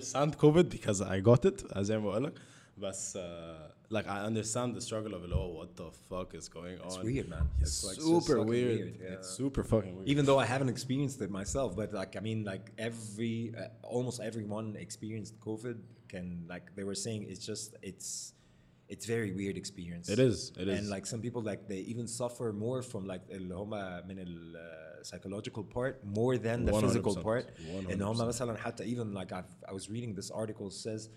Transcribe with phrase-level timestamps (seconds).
[0.00, 2.32] understand COVID because I got it زي ما بقول لك
[2.78, 3.20] بس uh,
[3.96, 7.02] like I understand the struggle of it all what the fuck is going on It's
[7.10, 7.46] weird, man.
[7.60, 9.14] it's It's like super so fucking weird, weird, yeah.
[9.16, 12.40] it's super fucking weird even though I haven't experienced it myself, but like I mean,
[12.52, 15.78] like every uh, almost everyone experienced COVID.
[16.12, 18.08] Can like they were saying, it's just it's
[18.94, 20.06] it's very weird experience.
[20.14, 20.74] It is, it is.
[20.78, 24.56] and like some people like they even suffer more from like اللي هما من ال
[24.56, 27.46] uh, psychological part more than the physical 100%, part.
[27.92, 28.28] ان هما 100%.
[28.28, 31.08] مثلا حتى even like I've, I was reading this article says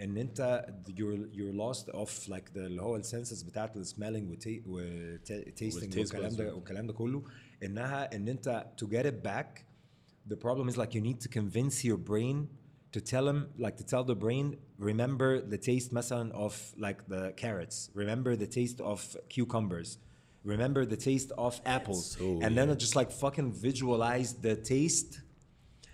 [0.00, 4.30] ان انت you're you're lost of like the اللي هو السنسز بتاعت السميلنج
[4.66, 6.36] والتيستنج والtaste والكلام buds.
[6.36, 7.22] ده والكلام ده كله
[7.62, 9.64] انها ان انت to get it back
[10.32, 12.48] the problem is like you need to convince your brain
[12.96, 17.32] to tell him like to tell the brain remember the taste مثلا of like the
[17.42, 19.98] carrots remember the taste of cucumbers
[20.48, 25.20] remember the taste of apples so and then just like fucking visualize the taste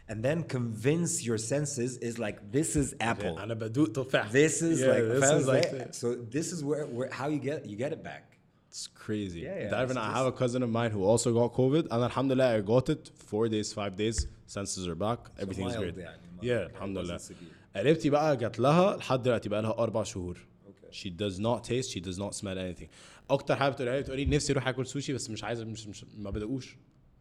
[0.08, 4.80] and then convince your senses is like this is apple انا بدوق تفاح this is
[4.80, 7.66] Yeah, like, this فاهم is like إزاي؟ so this is where, where how you get
[7.66, 8.24] you get it back
[8.72, 9.40] It's crazy.
[9.40, 11.84] Yeah, yeah, That even it's I have a cousin of mine who also got COVID,
[11.92, 14.16] and alhamdulillah, I got it four days, five days.
[14.56, 15.20] Senses are back.
[15.42, 15.96] Everything's mild great.
[16.06, 16.44] يعني، mild.
[16.50, 17.18] Yeah, It alhamdulillah.
[17.18, 17.54] wasn't severe.
[17.76, 20.36] قريبتي بقى جات لها لحد دلوقتي بقى لها أربع شهور.
[20.36, 20.92] Okay.
[20.92, 22.88] She does not taste, she does not smell anything.
[23.29, 26.29] أكتر حاجة بتقولها لي بتقولي نفسي أروح آكل سوشي بس مش عايزة مش, مش ما
[26.29, 26.77] بدقوش.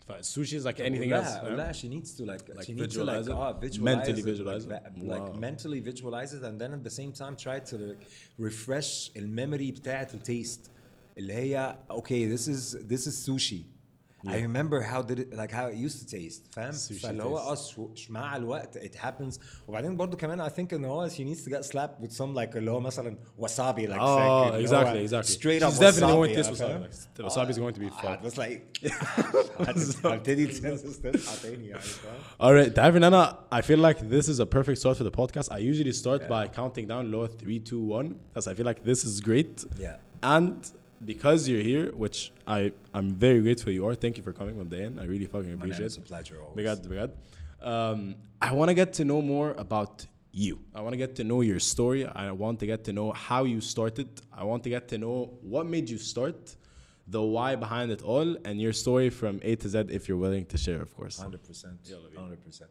[0.09, 1.11] فالسوشي is like anything else.
[1.11, 3.33] لا فاهم؟ لا she needs to like, Like she needs to like it?
[3.33, 5.09] ah, visualize Mentally it, visualize like, it?
[5.13, 5.41] like Wow.
[5.41, 7.77] mentally visualize it and then at the same time try to
[8.39, 10.71] refresh الميموري بتاعت التيست
[11.19, 13.63] اللي هي okay this is this is sushi
[14.28, 17.38] I remember how did it like how it used to taste فاهم Sushi فاللي هو
[17.38, 17.42] taste.
[17.48, 21.44] اه شو- مع الوقت it happens وبعدين برضو كمان I think ان هو she needs
[21.46, 25.10] to get slapped with some like اللي هو مثلا wasabi like Oh, اللي هو exactly,
[25.10, 25.34] exactly.
[25.34, 27.20] straight up She's definitely going to wasabi taste فاهم؟ wasabi.
[27.20, 28.24] Like, wasabi is going to be fun.
[28.24, 34.00] بس like هبتدي السنسز تصحى تاني يعني فاهم Alright, تعرف ان انا I feel like
[34.00, 35.52] this is a perfect start for the podcast.
[35.52, 39.04] I usually start by counting down low 3, 2, 1 because I feel like this
[39.06, 39.66] is great.
[39.80, 39.98] Yeah.
[40.24, 40.56] And
[41.05, 43.95] because you're here, which I I'm very grateful you are.
[43.95, 44.99] Thank you for coming, Dan.
[45.01, 45.87] I really fucking appreciate it.
[45.87, 46.37] It's a pleasure.
[46.41, 46.55] Always.
[46.55, 47.13] Brigad, brigad.
[47.63, 50.61] Um, I want to get to know more about you.
[50.75, 52.07] I want to get to know your story.
[52.07, 54.09] I want to get to know how you started.
[54.33, 56.57] I want to get to know what made you start,
[57.07, 60.47] the why behind it all, and your story from A to Z, if you're willing
[60.47, 61.19] to share, of course.
[61.19, 61.79] Hundred percent.
[62.17, 62.71] Hundred percent.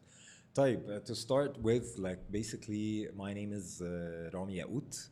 [0.54, 5.08] Type uh, to start with, like basically, my name is uh, Rami Yaout.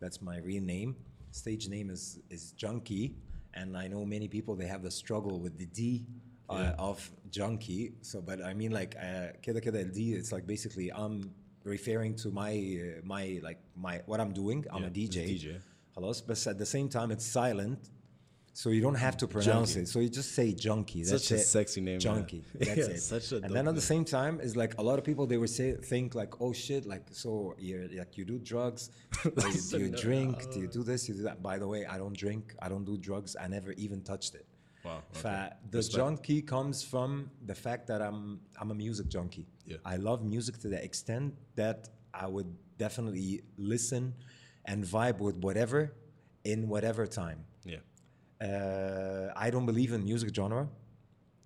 [0.00, 0.96] That's my real name
[1.35, 3.15] Stage name is is Junkie,
[3.53, 6.05] and I know many people they have the struggle with the D
[6.49, 6.97] uh, of
[7.29, 7.93] Junkie.
[8.01, 10.13] So, but I mean, like, uh, كده كده ال D.
[10.13, 11.31] It's like basically I'm
[11.63, 14.65] referring to my uh, my like my what I'm doing.
[14.73, 15.17] I'm Yeah, a DJ.
[15.17, 15.61] it's DJ.
[15.95, 17.89] خلاص, but at the same time it's silent.
[18.56, 19.82] So you don't have to pronounce Junkie.
[19.82, 19.88] it.
[19.88, 21.02] So you just say junkie.
[21.02, 21.44] That's Such a it.
[21.44, 22.00] sexy name, man.
[22.00, 22.42] Junkie.
[22.54, 23.02] That's Yeah, it.
[23.02, 25.36] such a and then at the same time, it's like a lot of people they
[25.36, 28.82] would say think like, oh shit, like so you're like you do drugs,
[29.26, 29.30] you,
[29.72, 30.78] do you drink, do you uh.
[30.78, 31.42] do this, you do that.
[31.42, 34.46] By the way, I don't drink, I don't do drugs, I never even touched it.
[34.86, 35.50] Wow, okay.
[35.72, 35.96] The Respect.
[35.98, 39.46] junkie comes from the fact that I'm I'm a music junkie.
[39.66, 39.76] Yeah.
[39.84, 44.14] I love music to the extent that I would definitely listen
[44.64, 45.92] and vibe with whatever
[46.44, 47.40] in whatever time.
[48.41, 48.47] Yeah.
[48.47, 50.67] Uh, I don't believe in music genre.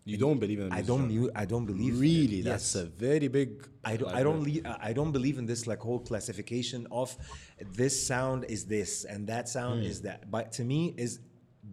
[0.08, 1.09] You don't believe in I music don't.
[1.09, 1.22] genre?
[1.24, 2.00] mu- I don't believe.
[2.00, 2.46] Really, yes.
[2.46, 3.68] that's a very big.
[3.84, 4.08] I don't.
[4.08, 4.42] like, I don't.
[4.48, 7.16] Le- I don't believe in this like whole classification of
[7.81, 9.90] this sound is this and that sound Hmm.
[9.92, 10.30] is that.
[10.30, 11.20] But to me, is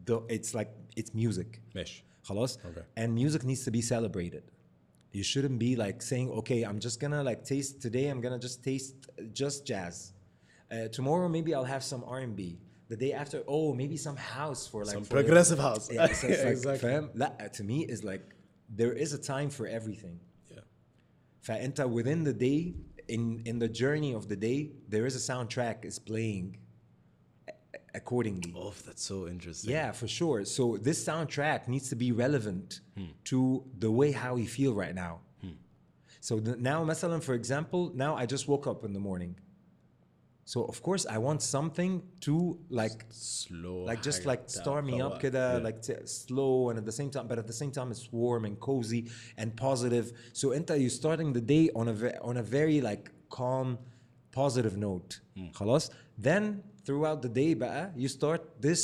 [0.07, 1.61] the it's like it's music.
[1.75, 2.03] ماشي.
[2.25, 2.59] خلاص.
[2.65, 2.83] Okay.
[2.97, 4.45] And music needs to be celebrated.
[5.13, 8.07] You shouldn't be like saying, okay, I'm just gonna like taste today.
[8.09, 8.95] I'm gonna just taste
[9.35, 10.13] just jazz.
[10.71, 12.59] Uh, tomorrow maybe I'll have some R&B.
[12.89, 15.85] The day after, oh, maybe some house for like Some for the- progressive house.
[15.91, 16.91] Yeah, so it's like, Exactly.
[16.91, 18.25] fam, لا, to me is like
[18.69, 20.17] there is a time for everything.
[20.51, 20.61] Yeah.
[21.47, 22.75] فانت within the day
[23.09, 24.59] in in the journey of the day
[24.95, 26.47] there is a soundtrack is playing
[27.49, 27.53] a-
[28.01, 29.71] accordingly Oh, that's so interesting.
[29.77, 33.11] yeah for sure so this soundtrack needs to be relevant Hmm.
[33.31, 33.39] to
[33.85, 35.15] the way how we feel right now
[36.29, 39.33] so the, now مثلا for example now i just woke up in the morning
[40.47, 41.93] so of course i want something
[42.27, 42.35] to
[42.71, 43.85] like Slow.
[43.91, 45.19] like just حاجة like بتاع star me up فوق.
[45.21, 45.67] كده Yeah.
[45.67, 48.45] like t- slow and at the same time but at the same time it's warm
[48.45, 49.09] and cozy
[49.39, 53.11] and positive so انت you starting the day on a ve- on a very like
[53.39, 53.79] calm
[54.33, 55.51] positive note Hmm.
[55.55, 55.91] خلاص
[56.21, 56.43] then
[56.87, 58.83] throughout the day بقى you start this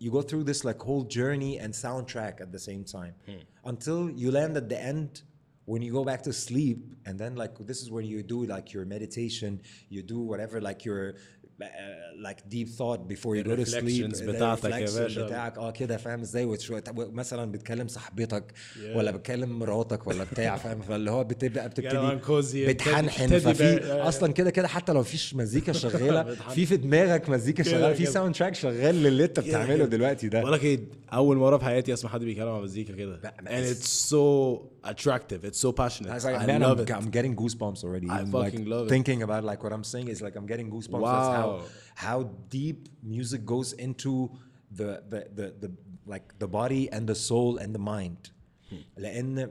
[0.00, 3.42] you go through this like whole journey and soundtrack at the same time Hmm.
[3.72, 5.10] until you land at the end
[5.69, 8.73] when you go back to sleep and then like this is where you do like
[8.73, 11.13] your meditation you do whatever like your
[11.61, 11.65] Uh,
[12.27, 14.05] like deep thought before you go to sleep.
[14.23, 15.25] بتاعتك يا باشا.
[15.25, 16.57] بتاعك آه كده فاهم؟ إزاي
[16.95, 18.97] مثلا بتكلم صاحبتك yeah.
[18.97, 23.39] ولا بتكلم مراتك ولا بتاع فاهم؟ فاللي هو بتبدأ بتبتدي بتحنحن.
[23.39, 28.05] ففي أصلا كده كده حتى لو فيش مزيكا شغالة في في دماغك مزيكا شغالة في
[28.05, 30.39] sound track شغال للي انت بتعمله دلوقتي ده.
[30.41, 30.79] بقول لك إيه
[31.13, 33.19] أول مرة في حياتي أسمع حد بيتكلم على مزيكا كده.
[33.45, 35.43] and it's so attractive.
[35.49, 36.11] It's so passionate.
[36.11, 36.91] I love I'm, it.
[36.91, 38.07] I'm getting goosebumps already.
[38.09, 40.69] I'm I fucking like love thinking about like what I'm saying is like I'm getting
[40.75, 41.05] goosebumps.
[41.15, 41.62] That's how Wow.
[41.94, 42.18] how
[42.50, 44.12] deep music goes into
[44.78, 45.70] the the the, the
[46.06, 48.30] like the body and the soul and the mind.
[48.98, 49.50] لأن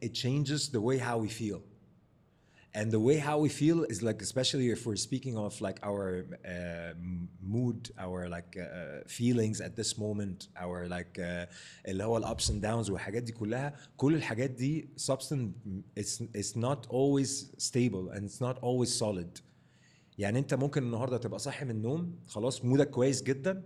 [0.00, 1.60] it changes the way how we feel.
[2.74, 6.26] And the way how we feel is like, especially if we're speaking of like our
[6.44, 8.66] uh, m- mood, our like uh,
[9.06, 11.46] feelings at this moment, our like uh,
[11.88, 15.50] اللي هو الابس and downs والحاجات دي كلها كل الحاجات دي substance
[15.98, 19.40] it's, it's not always stable and it's not always solid.
[20.19, 23.63] يعني انت ممكن النهارده تبقى صاحي من النوم خلاص مودك كويس جدا.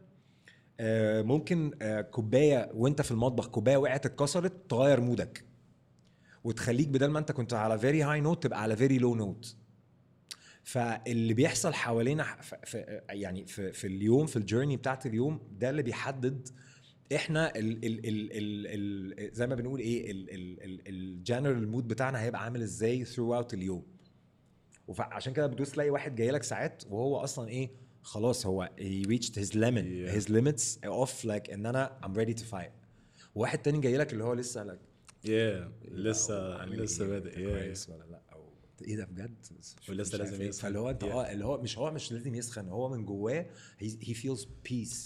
[0.80, 5.46] آه، ممكن آه، كوباية وانت في المطبخ كوباية وقعت اتكسرت تغير مودك.
[6.44, 9.56] وتخليك بدل ما انت كنت على very high note تبقى على very low note
[10.64, 12.26] فاللي بيحصل حوالينا
[13.10, 16.50] يعني في, في اليوم في ال journey بتاعت اليوم ده اللي بيحدد
[17.16, 20.06] إحنا ال ال ال ال ال زي ما بنقول إيه
[20.88, 23.84] ال general mood بتاعنا هيبقى عامل إزاي throughout اليوم.
[24.88, 27.70] وعشان كده بتدوس تلاقي واحد جاي لك ساعات وهو أصلا إيه
[28.02, 30.18] خلاص هو he reached his limit Yeah.
[30.18, 32.72] his limits off like إن أنا I'm ready to fight
[33.36, 34.80] وواحد تاني جاي لك اللي هو لسه like
[35.28, 38.50] yeah لسه عامل لسه إيه؟ بادئ yeah, كويس ولا لأ أو
[38.82, 39.46] إيه ده بجد
[39.90, 40.48] ولسه لازم إيه.
[40.48, 40.64] يسخن.
[40.64, 41.08] فاللي هو أنت Yeah.
[41.08, 43.46] آه اللي هو مش هو مش لازم يسخن هو من جواه
[43.84, 44.98] he, he feels peace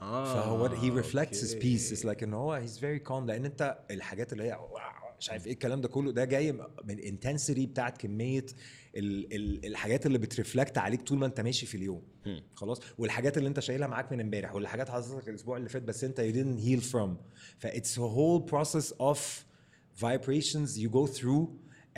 [0.00, 1.62] آه فهو he reflects his okay.
[1.62, 4.58] peace it's like إن هو he's very calm لأن أنت الحاجات اللي هي
[5.20, 6.52] مش عارف إيه الكلام ده كله ده جاي
[6.84, 8.46] من intensity بتاعت كمية
[8.96, 12.02] ال ال الحاجات اللي بترفلكت عليك طول ما انت ماشي في اليوم.
[12.54, 16.20] خلاص؟ والحاجات اللي انت شايلها معاك من امبارح والحاجات حصلت الأسبوع اللي فات بس انت
[16.20, 17.08] you didn't heal from.
[17.58, 19.18] ف it's a whole process of
[20.00, 21.46] vibrations you go through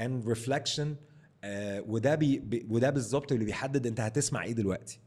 [0.00, 0.86] and reflection
[1.44, 5.00] آه وده بي بي- وده بالظبط اللي بيحدد انت هتسمع إيه دلوقتي.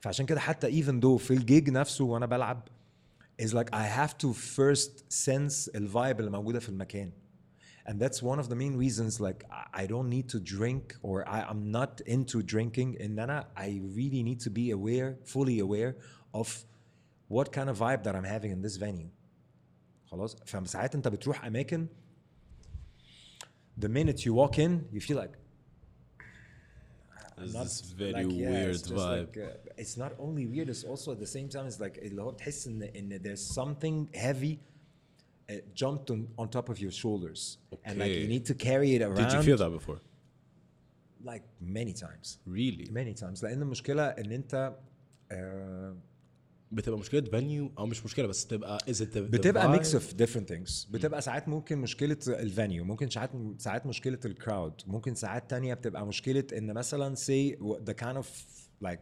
[0.00, 2.68] فعشان كده حتى even though في الجيج نفسه وأنا بلعب
[3.42, 4.90] is like I have to first
[5.26, 7.12] sense الفايب اللي موجودة في المكان.
[7.87, 11.17] and that's one of the main reasons like I- I don't need to drink or
[11.27, 15.95] I, I'm not into drinking ان انا I really need to be aware fully aware
[16.33, 16.47] of
[17.35, 19.09] what kind of vibe that I'm having in this venue
[20.11, 21.87] خلاص فساعات انت بتروح اماكن
[23.79, 25.35] the minute you walk in you feel like
[27.37, 30.45] There's not this very like, yeah, weird it's just vibe Like, uh, it's not only
[30.53, 33.55] weird, it's also at the same time it's like اللي هو بتحس ان ان there's
[33.61, 34.57] something heavy
[35.48, 37.40] uh, jumped on, on top of your shoulders.
[37.86, 38.34] And like you Okay.
[38.34, 39.98] need to carry it around did you feel that before?
[41.30, 41.44] Like
[41.78, 42.26] many times.
[42.46, 42.86] Really?
[42.90, 43.42] Many times.
[43.42, 44.74] لأن المشكلة إن أنت
[45.32, 45.36] uh,
[46.72, 48.52] بتبقى مشكلة فانيو أو مش مشكلة بس it the,
[49.14, 49.68] the بتبقى?
[49.70, 54.32] mix of different things بتبقى ساعات ممكن مشكلة ال venue ممكن ساعات ساعات مشكلة ال
[54.32, 57.56] crowd ممكن ساعات تانية بتبقى مشكلة إن مثلا say
[57.88, 58.26] the kind of
[58.86, 59.00] like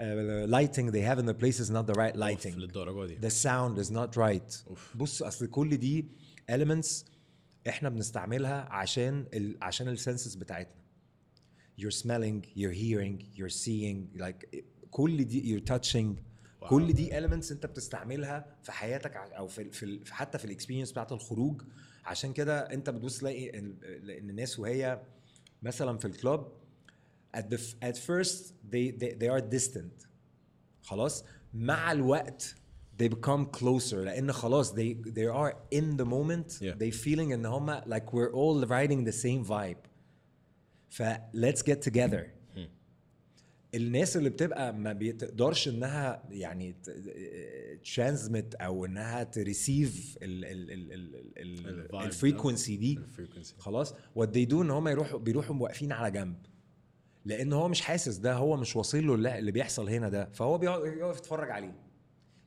[0.00, 2.56] uh, lighting they have in the place is not the right lighting.
[2.56, 3.18] للدرجة دي.
[3.20, 4.68] The sound is not right.
[4.68, 4.96] أوف.
[4.96, 6.06] بص أصل كل دي
[6.50, 7.04] elements
[7.68, 10.74] إحنا بنستعملها عشان ال عشان ال senses بتاعتنا.
[11.80, 14.56] You're smelling you're hearing you're seeing like
[14.90, 16.22] كل دي you're touching.
[16.68, 21.62] كل دي elements أنت بتستعملها في حياتك أو في, في حتى في الاكسبيرينس بتاعت الخروج.
[22.04, 23.76] عشان كده أنت بتبص تلاقي ان
[24.30, 25.00] الناس وهي
[25.62, 26.52] مثلا في الكلاب
[27.34, 30.06] at the at first they, they they are distant
[30.82, 31.24] خلاص
[31.54, 32.54] مع الوقت
[33.02, 36.74] they become closer لأن خلاص they they are in the moment Yeah.
[36.78, 39.88] they feeling ان هم like we're all riding the same vibe
[40.90, 41.02] ف
[41.34, 42.24] let's get together
[43.74, 46.74] الناس اللي بتبقى ما بتقدرش انها يعني
[47.94, 50.18] transmit أو انها ت receive.
[52.06, 53.00] ال frequency دي
[53.58, 56.36] خلاص what they do ان هم يروحوا بيروحوا واقفين على جنب
[57.24, 60.58] لأن هو مش حاسس ده هو مش واصل له اللي اللي بيحصل هنا ده فهو
[60.58, 61.74] بيقعد يقف يتفرج عليه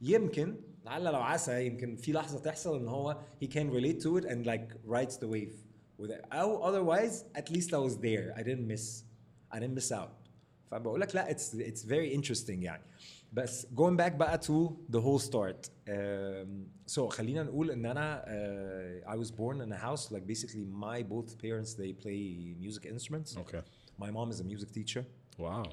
[0.01, 0.55] يمكن
[0.86, 4.46] لعل لو عسى يمكن في لحظه تحصل ان هو he can relate to it and
[4.46, 5.53] like rides the wave
[6.01, 6.34] with it.
[6.34, 9.03] أو otherwise at least I was there I didn't miss
[9.55, 10.10] I didn't miss out
[10.72, 12.84] فبقول لك لا it's it's very interesting يعني
[13.34, 18.24] بس going back بقى to the whole start um, so خلينا نقول ان أنا
[19.05, 22.86] uh, I was born in a house like basically my both parents they play music
[22.86, 23.62] instruments أوكي
[24.01, 25.04] my mom is a music teacher.
[25.39, 25.63] واو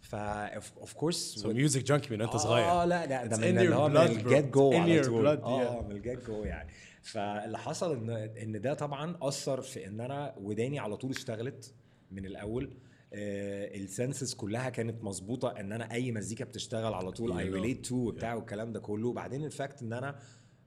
[0.00, 0.16] ف
[0.56, 3.74] of, of course سو ميوزك جانكي من انت صغير آه لا ده ده من اللي
[3.74, 3.96] هو من.
[3.96, 5.26] الجيت جو على طول.
[5.26, 5.82] آه.
[5.82, 6.70] من الجيت جو يعني.
[7.02, 11.74] فاللي حصل إن إن ده طبعا أثر في إن أنا وداني على طول اشتغلت
[12.10, 12.76] من الأول.
[13.12, 17.50] ال senses كلها كانت مظبوطة إن أنا أي مزيكا بتشتغل على طول I.
[17.50, 19.08] relate to وبتاع والكلام ده كله.
[19.08, 20.18] وبعدين ال fact إن أنا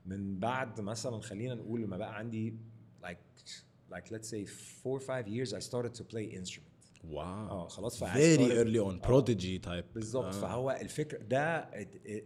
[0.06, 2.54] من بعد مثلا خلينا نقول لما بقى عندي
[3.04, 3.50] like
[3.94, 4.46] like let's say
[4.82, 6.69] four or five years I started to play instrument
[7.04, 7.24] wow.
[7.48, 9.94] آه خلاص ف I very started- early on prodigy type.
[9.94, 10.30] بالظبط آه.
[10.40, 11.70] فهو الفكرة ده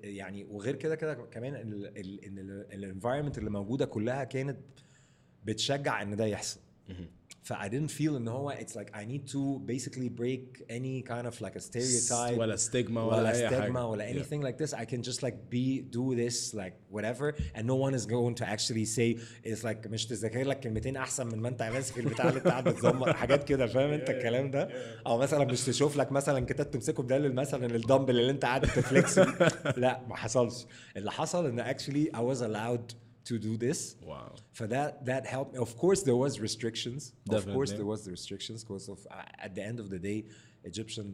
[0.02, 4.58] يعني وغير كده كده كمان ان الانفايرمنت اللي موجودة كلها كانت
[5.44, 6.60] بتشجع إن ده يحصل.
[7.43, 11.25] ف I didn't feel ان هو it's like I need to basically break any kind
[11.27, 13.71] of like a stereotype ولا stigma ولا ولا أي حاجة.
[13.73, 14.15] stigma ولا Yeah.
[14.15, 17.93] anything like this I can just like be do this like whatever and no one
[17.99, 21.63] is going to actually say it's like مش تذاكر لك كلمتين احسن من ما انت
[21.63, 24.69] ماسك البتاع اللي انت قاعد بتزمر حاجات كده فاهم انت الكلام ده
[25.07, 29.19] او مثلا مش تشوف لك مثلا كتاب تمسكه بدل مثلا الدمبل اللي انت قاعد تفليكس
[29.77, 30.65] لا ما حصلش
[30.97, 33.96] اللي حصل ان actually I was allowed to do this.
[34.02, 34.32] Wow.
[34.52, 35.56] For that, that helped.
[35.56, 37.12] Of course, there was restrictions.
[37.24, 37.50] Definitely.
[37.50, 40.26] Of course, there was the restrictions because of uh, at the end of the day,
[40.63, 41.07] Egyptian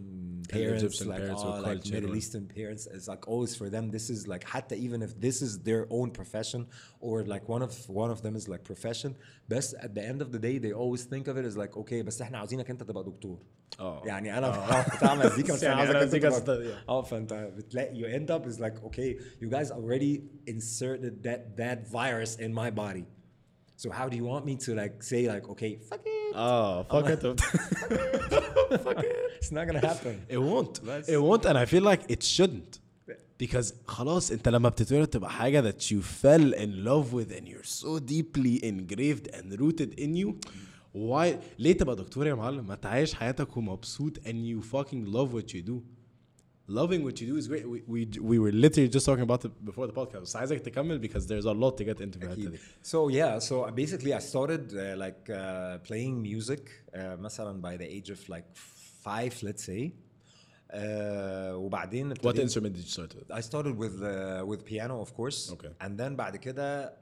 [0.49, 3.55] parents, Egyptian like parents oh, or like culture Middle or- Eastern parents, it's like always
[3.55, 3.91] for them.
[3.91, 6.65] This is like حتى even if this is their own profession
[6.99, 7.71] or like one of
[8.03, 9.15] one of them is like profession.
[9.47, 12.01] But at the end of the day, they always think of it as like okay,
[12.01, 13.37] بس احنا عاوزينك انت تبقى دكتور.
[13.79, 14.49] اه يعني انا
[14.97, 18.19] بتاع مزيكا بس انا يعني عاوزك أنا انت مزيكا تبقى- ست- اه فانت بتلاقي you
[18.19, 23.03] end up is like okay you guys already inserted that that virus in my body
[23.79, 27.07] so how do you want me to like say like okay fuck it اه fuck
[27.09, 27.19] it
[29.39, 30.73] it's not gonna happen It won't.
[30.85, 32.79] That's- It won't and I feel like it shouldn't.
[33.37, 37.67] Because خلاص انت لما بتتولد تبقى حاجة that you fell in love with and you're
[37.83, 40.33] so deeply engraved and rooted in you.
[40.93, 45.53] Why ليه تبقى دكتور يا معلم؟ ما تعيش حياتك ومبسوط and you fucking love what
[45.53, 45.81] you do.
[46.69, 47.65] Loving what you do is great.
[47.69, 50.17] We, we, we were literally just talking about it before the podcast.
[50.21, 52.57] بس عايزك تكمل because there's a lot to get into في الحتة دي.
[52.83, 57.85] So yeah, so basically I started uh, like uh, playing music uh, مثلا by the
[57.85, 58.45] age of like
[59.03, 59.91] five, let's say.
[60.73, 60.77] Uh,
[61.53, 63.31] وبعدين What ابتديت- instrument did you start with?
[63.31, 65.69] I started with uh, with piano of course Okay.
[65.81, 66.93] and then بعد كده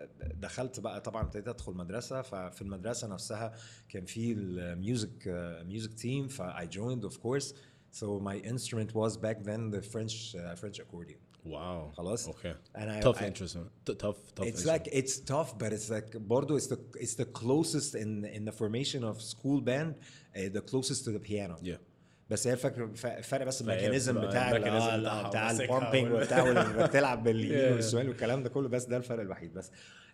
[0.42, 3.54] دخلت بقى طبعا ابتديت ادخل مدرسه ففي المدرسه نفسها
[3.90, 5.24] كان في الميوزك
[5.68, 7.54] ميوزك تيم ف I joined of course
[7.92, 11.92] so my instrument was back then the French uh, French accordion Wow.
[11.98, 12.54] خلاص Okay.
[12.76, 13.58] And I- tough I- interest.
[13.86, 14.68] T- tough, tough it's instrument.
[14.74, 18.56] like it's tough but it's like برضه it's the it's the closest in in the
[18.62, 21.78] formation of school band uh, the closest to the piano Yeah.
[22.30, 22.86] بس هي الفكره
[23.18, 26.44] الفرق بس الميكانيزم بتبقى بتاع ال- الميكانيزم آه، بتاعها لا، بتاع وماسكها البامبنج وال- وبتاع
[26.44, 27.72] واللي بتلعب باليمين Yeah.
[27.76, 29.72] والشمال والكلام ده كله بس ده الفرق الوحيد بس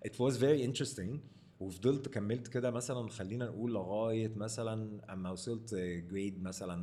[0.08, 1.18] it was very interesting
[1.60, 5.76] وفضلت كملت كده مثلا خلينا نقول لغايه مثلا اما وصلت
[6.10, 6.76] جريد مثلا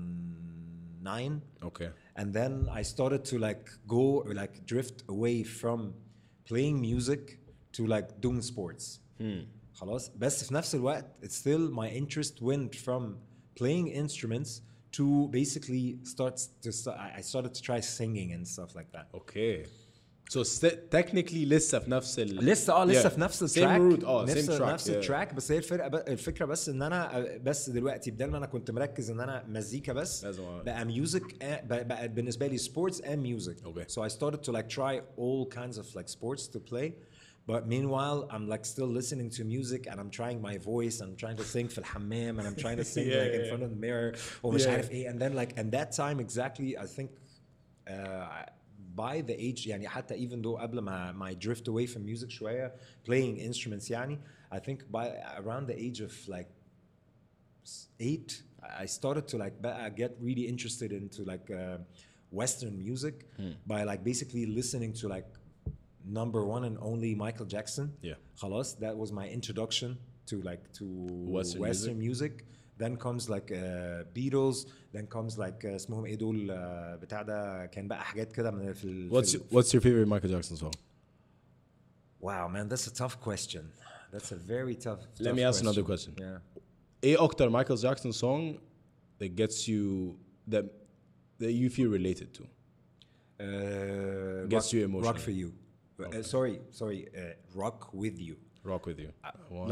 [1.03, 1.91] 9 Okay.
[2.17, 5.95] and then I started to like go like drift away from
[6.45, 7.39] playing music
[7.73, 9.01] to like doing sports
[9.75, 13.03] خلاص بس في نفس الوقت it's still my interest went from
[13.61, 14.51] playing instruments
[14.99, 19.07] to basically start to st- I I started to try singing and stuff like that
[19.21, 19.57] Okay.
[20.34, 23.08] So st- technically لسه في نفس ال لسه آه لسه Yeah.
[23.14, 24.94] في نفس same التراك route آه نفس same track نفس yeah.
[24.94, 25.96] التراك بس هي الفرقه ب...
[25.96, 30.24] الفكرة بس ان أنا بس دلوقتي بدل ما أنا كنت مركز ان أنا مزيكا بس
[30.26, 31.24] لازم بقى ميوزك
[31.66, 33.86] بقى, بالنسبة لي and music Okay.
[33.88, 36.94] so I started to like try all kinds of like sports to play
[37.52, 41.38] but meanwhile I'm like still listening to music and I'm trying my voice I'm trying
[41.38, 43.70] to sing في الحمام and I'm trying to sing Yeah, like in yeah, front of
[43.70, 44.68] the mirror ومش Yeah.
[44.70, 47.10] عارف إيه and then like and that time exactly I think
[47.90, 48.61] uh,
[48.97, 52.29] by the age يعني حتى even though قبل ما ما I drift away from music
[52.31, 52.75] شوية
[53.09, 54.19] playing instruments يعني
[54.53, 55.07] I think by
[55.39, 56.49] around the age of like
[57.65, 61.79] s- eight I started to like بقى get really interested into like uh,
[62.33, 63.15] Western music
[63.67, 65.29] by like basically listening to like
[66.05, 68.15] number one and only Michael Jackson Yeah.
[68.37, 69.97] خلاص that was my introduction
[70.31, 70.85] to like to
[71.37, 72.35] Western Western, music.
[72.83, 73.59] Then comes like uh,
[74.17, 74.57] Beatles,
[74.95, 78.73] then comes like uh, اسمهم ايه دول uh, بتاع ده كان بقى حاجات كده من
[78.73, 80.73] في ال What's في ال- what's your favorite Michael Jackson song?
[82.23, 83.63] Wow man that's a tough question.
[84.13, 85.01] That's a very tough.
[85.21, 86.13] Let tough me ask another question.
[86.19, 86.41] Yeah.
[87.05, 88.59] ايه اكتر Michael Jackson song
[89.21, 90.15] that gets you
[90.55, 90.65] that
[91.43, 92.43] that you feel related to?
[93.39, 95.13] Uh, Gets rock, you emotional.
[95.13, 95.49] Rock for you.
[96.01, 97.01] Uh, sorry, sorry.
[97.09, 98.37] Uh, rock with you.
[98.65, 99.11] Rock with you.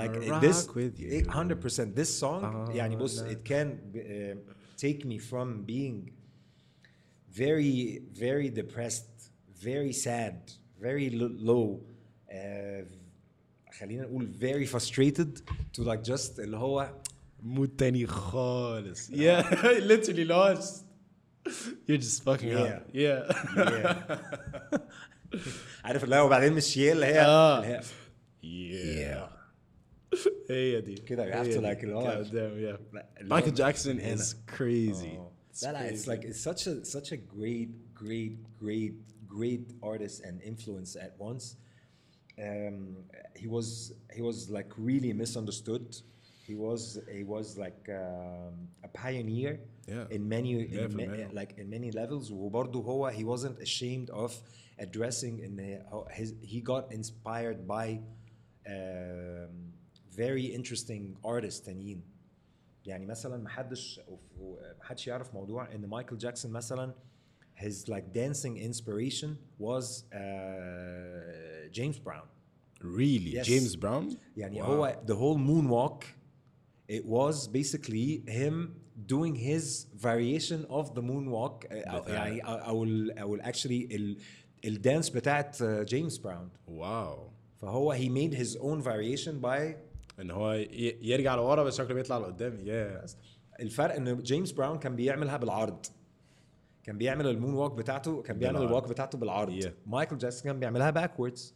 [0.00, 1.08] like Wanna uh, this rock with you.
[1.18, 4.36] it- 100% this song يعني بص Wanna- it can uh,
[4.78, 6.10] take me from being
[7.40, 9.10] very very depressed
[9.64, 10.36] very sad
[10.80, 11.80] very lo- low
[12.30, 12.84] uh,
[13.78, 15.40] خلينا نقول very frustrated
[15.76, 16.94] to like just اللي هو
[17.42, 19.10] مود تاني خالص.
[19.10, 19.42] Yeah,
[19.80, 20.84] literally lost.
[21.88, 22.76] You're just fucking Yeah.
[22.76, 22.88] up.
[22.94, 23.32] Yeah.
[23.56, 24.18] yeah.
[25.84, 27.58] عارف اللي هو وبعدين مش هي اللي هي آه.
[28.44, 29.37] اللي هي Yeah.
[30.50, 31.74] هي دي كده you have هي to دي.
[31.74, 32.94] like اللي هو- God damn, yeah.
[32.94, 34.16] لا، اللي هو Michael Jackson من هنا.
[34.16, 35.18] is crazy.
[35.18, 35.54] Oh.
[35.54, 36.08] It's لا لا it's crazy.
[36.08, 38.94] like it's such a such a great great great
[39.36, 41.44] great artist and influence at once.
[42.46, 42.76] Um,
[43.42, 43.68] he was
[44.16, 45.86] he was like really misunderstood.
[46.48, 46.82] He was
[47.18, 48.54] he was like um,
[48.88, 49.52] a pioneer
[49.94, 50.16] Yeah.
[50.16, 51.24] in many Yeah, in for ma- many.
[51.40, 52.30] like in many levels.
[52.30, 54.32] وبرضه هو he wasn't ashamed of
[54.84, 55.52] addressing in
[56.18, 57.88] his he got inspired by
[58.74, 59.72] um,
[60.16, 62.02] very interesting artists تانيين.
[62.86, 64.00] يعني مثلا ما حدش
[64.78, 66.94] ما حدش يعرف موضوع ان مايكل جاكسون مثلا
[67.56, 69.28] his like dancing inspiration
[69.60, 72.26] was uh, James Brown.
[72.80, 73.32] Really?
[73.38, 73.46] Yes.
[73.46, 74.16] James Brown?
[74.36, 74.64] يعني Wow.
[74.66, 76.04] هو the whole moonwalk
[76.88, 78.74] it was basically him
[79.06, 83.42] doing his variation of the moonwalk uh, أو- بتاع- يعني او او ال- او ال-
[83.42, 84.16] actually ال
[84.64, 87.30] الدانس بتاعت جيمس براون Wow.
[87.60, 89.74] فهو he made his own variation by
[90.21, 90.53] إن هو
[91.01, 92.59] يرجع لورا بس شكله بيطلع لقدام.
[92.67, 93.05] يا
[93.59, 95.85] الفرق إن جيمس براون كان بيعملها بالعرض.
[96.83, 99.63] كان بيعمل ال moonwalk بتاعته كان بيعمل ال walk بتاعته بالعرض.
[99.63, 99.69] yeah.
[99.85, 101.55] مايكل جاكسون كان بيعملها backwards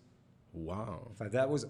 [0.53, 1.13] wow.
[1.13, 1.67] فده was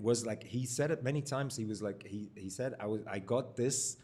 [0.00, 3.20] was like he said it many times he was like he said I was I
[3.20, 3.98] got this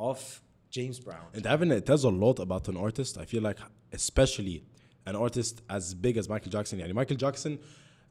[0.00, 0.42] off
[0.72, 3.58] جيمس براون and even it tells a lot about an artist I feel like
[3.96, 4.60] especially
[5.10, 6.74] an artist as big as Michael Jackson.
[6.74, 7.50] يعني Michael Jackson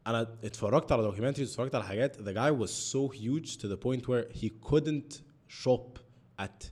[0.07, 4.03] انا اتفرجت على documentaries اتفرجت على حاجات the guy was so huge to the point
[4.09, 5.21] where he couldn't
[5.65, 5.99] shop
[6.43, 6.71] at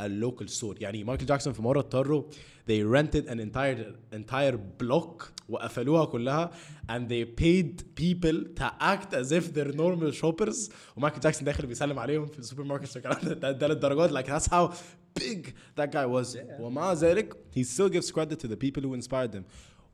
[0.00, 2.24] a local store يعني مايكل جاكسون في مره اضطروا
[2.70, 6.50] they rented an entire entire block وقفلوها كلها
[6.90, 11.98] and they paid people to act as if they're normal shoppers ومايكل جاكسون داخل بيسلم
[11.98, 14.72] عليهم في السوبر ماركت والكلام ده ده ده للدرجات like that's how
[15.20, 15.46] big
[15.80, 19.42] that guy was ومع ذلك he still gives credit to the people who inspired him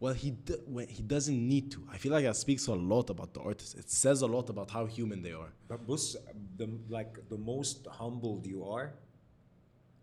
[0.00, 3.06] well he d- when he doesn't need to I feel like that speaks a lot
[3.14, 6.16] about the artist it says a lot about how human they are But بص
[6.60, 8.88] the like the most humbled you are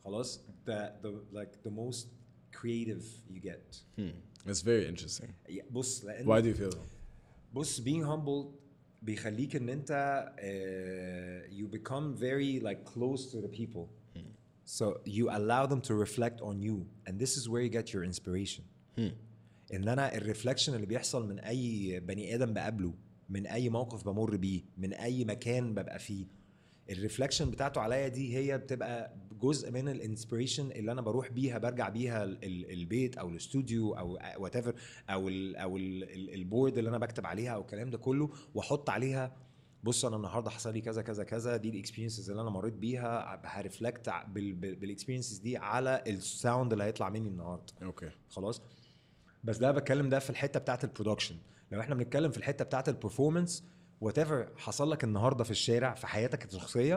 [0.05, 2.07] خلاص the the like the most
[2.51, 3.65] creative you get
[4.45, 6.89] it's very interesting Yeah, بص لان why do you feel that
[7.53, 8.45] بص being humble
[9.01, 9.91] بيخليك ان انت
[10.37, 13.87] uh, you become very like close to the people
[14.65, 18.03] so you allow them to reflect on you and this is where you get your
[18.03, 18.63] inspiration
[19.74, 22.94] إن أنا الريفلكشن اللي بيحصل من أي بني آدم بقابله
[23.28, 26.26] من أي موقف بمر بيه من أي مكان ببقى فيه
[26.90, 31.58] ال reflection بتاعته عليا دي هي بتبقى جزء من ال inspiration اللي أنا بروح بيها
[31.58, 34.74] برجع بيها ال- ال- البيت أو الاستوديو أو whatever
[35.10, 38.30] أو ال أو ال- ال- ال board اللي أنا بكتب عليها أو الكلام ده كله
[38.54, 39.36] وأحط عليها
[39.84, 43.40] بص أنا النهارده حصل لي كذا كذا كذا دي ال experiences اللي أنا مريت بيها
[43.44, 47.72] ه reflect بال experiences دي على ال sound اللي هيطلع مني النهارده.
[47.82, 48.62] okay خلاص؟
[49.46, 51.36] بس ده بتكلم ده في الحتة بتاعت ال production
[51.72, 53.64] لو إحنا بنتكلم في الحتة بتاعت ال performance
[54.00, 56.96] Whatever حصل لك النهارده في الشارع في حياتك الشخصية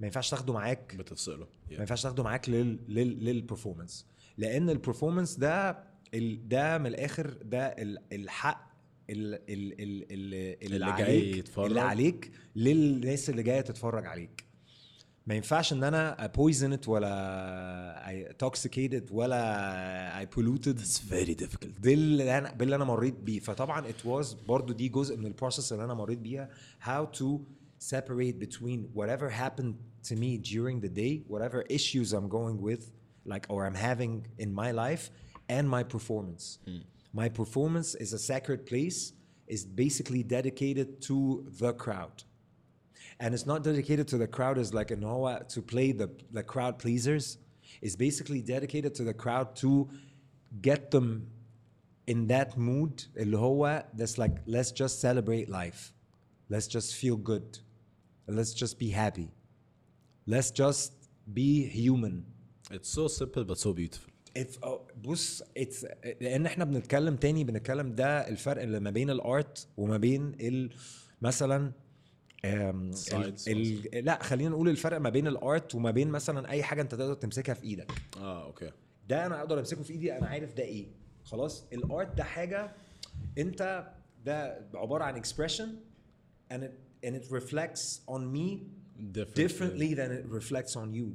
[0.00, 0.94] ما ينفعش تاخده معاك.
[0.98, 1.46] بتفصله.
[1.70, 4.06] ما ينفعش تاخده معاك لل لل لل performance
[4.38, 5.70] لأن ال performance ده
[6.14, 8.72] ال ده من الآخر ده ال الحق
[9.10, 11.66] ال ال ال ال اللي, اللي جاي عليك يتفرج.
[11.66, 14.44] اللي عليك للناس اللي جاية تتفرج عليك.
[15.27, 21.81] ما ينفعش ان انا poison it ولا I toxicated ولا I polluted it's very difficult
[21.81, 25.83] باللي انا باللي انا مريت بيه فطبعا it was برضو دي جزء من البروسيس اللي
[25.83, 26.49] انا مريت بيها
[26.81, 27.25] how to
[27.93, 29.73] separate between whatever happened
[30.09, 32.83] to me during the day whatever issues I'm going with
[33.25, 35.03] like or I'm having in my life
[35.55, 36.43] and my performance
[37.21, 38.99] my performance is a sacred place
[39.55, 41.17] is basically dedicated to
[41.61, 42.17] the crowd
[43.21, 46.43] and it's not dedicated to the crowd as like in هو to play the the
[46.43, 47.37] crowd pleasers
[47.81, 49.87] is basically dedicated to the crowd to
[50.61, 51.07] get them
[52.07, 55.93] in that mood اللي هو that's like let's just celebrate life
[56.53, 57.59] let's just feel good
[58.29, 59.29] let's just be happy
[60.27, 60.91] let's just
[61.33, 61.49] be
[61.83, 62.23] human
[62.71, 65.85] it's so simple but so beautiful If, oh, بص it's
[66.21, 70.69] لان احنا بنتكلم تاني بنتكلم ده الفرق اللي ما بين الارت وما بين ال
[71.21, 71.73] مثلا أم،
[72.44, 76.82] ال science ال لأ خلينا نقول الفرق ما بين الارت وما بين مثلا أي حاجة
[76.82, 77.92] أنت تقدر تمسكها في إيدك.
[78.16, 78.72] آه okay
[79.08, 80.86] ده أنا أقدر أمسكه في إيدي أنا عارف ده إيه.
[81.24, 82.72] خلاص ال art ده حاجة
[83.38, 83.92] أنت
[84.24, 85.66] ده عبارة عن expression
[86.52, 86.72] and it
[87.06, 88.46] and it reflects on me
[89.12, 91.06] different differently than it reflects on you.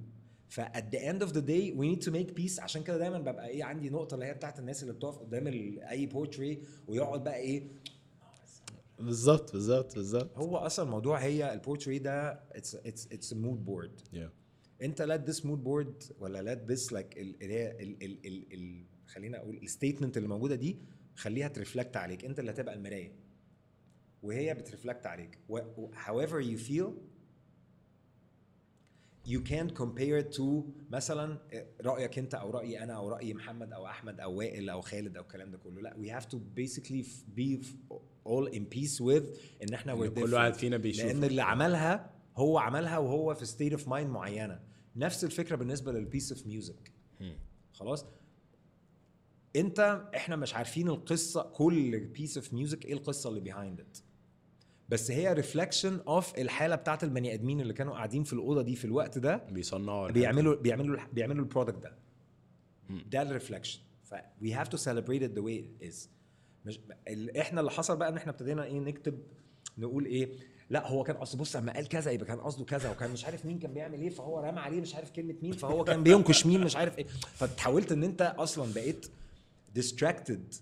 [0.49, 2.59] ف at the end of the day we need to make peace.
[2.59, 5.47] عشان كده دايما ببقى إيه عندي نقطة اللي هي بتاعت الناس اللي بتقف قدام
[5.91, 7.63] أي بورتري ويقعد بقى إيه
[8.99, 10.37] بالظبط بالظبط بالظبط.
[10.37, 14.15] هو أصلا الموضوع هي البورتري ده it's a mood board.
[14.15, 14.29] Yeah.
[14.81, 18.53] انت let this mood board ولا let this like ال- اللي هي ال ال ال
[18.53, 20.77] ال خلينا أقول ال statement اللي موجودة دي
[21.15, 22.25] خليها ت reflect عليك.
[22.25, 23.11] انت اللي هتبقى المراية.
[24.23, 25.39] وهي بت reflect عليك.
[25.49, 26.89] و- و- however you feel
[29.33, 30.43] you can't compare to
[30.91, 31.37] مثلا
[31.81, 35.23] رأيك انت أو رأيي أنا أو رأي محمد أو أحمد أو وائل أو خالد أو
[35.23, 35.81] الكلام ده كله.
[35.81, 37.95] لا we have to basically f- be f-
[38.27, 40.33] all in peace with إن إحنا we're كل.
[40.33, 41.05] واحد فينا بيشوف.
[41.05, 44.59] لأن اللي عملها هو عملها وهو في state of mind معينة.
[44.95, 46.91] نفس الفكرة بالنسبة لل piece of music
[47.73, 48.05] خلاص؟
[49.55, 53.97] أنت إحنا مش عارفين القصة كل piece of music إيه القصة اللي behind it
[54.89, 58.85] بس هي reflection of الحالة بتاعت البني آدمين اللي كانوا قاعدين في الأوضة دي في
[58.85, 60.11] الوقت ده بيصنعوا.
[60.11, 61.97] بيعملوا بيعملوا بيعملوا ال product ده.
[62.89, 66.07] ده ال reflection ف we have to celebrate it the way it is.
[66.67, 66.79] مش
[67.39, 69.19] إحنا اللي حصل بقى إن إحنا ابتدينا إيه نكتب
[69.77, 70.29] نقول إيه
[70.69, 73.45] لأ هو كان قصده بص لما قال كذا يبقى كان قصده كذا وكان مش عارف
[73.45, 76.61] مين كان بيعمل إيه فهو رمى عليه مش عارف كلمة مين فهو كان بينكش مين
[76.61, 79.05] مش عارف إيه فتحولت إن أنت أصلا بقيت
[79.79, 80.55] distracted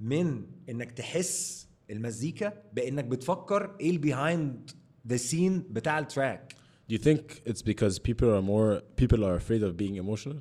[0.00, 4.70] من إنك تحس المزيكا بإنك بتفكر إيه ال behind
[5.08, 6.52] the scene بتاع ال track
[6.90, 10.40] Do you think it's because people are more people are afraid of being emotional?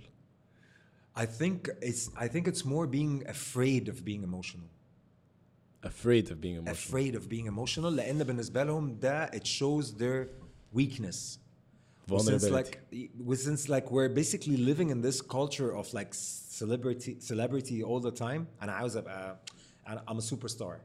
[1.15, 4.67] I think it's I think it's more being afraid of being emotional.
[5.84, 6.72] Afraid of being emotional.
[6.88, 10.28] Afraid of being emotional لأن بالنسبة لهم ده it shows their
[10.74, 11.38] weakness.
[12.06, 12.50] Since Vulnerability.
[12.52, 12.80] like
[13.36, 16.10] since like we're basically living in this culture of like
[16.60, 19.40] celebrity celebrity all the time أنا عاوز أبقى
[19.88, 20.76] أنا I'm a superstar.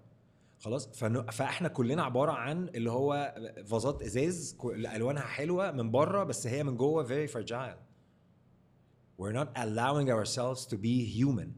[0.59, 5.91] خلاص فن- فاحنا كلنا عباره عن اللي هو فازات ازاز كو- اللي الوانها حلوه من
[5.91, 7.77] بره بس هي من جوه very fragile.
[9.17, 11.49] We're not allowing ourselves to be human.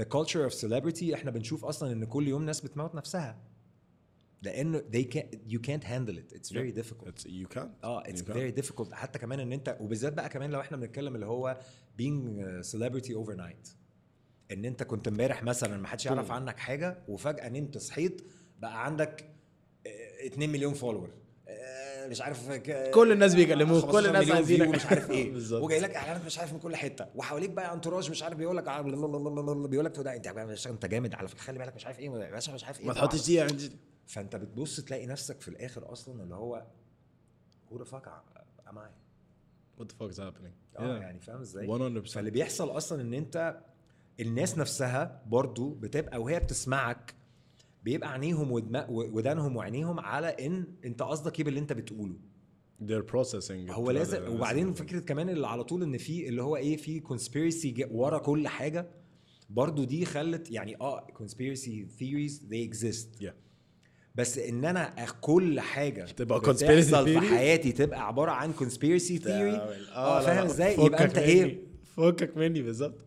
[0.00, 3.38] The culture of celebrity إحنا بنشوف أصلا إن كل يوم ناس بتموت نفسها.
[4.42, 6.32] لأنه they can't you can't handle it.
[6.36, 7.08] It's very difficult.
[7.08, 7.84] It's, you can't.
[7.84, 8.36] آه it's You can't.
[8.36, 11.58] very difficult حتى كمان إن أنت وبالذات بقى كمان لو إحنا بنتكلم اللي هو
[12.00, 13.68] being celebrity overnight
[14.52, 18.22] إن أنت كنت امبارح مثلا ما حدش يعرف عنك حاجة وفجأة نمت صحيت
[18.60, 19.30] بقى عندك
[19.86, 21.10] آه، 2 مليون فولور
[22.10, 24.68] مش عارف ك- كل الناس بيكلموك، 15 كل الناس عايزينك.
[24.68, 25.34] مش عارف إيه.
[25.64, 28.68] وجاي لك إعلانات مش عارف من كل حتة وحواليك بقى انتراج مش عارف بيقول لك
[29.68, 32.80] بيقول لك ده انت انت جامد على فكرة خلي بالك مش عارف إيه مش عارف
[32.80, 33.72] إيه ما تحطش دي عندي
[34.06, 36.64] فانت بتبص تلاقي نفسك في الآخر أصلا اللي هو
[37.78, 38.06] the fuck
[38.70, 38.88] am I؟
[39.80, 40.78] What the fuck is happening?
[40.78, 41.66] آه يعني فاهم إزاي؟
[42.02, 43.60] 100% فاللي بيحصل أصلا إن أنت
[44.20, 47.14] الناس نفسها برضو بتبقى وهي بتسمعك
[47.84, 48.48] بيبقى عينيهم
[48.88, 52.16] ودانهم وعينيهم على إن أنت قصدك إيه باللي أنت بتقوله
[52.82, 53.70] They're processing.
[53.70, 54.72] هو لازم وبعدين.
[54.72, 58.90] فكرة كمان اللي على طول إن في اللي هو إيه في كونسبيرسي ورا كل حاجة
[59.50, 63.30] برضو دي خلت يعني آه conspiracy theories they exist Yeah.
[64.14, 69.60] بس إن أنا كل حاجة تبقى conspiracy في؟ حياتي تبقى عبارة عن conspiracy theory
[69.96, 71.18] آه فاهم إزاي يبقى أنت.
[71.18, 71.60] إيه
[71.96, 72.98] فكك مني بالظبط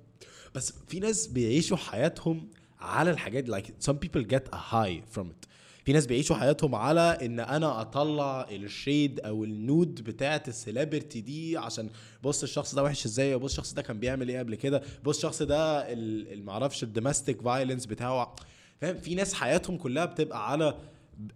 [0.56, 5.48] بس في ناس بيعيشوا حياتهم على الحاجات like some people get a high from it.
[5.86, 10.55] في ناس بيعيشوا حياتهم على إن أنا أطلع ال shade أو ال nude بتاعت ال
[10.55, 11.90] celebrity دي عشان
[12.24, 15.42] بص الشخص ده وحش إزاي بص الشخص ده كان بيعمل إيه قبل كده بص الشخص
[15.42, 18.36] ده ال- ال- معرفش ال domestic violence بتاعه.
[18.82, 20.78] فاهم؟ في ناس حياتهم كلها بتبقى على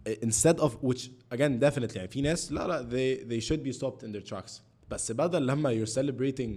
[0.09, 1.01] instead of which
[1.33, 4.51] again definitely يعني في ناس لا لا they they should be stopped in their tracks.
[4.89, 6.49] بس بدل لما you're celebrating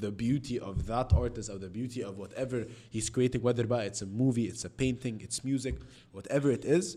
[0.00, 4.02] the beauty of that artist or the beauty of whatever he's creating whether بقى it's
[4.02, 5.74] a movie it's a painting it's music
[6.16, 6.96] whatever it is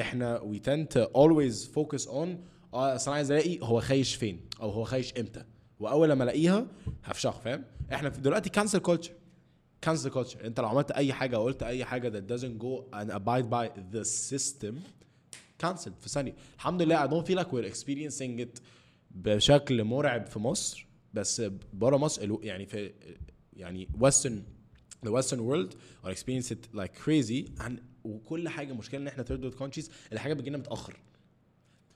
[0.00, 2.28] احنا we tend to always focus on
[2.74, 5.44] اه اصل انا عايز الاقي هو خايش فين او هو خايش امتى
[5.80, 6.66] واول لما الاقيها
[7.04, 9.10] هفشخه فاهم احنا في دلوقتي cancel culture
[9.86, 13.10] cancel culture انت لو عملت اي حاجه او قلت اي حاجه that doesn't go and
[13.12, 14.74] abide by the system
[15.64, 18.60] cancelled في ثانيه الحمد لله I don't feel like we're experiencing it
[19.10, 21.41] بشكل مرعب في مصر بس
[21.73, 22.93] بره مصر يعني في
[23.53, 24.33] يعني western
[25.05, 25.73] the western world
[26.05, 27.61] are experiencing it like crazy.
[27.65, 27.71] and
[28.03, 30.99] وكل حاجة مشكلة إن إحنا third world countries الحاجة بتجينا متأخر.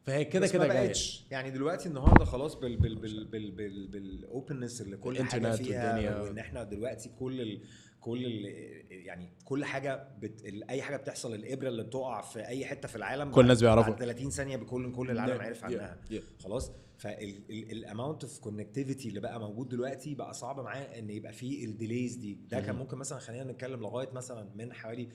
[0.04, 0.86] فهي كده كده جاية.
[0.86, 1.26] بقتش.
[1.32, 6.22] يعني دلوقتي النهارده خلاص بال بال بال بال بال بال openness اللي كل حاجة فيها.
[6.22, 7.62] وإن إحنا دلوقتي كل ال
[8.00, 8.46] كل ال
[8.90, 13.32] يعني كل حاجة بت أي حاجة بتحصل الإبرة اللي بتقع في أي حتة في العالم
[13.32, 13.94] كل الناس بيعرفوا.
[13.94, 15.98] بعد 30 ثانية بكل كل العالم Yeah, عرف yeah, عنها.
[16.12, 16.44] Yeah.
[16.44, 16.72] خلاص؟
[17.02, 21.73] فال amount of connectivity اللي بقى موجود دلوقتي بقى صعب معاه إن يبقى فيه ال
[21.73, 22.40] delays دي.
[22.50, 25.08] ده كان ممكن مثلا خلينا نتكلم لغاية مثلا من حوالي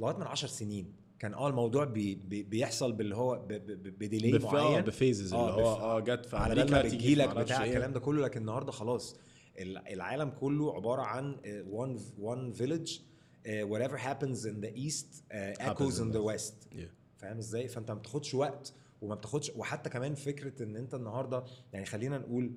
[0.00, 0.92] لغاية من 10 سنين.
[1.18, 3.44] كان آه الموضوع بي بي بيحصل باللي هو
[3.98, 4.80] ب delay آه، معين.
[4.80, 7.70] ب phases اللي هو بف- آه جت في على ما تيجي بتجيلك معرفش بتاع إيه.
[7.70, 8.22] الكلام ده كله.
[8.22, 9.16] لكن النهارده خلاص
[9.58, 11.36] ال- العالم كله عبارة عن
[11.68, 12.98] وان وان فيلج
[13.46, 16.54] whatever happens in the east uh, echoes in the west.
[16.74, 16.78] Yeah.
[17.18, 21.86] فاهم إزاي؟ فأنت ما بتاخدش وقت وما بتاخدش وحتى كمان فكرة إن أنت النهارده يعني
[21.86, 22.52] خلينا نقول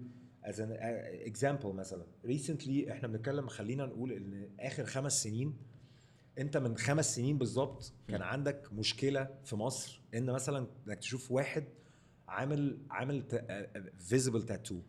[0.46, 5.54] as an uh, example مثلا recently إحنا بنتكلم خلينا نقول إن آخر خمس سنين
[6.38, 11.64] أنت من خمس سنين بالظبط كان عندك مشكلة في مصر إن مثلا إنك تشوف واحد
[12.28, 13.24] عامل عامل
[14.00, 14.82] visible tattoo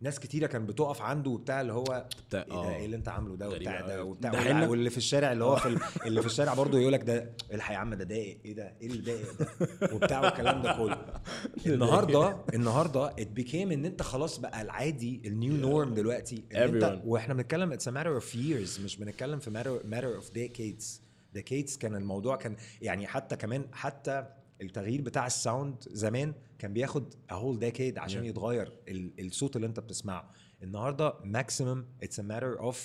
[0.00, 2.76] ناس كتيرة كانت بتقف عنده وبتاع اللي هو بتاع- إيه ده؟ آه.
[2.76, 4.10] إيه اللي أنت عامله ده وبتاع ده أوي.
[4.10, 4.30] وبتاع
[4.60, 7.32] ده واللي- في الشارع اللي هو في ال- اللي في الشارع برضه يقول لك ده
[7.52, 11.20] الحق يا عم ده دايق إيه ده؟ إيه اللي دايق ده؟ وبتاع والكلام ده كله.
[11.74, 17.02] النهارده النهارده it became إن أنت خلاص بقى العادي ال new norm دلوقتي إن أنت.
[17.04, 21.06] وإحنا بنتكلم it's matter of years مش بنتكلم في matter of decades.
[21.38, 24.26] Decades كان الموضوع كان يعني حتى كمان حتى
[24.62, 28.26] التغيير بتاع الساوند زمان كان بياخد a whole decade عشان Yeah.
[28.26, 30.30] يتغير ال- الصوت اللي انت بتسمعه
[30.62, 32.76] النهارده maximum it's a matter of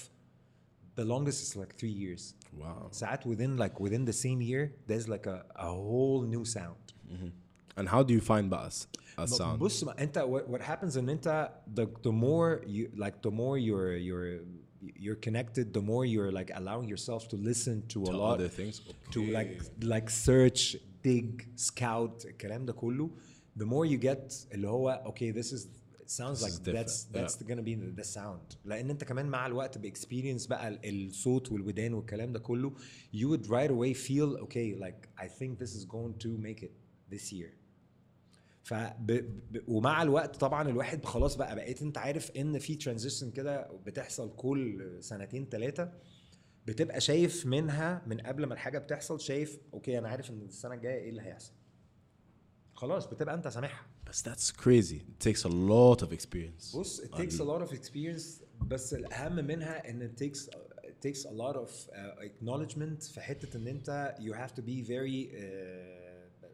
[0.99, 5.07] the longest is like three years واو ساعات within like within the same year there's
[5.07, 6.93] like a, a whole new sound
[7.77, 8.69] and how do you find بقى
[9.19, 13.29] a sound بص ما انت what, what happens ان انت the, the more you like
[13.29, 14.41] the more you're you're
[15.05, 18.49] you're connected the more you're like allowing yourself to listen to, a to lot other
[18.59, 18.75] things
[19.13, 19.51] to like
[19.93, 20.61] like search
[21.03, 23.11] dig scout الكلام ده كله.
[23.59, 25.67] The more you get اللي هو okay this is
[26.07, 27.47] sounds this like that's that's yeah.
[27.49, 28.57] gonna be the, the sound.
[28.65, 32.73] لأن أنت كمان مع الوقت ب experience بقى الصوت والودان والكلام ده كله
[33.15, 36.71] you would right away feel okay like I think this is going to make it
[37.15, 37.51] this year.
[38.63, 38.73] ف
[39.67, 44.97] ومع الوقت طبعا الواحد خلاص بقى بقيت أنت عارف إن في transition كده بتحصل كل
[44.99, 45.91] سنتين ثلاثة
[46.71, 51.01] بتبقى شايف منها من قبل ما الحاجة بتحصل شايف أوكي أنا عارف ان السنة الجايه
[51.01, 51.51] إيه اللي هيحصل
[52.73, 57.11] خلاص بتبقى انت سامعها بس that's crazy it takes a lot of experience بص it
[57.15, 60.39] takes a lot of experience بس الاهم منها ان it takes
[60.83, 64.87] it takes a lot of uh, acknowledgement في حتة ان انت you have to be
[64.87, 66.45] very uh,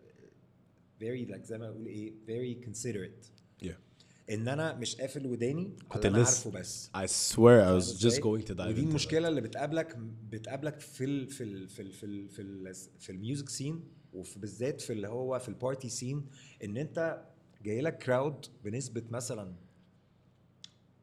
[0.99, 3.25] very like زي ما أقول إيه very considerate
[3.65, 3.86] yeah
[4.29, 6.89] إن أنا مش قافل وداني كنت على لسه- عارفه بس.
[6.95, 9.97] I swear I was just going to dive ودي المشكلة اللي بتقابلك
[10.29, 13.83] بتقابلك في ال في ال في ال في ال في, ال في ال music scene
[14.13, 16.25] وفي بالذات في اللي هو في ال party scene
[16.63, 17.23] إن أنت
[17.63, 19.53] جاي لك crowd بنسبة مثلا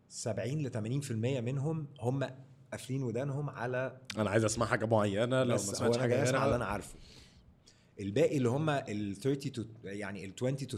[0.08, 2.26] 70 ل 80% منهم هم
[2.72, 4.00] قافلين ودانهم على.
[4.18, 6.94] أنا عايز أسمع حاجة معينة لو ما سمعتش حاجة جاي أسمع اللي أنا عارفه.
[8.00, 10.76] الباقي اللي هم ال 30 to يعني ال 20 to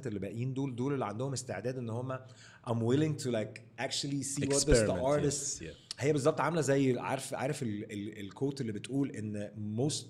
[0.00, 2.18] 30% اللي باقيين دول دول اللي عندهم استعداد ان هم
[2.66, 5.74] I'm willing to like actually see what does the artist yes, yeah.
[5.98, 10.04] هي بالظبط عامله زي عارف عارف ال- ال- الكوت اللي بتقول ان most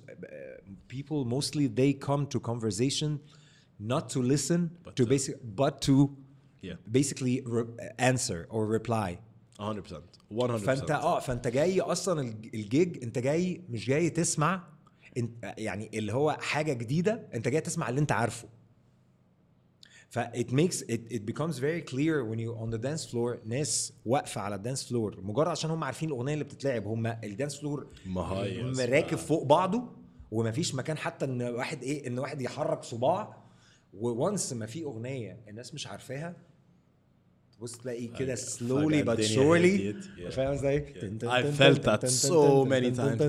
[0.93, 3.11] people mostly they come to conversation
[3.93, 6.09] not to listen But to to- basic but to
[6.63, 6.77] Yeah.
[6.99, 7.35] basically
[8.13, 9.11] answer or reply
[9.59, 14.69] 100% 100% فانت آه فانت جاي أصلا الج- الجيج انت جاي مش جاي تسمع
[15.43, 18.49] يعني اللي هو حاجة جديدة أنت جاي تسمع اللي أنت عارفه.
[20.11, 23.93] ف it makes it, it becomes very clear when you on the dance floor ناس
[24.07, 27.61] واقفة على ال dance floor مجرد عشان هم عارفين الأغنية اللي بتتلعب هم ال dance
[27.61, 27.87] floor
[28.91, 29.83] راكب فوق بعضه
[30.31, 33.41] ومفيش مكان حتى إن واحد إيه إن واحد يحرك صباع.
[33.95, 36.37] و once ما في أغنية الناس مش عارفاها
[37.61, 39.97] تبص تلاقي كده surely هديت.
[40.05, 40.29] Yeah.
[40.31, 43.23] فاهم إزاي؟ I felt that so many times.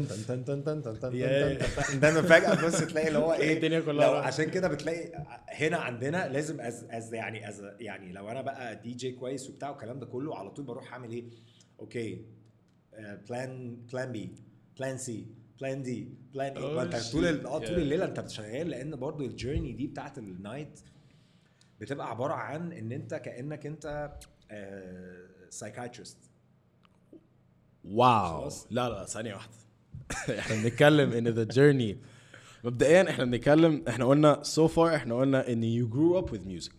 [1.96, 4.08] دايما فجأة تبص تلاقي اللي هو إيه الدنيا كلها.
[4.10, 5.12] عشان كده بتلاقي
[5.50, 9.70] هنا عندنا لازم as as يعني as يعني لو أنا بقى دي جي كويس وبتاع
[9.70, 11.24] والكلام ده كله على طول بروح أعمل إيه؟
[11.80, 12.26] okay
[13.30, 14.32] plan plan B
[14.80, 15.26] plan C
[15.60, 17.12] plan D plan E ما أنت shit.
[17.12, 17.80] طول آه طول.
[17.80, 20.80] الليلة أنت بتشغل لأن برضو ال journey دي بتاعت ال night
[21.82, 24.12] بتبقى عبارة عن إن أنت كأنك أنت
[25.50, 26.18] psychiatrist
[27.86, 28.42] wow.
[28.42, 28.68] خلاص.
[28.72, 29.54] لا لا ثانية واحدة.
[30.40, 31.98] إحنا بنتكلم إن the journey
[32.64, 36.74] مبدئيا إحنا بنتكلم إحنا قلنا so far إحنا قلنا إن you grew up with music.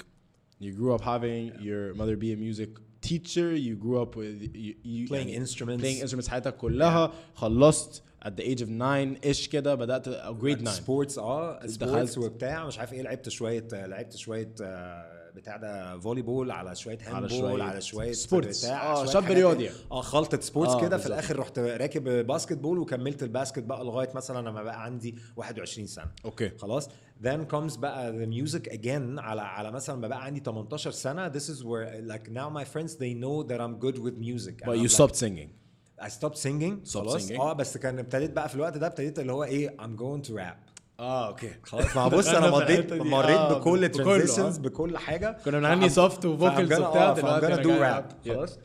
[0.60, 2.68] You grew up having your mother be a music
[3.00, 3.48] teacher.
[3.66, 5.82] You grew up with you, you Playing يعني instruments.
[5.82, 7.12] playing instruments حياتك كلها.
[7.34, 8.02] خلصت.
[8.24, 11.66] At the age of 9 ish كده بدأت أو grade 9 sports آه.
[11.66, 16.98] sports وبتاع مش عارف إيه لعبت شوية لعبت شوية آه، بتاع ده volleyball على شوية
[17.06, 18.64] handball على شوية sports.
[18.64, 19.64] بتاع شوية شاب رياضي.
[19.64, 19.76] يعني.
[19.92, 21.06] آه خلطة sports آه، كده في.
[21.06, 26.10] الآخر رحت راكب basketball وكملت ال basket بقى لغاية مثلا لما بقى عندي 21 سنة
[26.24, 26.88] okay خلاص
[27.24, 31.42] then comes بقى the music again على على مثلا ما بقى عندي 18 سنة this
[31.48, 34.88] is where like now my friends they know that I'm good with music but you
[34.88, 35.61] like, stopped singing
[36.02, 36.88] I stopped singing.
[36.94, 37.30] خلاص.
[37.30, 40.32] آه بس كان ابتديت بقى في الوقت ده ابتديت اللي هو إيه I'm going to
[40.32, 40.72] rap.
[41.00, 41.50] آه okay.
[41.62, 41.84] خلاص.
[41.96, 44.62] ما بص أنا مريت مريت بكل transitions آه.
[44.62, 45.36] بكل حاجة.
[45.44, 48.58] كنا بنغني soft و vocals وبتاع آه، دلوقتي راب خلاص.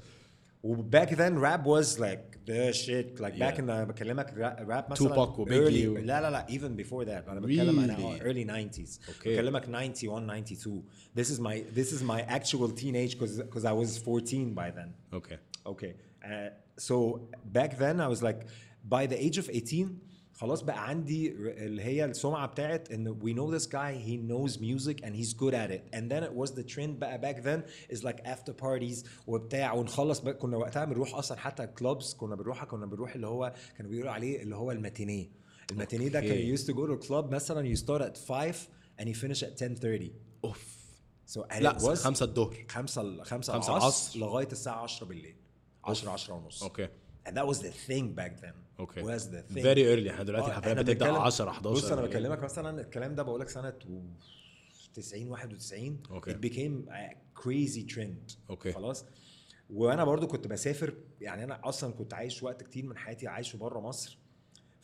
[0.63, 5.08] و back then rap was like the shit like back ان أنا بكلمك راب مثلا
[5.08, 9.67] توباك وبيجي لا لا لا even before that أنا بتكلم أنا early 90s okay بكلمك
[9.67, 10.84] 91 92
[11.17, 14.89] this is my this is my actual teenage because because i was 14 by then.
[15.13, 16.96] okay okay uh, So
[17.58, 18.42] back then I was like,
[18.96, 20.00] by the age of 18,
[20.34, 25.02] خلاص بقى عندي اللي هي السمعة بتاعت إن we know this guy he knows music
[25.06, 25.96] and he's good at it.
[25.96, 27.63] And then it was the trend بقى back then
[27.96, 30.34] is like after parties وبتاع ونخلص بقى.
[30.34, 34.42] كنا وقتها بنروح أصلا حتى clubs كنا بنروحها كنا بنروح اللي هو كانوا بيقولوا عليه
[34.42, 35.30] اللي هو الماتينيه.
[35.72, 38.56] الماتينيه ده كان used to go to club مثلا you start at 5
[39.02, 40.12] and you finish at 10:30
[40.44, 40.78] أوف.
[41.34, 42.66] So لا it was خمسة الظهر.
[42.70, 44.20] خمسة ال- خمسة خمسة العصر العصر.
[44.20, 45.36] لغاية الساعة 10 بالليل.
[45.89, 46.63] 10 10 ونص.
[46.63, 46.88] okay.
[47.28, 48.54] And that was the thing back then.
[48.80, 49.04] okay.
[49.04, 51.91] Was the thing very early إحنا دلوقتي آه، الحفلات إحنا بتبدأ بنتكلم- 10 11 بص
[51.91, 52.02] أنا.
[52.02, 54.02] بكلمك مثلا الكلام ده بقول لك سنة و
[54.93, 56.34] 90 91 okay.
[56.34, 58.36] it became a crazy trend.
[58.50, 58.71] okay.
[58.71, 59.06] خلاص؟
[59.69, 63.80] وأنا برضو كنت بسافر يعني أنا أصلا كنت عايش وقت كتير من حياتي عايشه بره
[63.80, 64.17] مصر.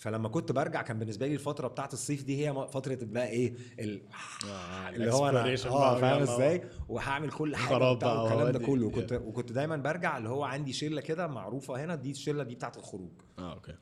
[0.04, 4.02] فلما كنت برجع كان بالنسبة لي الفترة بتاعت الصيف دي هي فترة بقى إيه ال-
[4.50, 6.22] آه، اللي هو أنا آه فاهم.
[6.22, 7.74] إزاي؟ وهعمل كل حاجة
[8.24, 8.60] والكلام ده.
[8.60, 8.88] كله.
[8.88, 12.78] وكنت وكنت دايما برجع اللي هو عندي شلة كده معروفة هنا دي الشله دي بتاعت
[12.78, 13.12] الخروج.
[13.40, 13.74] آه okay.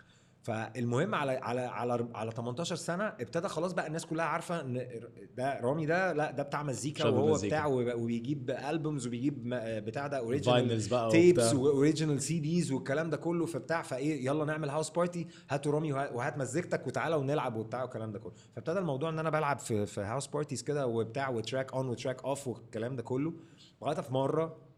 [0.43, 4.87] فالمهم على على على على 18 سنة ابتدى خلاص بقى الناس كلها عارفة إن
[5.37, 7.55] ده رامي ده لا ده بتاع مزيكا وهو مزيكا.
[7.55, 9.49] بتاع وب- وبيجيب albums وبيجيب
[9.85, 10.81] بتاع ده original
[11.11, 11.53] tapes.
[11.53, 16.13] و original CDs والكلام ده كله فبتاع فإيه يلا نعمل house party هاتوا رامي وه-
[16.15, 20.01] وهات مزيكتك وتعالى ونلعب وبتاع والكلام ده كله فابتدى الموضوع إن أنا بلعب في في
[20.01, 23.33] house parties كده وبتاع و track on و track off والكلام ده كله
[23.81, 24.70] لغاية في مرة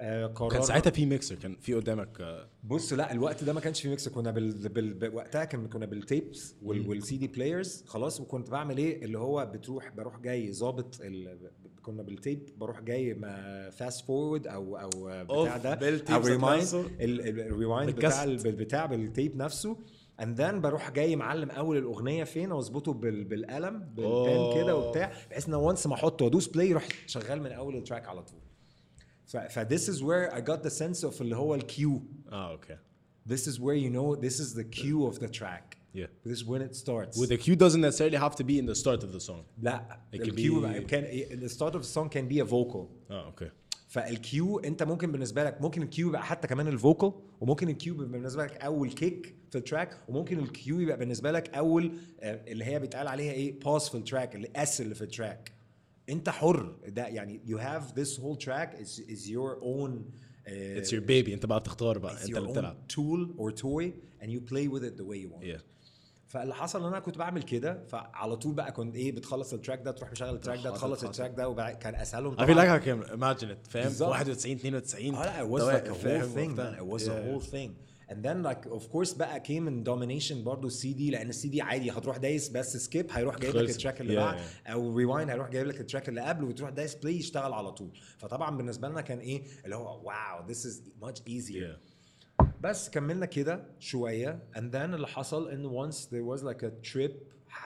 [0.00, 3.80] آه كان ساعتها في ميكسر كان في قدامك آه، بص لا الوقت ده ما كانش
[3.82, 4.08] في mix.
[4.08, 4.68] كنا بال...
[4.68, 5.14] بال...
[5.14, 6.88] وقتها كان كنا بال tapes وال...
[6.88, 11.50] وال CD players خلاص وكنت بعمل إيه؟ اللي هو بتروح بروح جاي ظابط ال...
[11.82, 13.14] كنا بال tape بروح جاي
[13.72, 16.90] fast forward أو أو بتاع ده أو rewind.
[17.00, 19.76] ال rewind بتاع بالبتاع بال tape نفسه.
[20.20, 23.24] and then بروح جاي معلم أول الأغنية فين؟ واظبطه بال...
[23.24, 24.76] بالقلم بال pen كده.
[24.76, 28.22] وبتاع بحيث إن once ما أحطه وادوس play يروح شغال من أول ال track على
[28.22, 28.40] طول.
[29.28, 29.58] ف...
[29.58, 32.76] this is where I got the sense of اللي هو ال cue آه okay
[33.28, 35.76] This is where you know this is the cue of the track.
[35.94, 36.06] Yeah.
[36.24, 37.14] This is when it starts.
[37.20, 39.42] With the cue doesn't necessarily have to be in the start of the song.
[39.62, 41.02] لا It cue be- can
[41.44, 42.88] the start of the song can be a vocal.
[43.10, 43.50] آه okay
[43.88, 47.68] فال cue انت ممكن بالنسبة لك ممكن ال cue يبقى حتى كمان ال vocal وممكن
[47.68, 51.30] ال cue يبقى بالنسبة لك أول kick في ال track وممكن ال cue يبقى بالنسبة
[51.32, 54.94] لك أول آه، اللي هي بيتقال عليها إيه bass في ال track اللي اس اللي
[54.94, 55.52] في ال track
[56.08, 56.76] انت حر.
[56.88, 59.92] ده يعني you have this whole track is is your own
[60.46, 61.32] uh, It's your baby.
[61.32, 62.16] انت بقى تختار بقى.
[62.16, 62.76] it's انت your اللي own بتلعب.
[62.92, 63.92] tool or toy
[64.22, 65.44] and you play with it the way you want.
[65.44, 65.60] Yeah.
[66.26, 69.82] فاللي حصل إن أنا كنت بعمل كده فعلى طول بقى كنت إيه بتخلص ال track
[69.82, 71.04] ده تروح مشغل ال track ده تخلص.
[71.04, 73.70] ال track ده وبعد كان أسهلهم I feel like I can imagine it.
[73.70, 74.10] فاهم؟ بالظبط.
[74.10, 76.80] 91 92 آه لا it was like a whole thing man.
[76.80, 77.10] It was Yeah.
[77.10, 77.70] a whole thing.
[78.10, 81.62] And then like of course بقى came in domination برضو السي دي لأن السي دي
[81.62, 83.70] عادي هتروح دايس بس skip هيروح جايب لك.
[83.70, 84.70] ال track اللي Yeah, بعد yeah.
[84.70, 87.90] أو rewind هيروح جايب لك ال track اللي قبله وتروح دايس play يشتغل على طول
[88.18, 92.44] فطبعا بالنسبة لنا كان إيه اللي هو wow this is much easier Yeah.
[92.60, 97.12] بس كملنا كده شوية and then اللي حصل إن once there was like a trip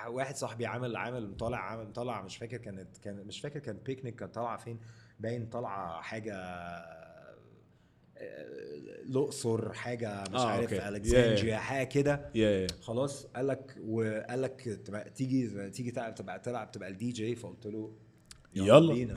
[0.08, 4.14] واحد صاحبي عامل عامل طالع عامل طالع مش فاكر كانت كان مش فاكر كان بيكنيك
[4.16, 4.78] كانت طالعة فين
[5.20, 6.34] باين طالعة حاجة
[9.08, 10.88] الأقصر حاجة مش آه، عارف okay.
[10.88, 12.74] ألكسندريا Yeah, حاجة كده Yeah, yeah.
[12.82, 17.66] خلاص قال لك وقال لك تبقى تيجي تيجي تلعب تبقى تلعب تبقى الدي جي فقلت
[17.66, 17.92] له
[18.54, 18.94] يلا.
[18.94, 19.14] بينا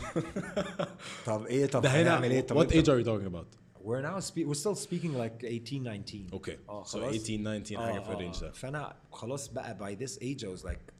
[1.25, 3.47] طب إيه طب هنعمل إيه طب أنت- age are you talking about
[3.87, 6.69] We're now spe- we're still speaking like 18 19 Okay.
[6.69, 8.51] آه So خلاص 18, 19 حاجة في ال range ده.
[8.51, 10.94] فأنا خلاص بقى by this age I was like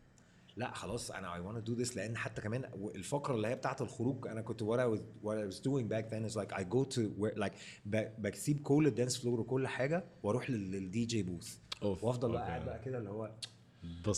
[0.58, 2.64] لا خلاص أنا want to do this لأن حتى كمان
[2.96, 6.10] الفقرة اللي هي بتاعت الخروج أنا كنت what I was what I was doing back
[6.14, 7.54] then is like I go to where like
[7.86, 12.42] ب- بسيب كل ال dance floor وكل حاجة وأروح لل DJ booth وأفضل بقى.
[12.48, 13.32] قاعد بقى كده اللي هو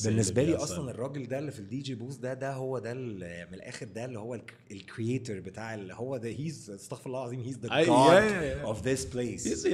[0.06, 0.56] بالنسبة لي.
[0.56, 4.06] أصلا الراجل ده اللي في ال DJ booth ده ده هو ده من الآخر ده
[4.06, 8.58] اللي هو ال creator بتاع اللي هو ده he's استغفر الله العظيم he's the God.
[8.66, 9.68] of this place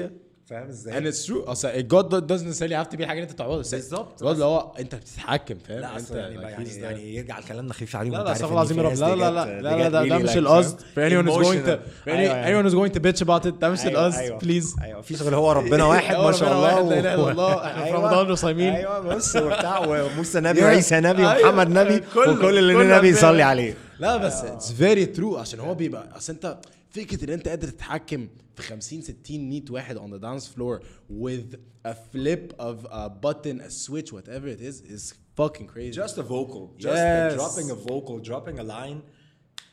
[0.49, 3.32] فاهم and إزاي؟ it's true اصل ال God doesn't necessarily have to be حاجة انت
[3.32, 4.21] تعوضها بالظبط.
[4.21, 7.95] ال God اللي هو انت بتتحكم فاهم لا انت يعني, يعني, يعني يرجع كلامنا خفيف
[7.95, 10.38] عليهم لا لا استغفر الله العظيم ناس رب لا لا لا لا لا ده مش
[10.38, 12.45] القصد anyone who's going to أيوة، أيوة.
[12.63, 14.38] anyone who's going to bitch about it ده مش أيوة، القصد أيوة.
[14.39, 17.53] please أيوه مفيش غير هو ربنا واحد ما شاء الله لا إله إلا الله.
[17.67, 17.99] إحنا في أيوة.
[17.99, 18.73] رمضان وصايمين.
[18.73, 20.63] أيوه بص وبتاع وموسى نبي.
[20.65, 21.49] وعيسى نبي أيوة.
[21.49, 23.08] ومحمد نبي وكل اللي نبي.
[23.08, 26.58] يصلي عليه لا بس it's very true عشان هو بيبقى أصل انت
[26.93, 30.79] فكرة إن أنت قادر تتحكم في 50 60 100 واحد on the dance floor
[31.10, 35.95] with a flip of a button a switch whatever it is is fucking crazy.
[36.03, 36.63] Just a vocal.
[36.78, 37.34] Just Yes.
[37.39, 39.01] dropping a vocal dropping a line.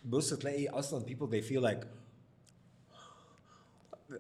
[0.05, 1.87] بص تلاقي أصلا people they feel like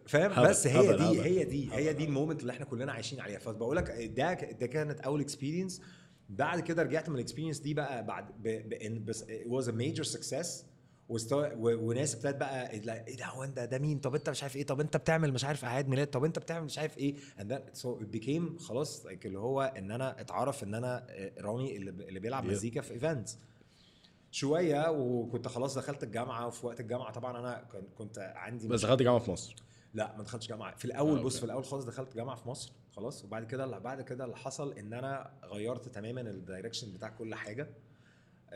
[0.07, 1.21] فاهم؟ بس هي هبل، دي هبل.
[1.21, 3.39] هي دي هي دي ال moment اللي إحنا كلنا عايشين عليها.
[3.39, 5.81] فبقول لك ده ده كانت أول experience
[6.29, 9.73] بعد كده رجعت من ال experience دي بقى بعد ب ب بس it was a
[9.73, 10.47] major success.
[11.11, 11.89] و...
[11.89, 14.67] وناس ابتدت بقى لا، إيه ده هو أنت ده مين؟ طب أنت مش عارف إيه؟
[14.67, 17.79] طب أنت بتعمل مش عارف أعياد ميلاد؟ طب أنت بتعمل مش عارف إيه؟ and then
[17.81, 22.21] so it became خلاص like اللي هو إن أنا اتعرف إن أنا آه، رامي اللي,
[22.21, 22.45] بيلعب.
[22.45, 23.39] مزيكا في events
[24.31, 29.03] شوية وكنت خلاص دخلت الجامعة وفي وقت الجامعة طبعا أنا كن- كنت عندي بس دخلت
[29.03, 29.55] جامعة في مصر.
[29.95, 30.77] لا ما دخلتش جامعة.
[30.77, 31.39] في الأول آه، بص.
[31.39, 34.93] في الأول خالص دخلت جامعة في مصر خلاص وبعد كده بعد كده اللي حصل إن
[34.93, 37.69] أنا غيرت تماما ال direction بتاع كل حاجة.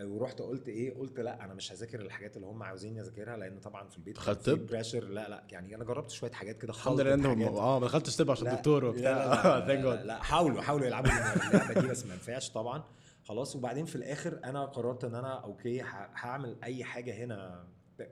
[0.03, 3.89] ورحت قلت إيه قلت لأ أنا مش هذاكر الحاجات اللي هم عاوزيني أذاكرها لأن طبعا
[3.89, 7.11] في البيت طب؟ pressure لأ لأ يعني أنا جربت شوية حاجات كده الحمد لله
[7.47, 7.59] حاجات.
[7.59, 12.07] آه ما دخلتش طب عشان دكتور وبتاع thank لا, حاولوا حاولوا يلعبوا اللعبة دي بس
[12.07, 12.85] ما نفعش طبعا
[13.25, 15.83] خلاص وبعدين في الآخر أنا قررت إن أنا okay
[16.15, 17.65] هعمل أي حاجة هنا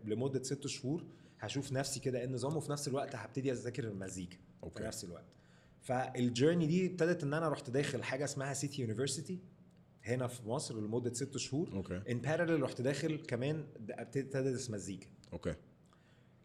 [0.04, 1.04] لمدة ست شهور
[1.40, 4.86] هشوف نفسي كده إيه النظام وفي نفس الوقت هبتدي أذاكر المزيكا في.
[4.86, 5.24] نفس الوقت
[5.80, 9.38] فال journey دي ابتدت إن أنا رحت داخل حاجة اسمها City University
[10.04, 15.54] هنا في مصر لمدة ست شهور okay in parallel رحت داخل كمان ابتديت مزيكا okay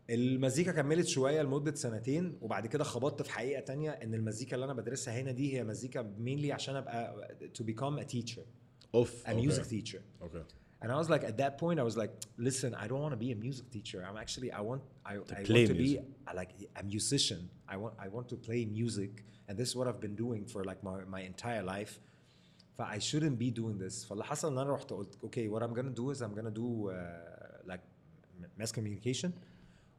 [0.09, 4.73] المزيكا كملت شوية لمدة سنتين وبعد كده خبطت في حقيقة تانية إن المزيكا اللي أنا
[4.73, 8.45] بدرسها هنا دي هي مزيكا mainly عشان أبقى to become a teacher
[8.95, 10.43] أوف ا ميوزك تيتشر أوكي
[10.79, 13.21] And I was like, at that point, I was like, listen, I don't want to
[13.25, 13.99] be a music teacher.
[14.07, 16.01] I'm actually, I want, I, to I play want to music.
[16.03, 16.51] be a, like
[16.81, 17.41] a musician.
[17.73, 19.11] I want, I want to play music.
[19.47, 21.93] And this is what I've been doing for like my, my entire life.
[22.77, 24.05] ف I shouldn't be doing this.
[24.05, 26.89] فاللي حصل إن أنا رحت قلت okay what I'm gonna do is I'm gonna do
[26.89, 27.81] uh, like
[28.61, 29.29] mass communication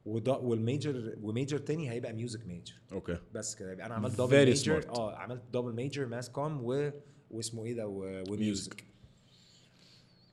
[0.07, 3.72] وده والميجر وميجر تاني هيبقى ميوزك ميجر أوكي بس كده.
[3.72, 4.89] يبقى أنا عملت دبل Very ميجر smart.
[4.89, 6.91] آه عملت دبل ميجر ماس كوم و
[7.31, 8.85] واسمه إيه ده و- و music.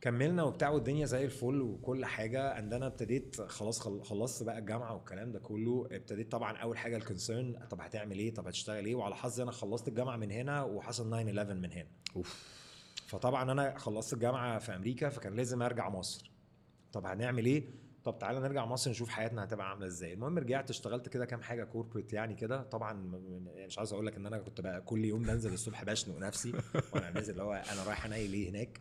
[0.06, 2.60] كملنا وبتاع والدنيا زي الفل وكل حاجة.
[2.60, 5.88] and أنا ابتديت خلاص خل- خلصت بقى الجامعة والكلام ده كله.
[5.92, 9.52] ابتديت طبعا أول حاجة ال concern طب هتعمل إيه؟ طب هتشتغل إيه؟ وعلى حظي أنا
[9.52, 11.88] خلصت الجامعة من هنا وحصل 9 11 من هنا.
[12.16, 12.44] أوف.
[13.08, 16.32] فطبعا أنا خلصت الجامعة في أمريكا فكان لازم أرجع مصر.
[16.94, 17.64] طب هنعمل إيه؟
[18.04, 20.14] طب تعالى نرجع مصر نشوف حياتنا هتبقى عاملة إزاي.
[20.14, 22.62] المهم رجعت اشتغلت كده كام حاجة corporate يعني كده.
[22.64, 26.18] طبعا م- مش عاوز أقول لك إن أنا كنت بقى كل يوم بنزل الصبح بشنق
[26.18, 26.54] نفسي.
[26.94, 28.80] وأنا نازل اللي هو أنا رايح أنيل إيه هناك.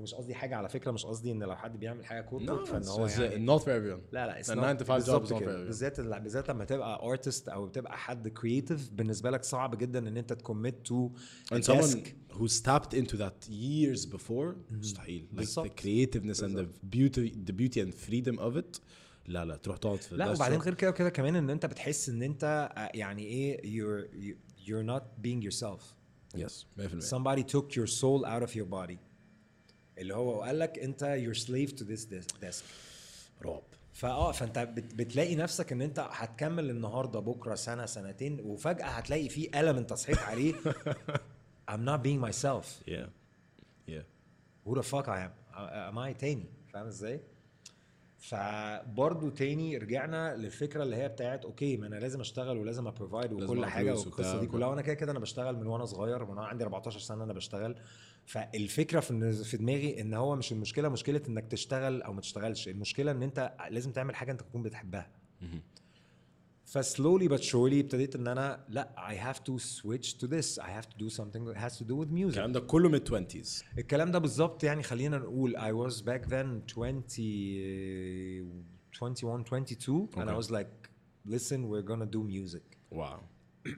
[0.00, 3.06] ومش قصدي حاجة على فكرة مش قصدي إن لو حد بيعمل حاجة corporate فإن هو
[3.06, 5.32] يعني not for everyone لا لا it's The not- 9 to 5 job بالظبط is
[5.32, 5.52] not كده.
[5.64, 5.66] fair.
[5.66, 10.32] بالذات بالذات لما تبقى artist أو تبقى حد creative بالنسبة لك صعب جدا إن أنت
[10.32, 11.10] ت commit to
[11.54, 11.96] and someone
[12.36, 15.26] who's tapped into that years before مستحيل.
[15.36, 18.80] Like the creativeness and the beauty the beauty and freedom of it
[19.26, 20.58] لا لا تروح تقعد في لا وبعدين.
[20.60, 24.36] غير كده وكده كمان إن أنت بتحس إن أنت آه، يعني إيه you're you-
[24.66, 25.80] you're not being yourself.
[26.36, 28.98] Yes 100% somebody took your soul out of your body.
[30.00, 32.62] اللي هو قال لك انت slave to this desk- desk.
[33.42, 33.62] رعب.
[33.92, 39.46] فاه فانت بت بتلاقي نفسك ان انت هتكمل النهارده بكره سنه سنتين وفجأة هتلاقي في
[39.48, 40.54] قلم انت صحيت عليه.
[41.70, 42.66] I'm not being myself.
[42.88, 43.06] Yeah.
[43.88, 44.04] Yeah.
[44.66, 45.32] Who the fuck I am?
[45.56, 47.20] Am I تاني؟ فاهم إزاي؟
[48.20, 53.32] فبرضه تاني رجعنا للفكرة اللي هي بتاعت okay ما أنا لازم أشتغل ولازم ا provide
[53.32, 54.40] وكل حاجة والقصة.
[54.40, 57.32] دي كلها وأنا كده كده أنا بشتغل من وأنا صغير وأنا عندي 14 سنة أنا
[57.32, 57.76] بشتغل.
[58.26, 62.68] فالفكرة في في دماغي إن هو مش المشكلة مشكلة إنك تشتغل أو ما تشتغلش.
[62.68, 65.10] المشكلة إن أنت لازم تعمل حاجة أنت تكون بتحبها.
[66.70, 70.88] فسلولي but surely ابتديت ان أنا لا I have to switch to this I have
[70.88, 74.10] to do something that has to do with music الكلام ده كله mid 20s الكلام
[74.10, 77.02] ده بالظبط يعني خلينا نقول I was back then 20
[78.92, 80.36] 21 22 and I Okay.
[80.36, 80.90] was like
[81.26, 83.20] listen we're gonna do music wow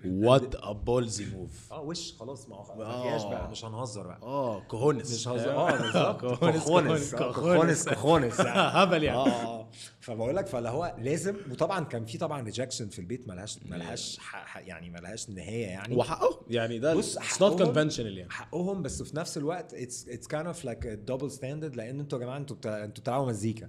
[0.04, 1.72] what a ballsy move.
[1.72, 4.18] آه وش؟ خلاص ما ما فيهاش بقى مش هنهزر بقى.
[4.22, 6.20] آه cojones مش هزار آه بالظبط.
[6.20, 7.88] cojones cojones آه، cojones.
[7.88, 8.38] كوخونس.
[8.40, 8.50] يعني.
[8.82, 9.18] هبل يعني.
[9.28, 9.68] آه آه
[10.00, 14.18] فبقول لك فاللي هو لازم وطبعا كان في طبعا rejection في البيت ملهاش ملهاش
[14.56, 15.96] يعني ملهاش نهاية يعني.
[15.96, 18.30] وحقه يعني ده بص حقهم- conventional يعني.
[18.30, 22.24] حقهم بس في نفس الوقت it's it's kind of like double standard لأن أنتوا يا
[22.24, 22.56] جماعة أنتوا.
[22.84, 23.68] أنتوا بتلعبوا مزيكا.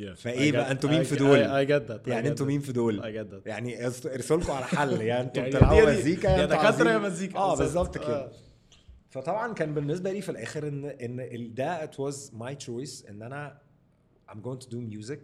[0.00, 0.12] Yeah.
[0.16, 1.70] فإيه بقى أنتوا مين في دول؟ I
[2.08, 2.46] يعني get أنتوا.
[2.46, 3.00] مين في دول؟
[3.46, 7.38] يعني ارس- ارسلكوا على حل يعني أنتوا يعني بتلعبوا مزيكا يا دكاترة يا مزيكا.
[7.38, 7.98] آه بالظبط.
[7.98, 8.32] كده آه.
[9.10, 13.58] فطبعا كان بالنسبة لي في الآخر ان إن ده it was my choice إن أنا
[14.30, 15.18] I'm going to do music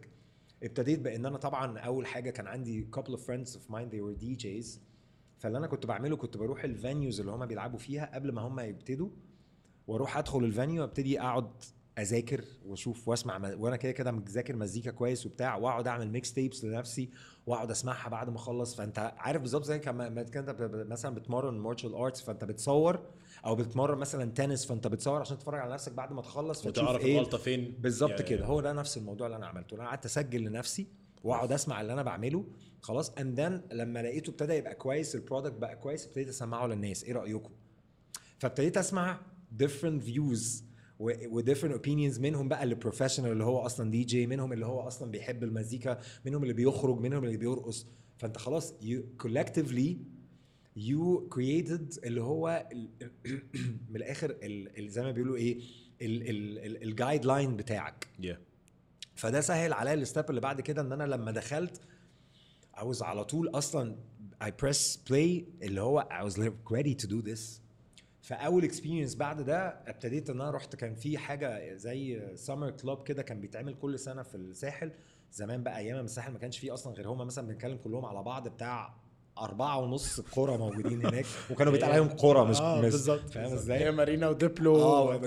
[0.63, 4.23] ابتديت بإن أنا طبعا أول حاجة كان عندي couple of friends of mine they were
[4.25, 4.67] DJs
[5.39, 9.09] فاللي أنا كنت بعمله كنت بروح الفانيوز اللي هم بيلعبوا فيها قبل ما هم يبتدوا
[9.87, 11.51] وأروح أدخل الفانيو أبتدي أقعد
[11.99, 17.11] أذاكر وأشوف وأسمع م- وأنا كده كده مذاكر مزيكا كويس وبتاع وأقعد أعمل mixtapes لنفسي
[17.47, 18.75] وأقعد أسمعها بعد ما أخلص.
[18.75, 20.57] فأنت عارف بالظبط زي كما ما كنت
[20.89, 23.01] مثلا بتمرن martial arts فأنت بتصور
[23.47, 27.19] أو بتتمرن مثلا تنس فأنت بتصور عشان تتفرج على نفسك بعد ما تخلص وتعرف إيه
[27.19, 27.75] الغلطة فين.
[27.81, 28.45] بالظبط يعني- كده.
[28.47, 29.75] هو ده نفس الموضوع اللي أنا عملته.
[29.75, 30.87] أنا قعدت أسجل لنفسي
[31.25, 32.45] وأقعد أسمع اللي أنا بعمله
[32.81, 33.11] خلاص.
[33.11, 37.05] and لما لقيته ابتدى يبقى كويس ال product بقى كويس ابتديت أسمعه للناس.
[37.05, 37.51] إيه رأيكم؟
[38.39, 39.21] فابتديت أسمع
[39.63, 40.63] different views.
[40.99, 44.81] و different opinions منهم بقى اللي professional اللي هو أصلا دي جي منهم اللي هو
[44.81, 47.87] أصلا بيحب المزيكا منهم اللي بيخرج منهم اللي بيرقص.
[48.19, 49.99] فأنت خلاص you collectively
[50.77, 52.69] you created اللي هو
[53.91, 55.61] من الآخر ال- ال- زي ما بيقولوا إيه
[56.03, 58.09] ال guideline بتاعك.
[58.23, 58.37] Yeah.
[59.15, 61.81] فده سهل عليا ال step اللي بعد كده إن أنا لما دخلت
[62.77, 63.97] I was على طول أصلا
[64.45, 67.64] I press play اللي هو I was like ready to do this.
[68.25, 73.23] فأول experience بعد ده ابتديت إن أنا رحت كان في حاجة زي summer club كده
[73.23, 74.93] كان بيتعمل كل سنة في الساحل
[75.33, 78.23] زمان بقى أيام ما الساحل ما كانش فيه أصلا غير هما مثلا بنتكلم كلهم على
[78.23, 78.95] بعض بتاع
[79.39, 83.55] أربعة ونص قرى موجودين هناك وكانوا بيتقال عليهم قرى مش آه، مش بالظبط فاهم هي
[83.55, 85.21] إزاي؟ مارينا وديبلو آه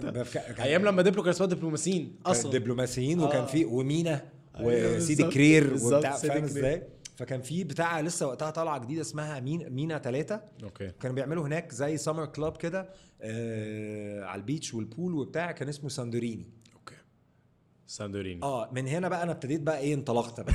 [0.60, 3.46] أيام لما ديبلو كان اسمها دبلوماسيين أصلا دبلوماسيين وكان آه.
[3.46, 4.22] في ومينا
[4.60, 6.44] وسيدي بالظبط، كرير وبتاع فاهم.
[6.44, 6.84] إزاي؟
[7.18, 10.92] فكان في بتاع لسه وقتها طالعة جديدة اسمها مين مينا ثلاثة okay.
[10.92, 12.90] كانوا بيعملوا هناك زي summer club كده
[13.22, 16.50] آه على ال beach وال pool وبتاع كان اسمه ساندوريني.
[16.76, 16.96] okay.
[17.88, 18.44] ساندوريني.
[18.44, 20.54] آه من هنا بقى أنا ابتديت بقى إيه انطلقت بقى.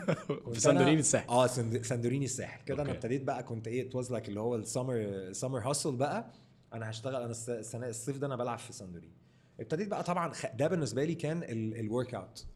[0.54, 1.46] في ساندوريني الساحل آه
[1.82, 2.90] ساندوريني الساحل كده أنا.
[2.92, 6.32] ابتديت بقى كنت إيه it was like اللي هو ال summer summer hustle بقى.
[6.72, 9.12] أنا هشتغل أنا الس- السنة الصيف ده أنا بلعب في ساندوريني.
[9.60, 12.46] ابتديت بقى طبعا ده بالنسبة لي كان ال workout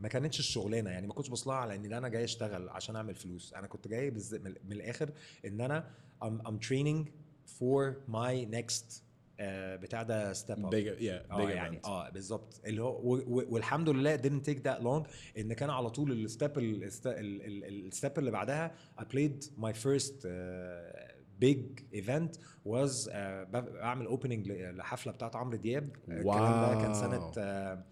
[0.00, 3.54] ما كانتش الشغلانة يعني ما كنتش بصلها على إن أنا جاي أشتغل عشان أعمل فلوس
[3.54, 4.34] أنا كنت جاي بالز-
[4.64, 5.10] من الآخر
[5.44, 5.90] إن أنا
[6.24, 7.08] I'm, I'm training
[7.58, 9.02] for my next
[9.40, 10.70] آه بتاع ده step up
[11.30, 11.80] آه يعني.
[11.84, 15.90] آه بالظبط اللي هو و- و- والحمد لله didn't take that long إن كان على
[15.90, 21.14] طول ال step ال step اللي بعدها I played my first uh,
[21.44, 22.32] big event
[22.68, 27.32] was uh, ب- بعمل opening لحفلة بتاعت عمرو دياب الكلام ده كان سنة.
[27.38, 27.84] آه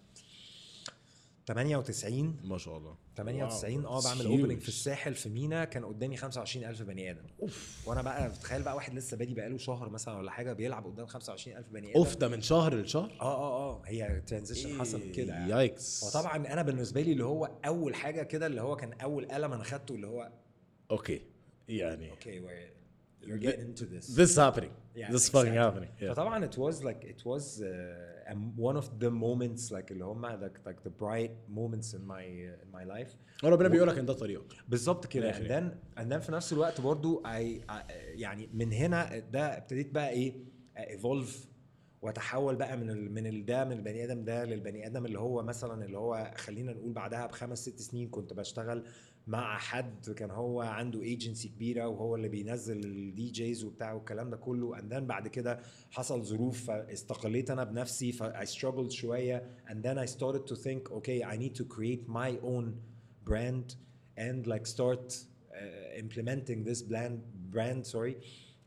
[1.47, 2.97] 98 ما شاء الله.
[3.17, 4.61] 98 آه بعمل opening.
[4.61, 5.65] في الساحل في مينا.
[5.65, 7.23] كان قدامي 25000 بني آدم.
[7.43, 7.83] أوف.
[7.87, 11.69] وأنا بقى تخيل بقى واحد لسه بادي بقاله شهر مثلا ولا حاجة بيلعب قدام 25000
[11.69, 11.99] بني آدم.
[11.99, 13.83] أوف ده من شهر لشهر؟ آه آه آه.
[13.87, 15.51] هي transition حصل كده يعني.
[15.51, 16.03] yikes.
[16.05, 19.65] وطبعا أنا بالنسبة لي اللي هو أول حاجة كده اللي هو كان أول قلم أنا
[19.65, 20.33] خدته اللي هو
[20.91, 21.23] okay.
[21.69, 22.43] يعني okay
[23.25, 24.07] you're getting into this.
[24.17, 24.73] this is happening.
[24.97, 25.59] Yeah, this is fucking exactly.
[25.59, 25.91] happening.
[26.01, 26.13] Yeah.
[26.13, 28.22] فطبعا it was like it was uh,
[28.59, 32.23] one of the moments like اللي هم like, like the bright moments in my
[32.63, 33.17] in my life.
[33.45, 34.53] ربنا بيقول لك إن ده طريقك.
[34.69, 35.33] بالظبط كده.
[35.33, 37.75] and then and then في نفس الوقت برضو I, I
[38.15, 40.35] يعني من هنا ده ابتديت بقى إيه
[40.79, 41.49] evolve
[42.03, 45.43] وأتحول بقى من ال من ال ده من البني آدم ده للبني آدم اللي هو
[45.43, 48.85] مثلا اللي هو خلينا نقول بعدها بخمس ست سنين كنت بشتغل
[49.27, 54.37] مع حد كان هو عنده ايجنسي كبيرة وهو اللي بينزل ال DJs وبتاع والكلام ده
[54.37, 54.77] كله.
[54.77, 55.61] Then بعد كده
[55.91, 59.43] حصل ظروف فاستقليت أنا بنفسي ف I struggled شوية.
[59.69, 62.73] And then I started to think okay I need to create my own
[63.25, 63.77] brand
[64.19, 67.19] and like start uh, implementing this brand
[67.53, 68.17] brand sorry.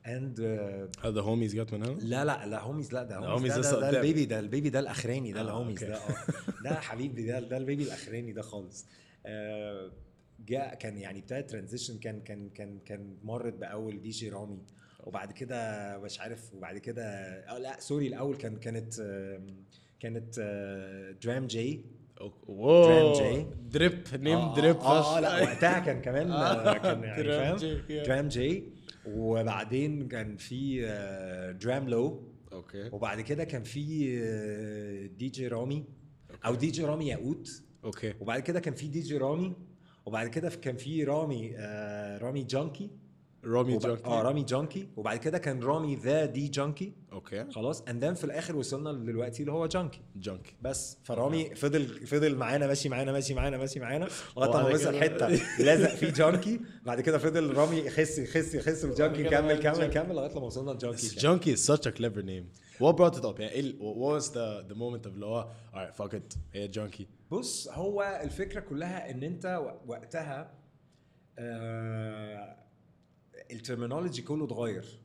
[0.06, 3.80] And uh, هذا Homies جت من هنا لا لا لا Homies لا ده Homies ده,
[3.80, 3.90] ده.
[3.90, 5.84] ال baby ده ال baby ده الأخراني ده آه، ال Homies.
[5.84, 6.16] ده آه.
[6.64, 8.86] ده حبيبي ده ده البيبي الأخراني ده خالص.
[9.26, 9.92] آه،
[10.40, 14.60] جاء كان يعني ابتدى ترانزيشن كان كان كان كان مرت بأول دي جي رامي.
[15.04, 18.94] وبعد كده مش عارف وبعد كده آه لا سوري الأول كان كانت
[20.00, 21.86] كانت آه، درام جي
[22.48, 23.46] واو درام.
[23.70, 27.82] دريب نيم آه، دريب آه, آه لا وقتها كان كمان آه، كان يعني درام جي،.
[27.90, 28.64] درام جي
[29.06, 32.24] وبعدين كان في آه، درام لو
[32.54, 32.90] okay.
[32.92, 35.86] وبعد كده كان في آه، دي جي رامي.
[36.46, 37.50] أو دي جي رامي ياقوت.
[37.84, 38.14] okay.
[38.20, 39.54] وبعد كده كان في دي جي رامي.
[40.06, 42.92] وبعد كده كان في رامي آه، رامي DJunkie.
[43.46, 44.06] رامي وب- DJunkie.
[44.06, 44.88] آه رامي DJunkie.
[44.98, 46.94] وبعد كده كان رامي the DJunkie.
[47.14, 47.52] okay.
[47.52, 47.82] خلاص.
[47.82, 50.00] and then في الآخر وصلنا دلوقتي اللي هو DJunkie.
[50.16, 50.56] DJunkie.
[50.62, 50.98] بس.
[51.04, 55.28] فرامي فضل فضل معانا ماشي معانا ماشي معانا ماشي معانا لغاية ما وصل حتة.
[55.60, 56.60] لازق فيه DJunkie.
[56.86, 59.88] بعد كده فضل رامي يخس يخس يخس و DJunkie كده كمل كمل.
[59.88, 61.08] كمل لغاية لما وصلنا ل DJunkie.
[61.08, 62.46] DJunkie is such a clever name.
[62.84, 63.40] What brought it up?
[63.40, 66.38] يعني إيه what was the the moment of اللي هو alright fuck it.
[66.54, 67.08] هي DJunkie.
[67.32, 70.52] بص هو الفكرة كلها إن أنت وقتها
[71.40, 72.56] آه
[73.52, 75.00] ال terminology كله اتغير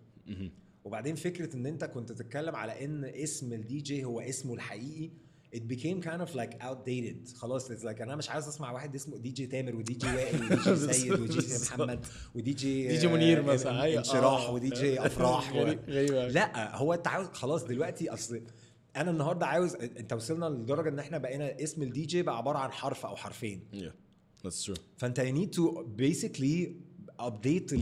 [0.85, 5.11] وبعدين فكرة إن أنت كنت تتكلم على إن اسم الدي جي هو اسمه الحقيقي
[5.53, 9.19] it became kind of like outdated خلاص it's like أنا مش عايز أسمع واحد اسمه
[9.19, 11.55] دي جي تامر ودي جي وائل ودي جي سيد ودي جي.
[11.63, 13.99] محمد و DJ DJ منير آه، مثلا،.
[13.99, 14.53] انشراح آه.
[14.53, 15.53] ودي جي أفراح.
[15.55, 18.43] لا هو أنت عاوز خلاص دلوقتي أصل
[18.97, 22.73] أنا النهارده عاوز أنت وصلنا لدرجة إن إحنا بقينا اسم الدي جي بقى عبارة عن
[22.73, 26.69] حرف أو حرفين yeah that's true فأنت you need to basically
[27.27, 27.73] update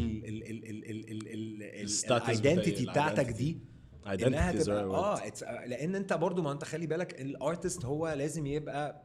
[2.10, 3.58] ال identity بتاعتك دي
[4.06, 9.02] انها تبقى آه لأن انت برضو ما انت خلي بالك ال artist هو لازم يبقى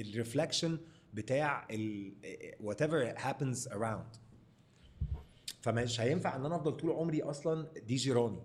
[0.00, 0.78] ال reflection
[1.14, 1.68] بتاع
[2.60, 4.16] whatever happens around
[5.60, 8.42] فمش هينفع ان أنا افضل طول عمري أصلا دي جي رامي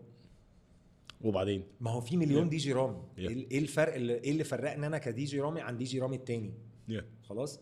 [1.22, 4.98] وبعدين ما هو في مليون دي جي رامي إيه الفرق اللي إيه اللي فرقني أنا
[4.98, 6.54] كدي جي رامي عن دي جي رامي التاني
[6.90, 7.04] yeah.
[7.24, 7.60] خلاص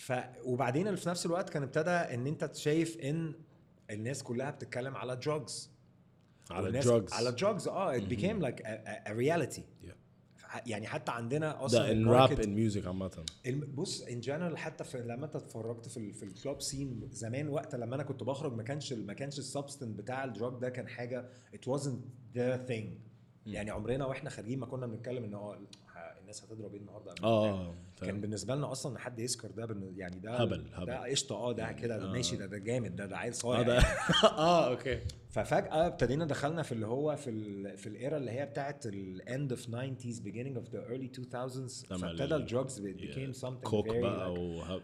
[0.00, 0.12] ف
[0.44, 3.34] وبعدين في نفس الوقت كان ابتدى إن أنت شايف إن
[3.90, 5.70] الناس كلها بتتكلم على drugs
[6.50, 7.12] على drugs.
[7.12, 7.68] على drugs.
[7.68, 9.60] آه it became like a, a, a reality.
[9.84, 9.90] Yeah.
[10.66, 13.24] يعني حتى عندنا أصلا ده ان ال market- راب ان music عامة.
[13.46, 17.08] الم- بص in general حتى في لما أنت اتفرجت في ال في ال club scene
[17.12, 20.60] زمان وقت لما أنا كنت بخرج ما كانش ما كانش ال substance بتاع ال drug
[20.60, 22.00] ده كان حاجة it wasn't
[22.36, 22.84] the thing.
[23.46, 25.58] يعني عمرنا وإحنا خارجين ما كنا بنتكلم إن آه
[26.20, 27.74] الناس هتضرب إيه النهارده؟ آه.
[28.06, 28.20] كان.
[28.20, 30.86] بالنسبة لنا أصلا حد يسكر ده يعني ده هبل، هبل.
[30.86, 33.62] ده قشطة آه ده كده ده ماشي ده ده جامد ده ده عيل آه صايع
[33.62, 33.74] ده.
[33.74, 33.86] يعني.
[34.24, 35.00] آه okay.
[35.30, 39.02] ففجأة ابتدينا دخلنا في اللي هو في ال في ال era اللي هي بتاعت ال
[39.02, 43.62] end of 90s beginning of the early 2000s لما فابتدى ال- ال drugs became something
[43.68, 44.82] coke بقى وهب...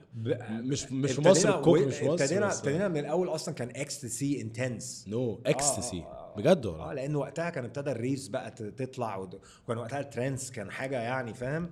[0.51, 4.41] مش مش في مصر الكوك و- مش مصر ابتدينا ابتدينا من الأول أصلا كان اكستسي
[4.41, 6.35] انتنس no ecstasy آه، آه.
[6.37, 10.71] بجد آه لأن وقتها كان ابتدى ال raves بقى تطلع وكان وقتها ال trance كان
[10.71, 11.71] حاجة يعني فاهم؟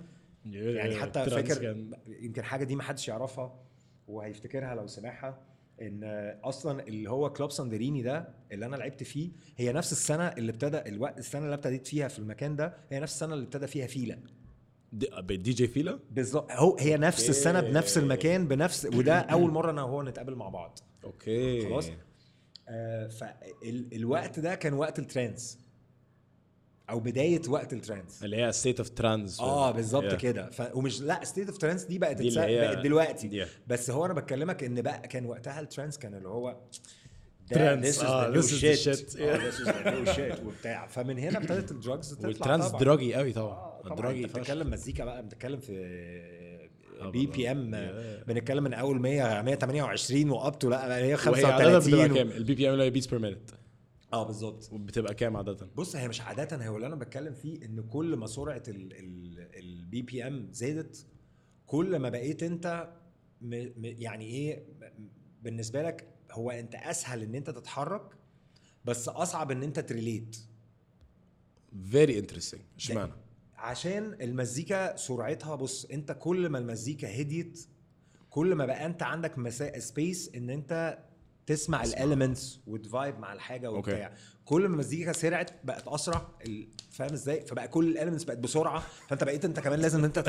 [0.51, 1.77] يعني حتى فاكر
[2.07, 3.61] يمكن حاجة دي ما حدش يعرفها
[4.09, 5.41] وهيفتكرها لو سمعها
[5.83, 6.01] إن
[6.45, 10.79] أصلا اللي هو club ساندريني ده اللي أنا لعبت فيه هي نفس السنة اللي ابتدى
[10.79, 14.19] الوقت السنة اللي ابتديت فيها في المكان ده هي نفس السنة اللي ابتدى فيها فيلا.
[14.93, 16.53] دي دي جي فيلا؟ بالظبط.
[16.53, 17.31] هو هي نفس okay.
[17.31, 20.79] السنة بنفس المكان بنفس وده أول مرة أنا وهو نتقابل مع بعض.
[21.05, 21.91] okay خلاص؟
[22.69, 25.59] آه فالوقت ده كان وقت ال trance.
[26.91, 30.77] أو بداية وقت ال trance اللي هي State of Trance آه بالظبط كده ف...
[30.77, 33.45] ومش لا State of Trance دي بقت دي اللي هي- بقت دلوقتي دي.
[33.67, 37.57] بس هو أنا بكلمك إن بقى كان وقتها ال trance كان اللي هو آه،.
[37.57, 42.71] آه، this is the new shit وبتاع فمن هنا ابتدت ال drugs تطلع وال trance.
[42.71, 44.27] druggy قوي آه، طبعا طبعا druggy.
[44.27, 45.73] بتتكلم مزيكا بقى بتتكلم في
[47.01, 48.27] آه، BPM Yeah.
[48.29, 52.55] بنتكلم من أول 100 128 و up to لا وهي عادة بتبقى 135 كام؟ ال
[52.55, 53.51] BPM اللي هي beats per minute
[54.15, 57.83] آه بالظبط بتبقى كام عادة؟ بص هي مش عادة هو اللي أنا بتكلم فيه إن
[57.89, 61.07] كل ما سرعة ال BPM زادت
[61.67, 62.93] كل ما بقيت أنت
[63.41, 64.65] م م يعني إيه
[65.43, 68.17] بالنسبة لك هو أنت أسهل إن أنت تتحرك
[68.85, 70.37] بس أصعب إن أنت ت relate
[71.91, 73.13] very interesting إشمعنى؟
[73.57, 77.67] عشان المزيكا سرعتها بص أنت كل ما المزيكا هديت
[78.31, 80.99] كل ما بقى أنت عندك مسا space إن أنت
[81.47, 84.13] تسمع ال elements وت vibe مع الحاجة وبتاع.
[84.45, 86.29] كل ما المزيكا سرعت بقت أسرع
[86.91, 88.83] فاهم إزاي؟ فبقى كل ال elements بقت بسرعة.
[89.09, 90.19] فأنت بقيت أنت كمان لازم أنت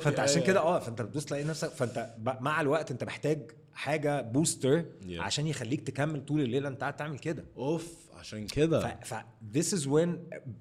[0.00, 0.42] فأنت عشان.
[0.42, 5.18] كده آه فأنت بتدوس تلاقي نفسك فأنت مع الوقت أنت محتاج حاجة booster Yeah.
[5.18, 7.44] عشان يخليك تكمل طول الليلة انت قاعد تعمل كده.
[7.56, 8.98] أوف عشان كده.
[9.04, 9.14] ف,
[9.54, 10.08] this is when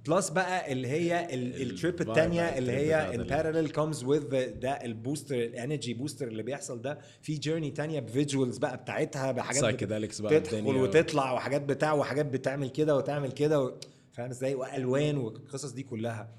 [0.07, 4.72] pills بقى اللي هي ال- ال trip الثانية اللي هي parallel comes with the- ده
[4.72, 6.97] ال booster ال energy booster اللي بيحصل ده.
[7.22, 10.68] في journey تانية ب visuals بقى بتاعتها بحاجات Psychedelics بقى تدخل.
[10.68, 13.62] وتطلع وحاجات بتاع وحاجات بتعمل كده وتعمل كده.
[13.64, 13.72] و...
[14.14, 16.30] فاهم إزاي؟ والوان والقصص دي كلها.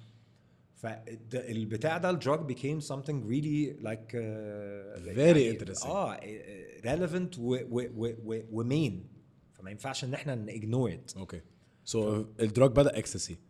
[0.83, 5.87] فالبتاع ده ال drug became something really like uh, Very interesting.
[5.87, 6.17] آه
[6.85, 9.09] relevant و, و, و, و, ومين
[9.55, 11.19] فما ينفعش إن إحنا نignore it.
[11.19, 11.41] okay
[11.85, 13.01] so ال drug بدأ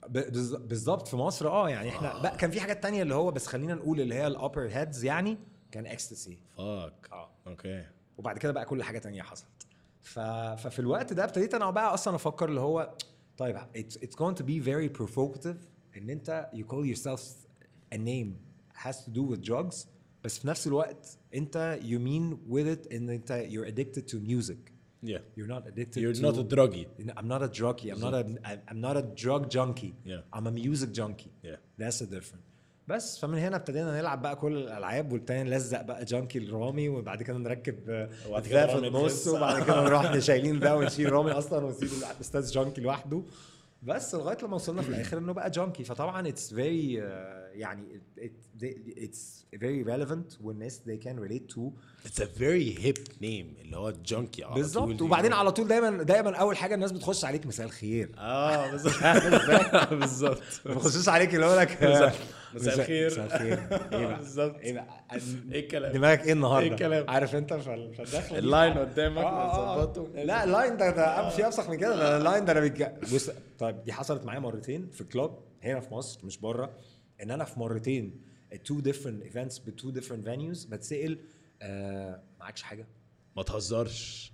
[0.08, 3.46] بالز- بالظبط في مصر آه يعني إحنا بقى كان في حاجات تانية اللي هو بس
[3.46, 5.38] خلينا نقول اللي هي ال upper heads يعني
[5.70, 7.30] كان اكستسي فاك آه.
[7.46, 7.84] okay
[8.18, 9.66] وبعد كده بقى كل حاجة تانية حصلت.
[10.00, 10.18] ف...
[10.62, 12.94] ففي الوقت ده ابتديت أنا بقى أصلا أفكر اللي هو
[13.36, 15.56] طيب it's, it's going to be very provocative
[15.96, 17.20] ان انت you call yourself
[17.94, 18.30] a name
[18.84, 19.86] has to do with drugs
[20.24, 24.72] بس في نفس الوقت انت you mean with it ان انت you're addicted to music
[25.04, 26.86] yeah you're not addicted you're to not a druggie
[27.18, 27.90] I'm not a druggie.
[27.92, 28.24] I'm not a
[28.70, 29.94] I'm not a drug junkie.
[30.12, 30.36] Yeah.
[30.36, 31.32] I'm a music junkie.
[31.42, 31.56] Yeah.
[31.80, 32.46] That's the difference.
[32.88, 37.38] بس فمن هنا ابتدينا نلعب بقى كل الالعاب والتاني نلزق بقى Junkie لرامي وبعد كده
[37.38, 39.28] نركب آه، كده في النص.
[39.28, 43.22] وبعد كده نروح شايلين ده ونشيل رامي أصلا ونسيب الاستاذ Junkie لوحده
[43.82, 45.84] بس لغاية لما وصلنا في الآخر إنه بقى Junkie.
[45.84, 47.02] فطبعا it's very
[47.54, 48.00] يعني
[48.98, 51.60] it's very relevant والناس they can relate to
[52.08, 55.02] it's a very hip name اللي هو Junkie على بالظبط.
[55.02, 58.10] وبعدين على طول دايما دايما أول حاجة الناس بتخش عليك مساء الخير.
[58.18, 58.94] آه بالظبط.
[60.00, 60.42] بالظبط.
[60.66, 63.06] ما بيخشوش عليك اللي هو لك مساء- الخير.
[63.10, 63.58] مساء الخير.
[63.92, 64.56] إيه بقى؟ بالظبط.
[64.58, 64.86] إيه بقى؟
[65.52, 69.22] إيه الكلام؟ دماغك إيه النهارده؟ إيه الكلام؟ عارف أنت؟ فال- فالدخله ال line قدامك آه،
[69.28, 69.84] آه، آه.
[69.84, 71.96] بتظبطه لا ال line ده ده في ابسخ من كده.
[71.96, 72.98] ده ال line ده أنا.
[73.14, 76.70] بص طيب دي حصلت معايا مرتين في club هنا في مصر مش بره.
[77.22, 78.20] إن أنا في مرتين
[78.64, 81.18] two different events ب two different venues بتسأل
[81.62, 82.86] آه معكش حاجة.
[83.36, 84.32] ما تهزرش.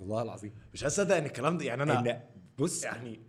[0.00, 0.52] والله العظيم.
[0.74, 2.20] مش هصدق إن الكلام ده يعني أنا إن
[2.58, 3.20] بص يعني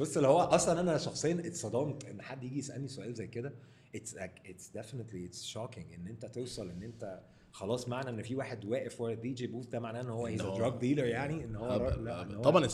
[0.00, 3.52] بص اللي هو أصلا أنا شخصيا اتصدمت إن حد يجي يسألني سؤال زي كده.
[3.94, 7.20] it's it's definitely it's shocking إن أنت توصل إن أنت
[7.52, 10.40] خلاص معنى إن في واحد واقف ورا ال DJ booth ده معناه إن هو he's
[10.40, 12.68] a drug dealer يعني إن هو إن طبعا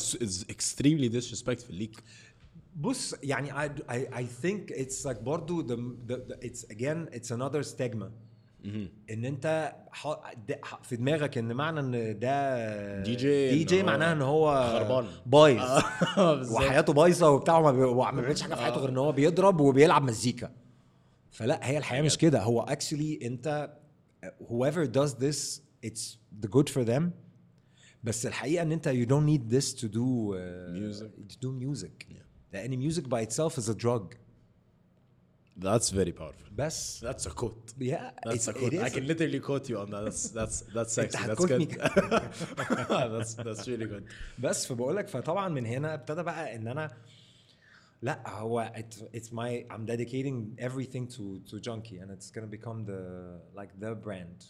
[0.53, 1.97] extremely disrespectful ليك.
[2.77, 7.31] بص يعني I, I, I think it's like برضو the, the, the it's again it's
[7.31, 8.11] another stigma.
[9.11, 9.75] إن أنت
[10.83, 13.17] في دماغك إن معنى إن ده دي
[13.65, 15.07] جي هو معناها إن هو خربان.
[15.27, 15.63] بايظ.
[16.17, 16.57] بالظبط.
[16.57, 20.51] وحياته بايظة وبتاع وما وما بيعملش حاجة في حياته غير إن هو بيضرب وبيلعب مزيكا.
[21.31, 22.43] فلا هي الحياة مش كده.
[22.43, 23.71] هو actually أنت
[24.25, 27.03] whoever does this it's the good for them.
[28.05, 31.11] بس الحقيقة إن أنت you don't need this to do uh, Music.
[31.29, 32.07] to do music.
[32.54, 34.16] لان music by itself is a drug
[35.58, 36.48] That's very powerful.
[36.58, 37.74] بس That's a quote.
[37.80, 38.74] yeah That's it- a quote.
[38.74, 40.04] it I is can literally quote you on that.
[40.06, 41.18] That's that's that's sexy.
[41.18, 41.82] That's هتكوتني good.
[43.14, 44.04] that's that's really good.
[44.40, 46.92] بس فبقول لك فطبعا من هنا ابتدى بقى ان انا
[48.02, 52.86] لا هو it, it's my I'm dedicating everything to to Junkie and it's gonna become
[52.86, 53.02] the
[53.60, 54.44] like the brand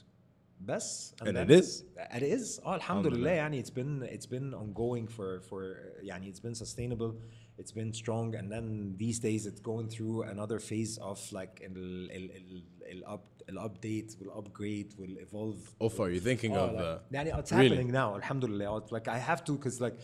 [0.61, 1.83] بس And then- it is.
[2.15, 3.31] it is اه الحمد الحمد لله لله.
[3.31, 5.61] يعني it's been it's been ongoing for for
[6.01, 7.13] يعني it's been sustainable
[7.59, 8.65] it's been strong and then
[9.03, 14.15] these days it's going through another phase of like ال ال ال ال up الابديت
[14.19, 16.73] والupgrade will evolve Off, are you thinking Oh, of?
[16.73, 17.69] like, Uh, يعني it's really?
[17.69, 19.97] happening now alhamdulillah It's like I have to because like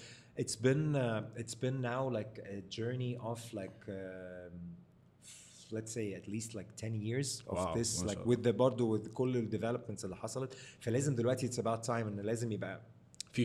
[0.44, 4.54] it's been uh, it's been now like a journey of like um,
[5.24, 8.44] f- let's say at least like 10 years of Wow, this ما like شاء with
[8.44, 12.52] the برضه with كل ال developments اللي حصلت فلازم دلوقتي it's about time ان لازم
[12.52, 12.82] يبقى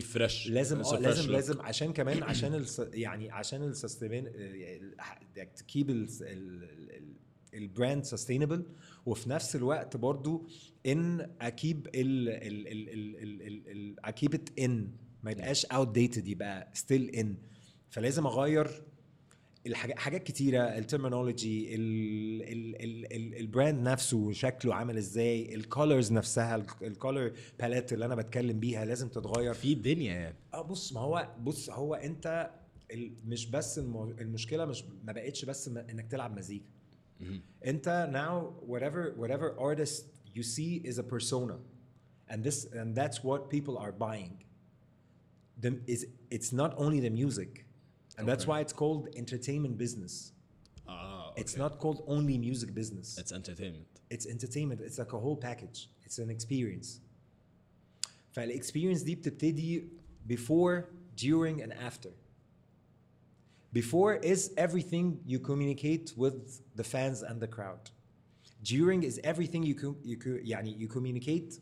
[0.28, 0.50] fresh.
[0.50, 1.30] لازم آه لازم look.
[1.32, 4.94] لازم عشان كمان عشان ال sus يعني عشان sustain ال
[7.54, 8.66] ال brand sustainable
[9.06, 10.48] وفي نفس الوقت برضو
[10.86, 14.88] ان I keep ال ال ال ال ال ال ال I keep it ان
[15.22, 17.36] ما يبقاش outdated يبقى still ان
[17.90, 18.82] فلازم اغير
[19.66, 21.74] الحاجات حاجات كتيرة ال terminology
[23.40, 28.60] ال brand نفسه شكله عامل إزاي ال colors نفسها ال color palette اللي أنا بتكلم
[28.60, 29.54] بيها لازم تتغير.
[29.54, 30.36] في الدنيا يعني.
[30.54, 32.50] آه بص ما هو بص هو أنت
[33.26, 36.64] مش بس الم- المشكلة مش ما بقتش بس إنك تلعب مزيكا.
[37.66, 40.02] أنت now whatever whatever artist
[40.36, 41.56] you see is a persona.
[42.30, 44.34] And this and that's what people are buying.
[45.62, 46.00] The, is
[46.36, 47.52] it's not only the music.
[48.17, 48.49] and that's Okay.
[48.51, 50.13] why it's called entertainment business
[50.89, 51.61] Ah, it's okay.
[51.63, 53.87] not called only music business It's entertainment.
[54.15, 56.89] it's entertainment it's like a whole package it's an experience
[58.31, 59.83] فالاكسبيرينس دي بتبتدي
[60.29, 60.83] before
[61.15, 62.09] during and after
[63.73, 67.83] before is everything you communicate with the fans and the crowd
[68.63, 71.59] during is everything you co- you co- يعني you communicate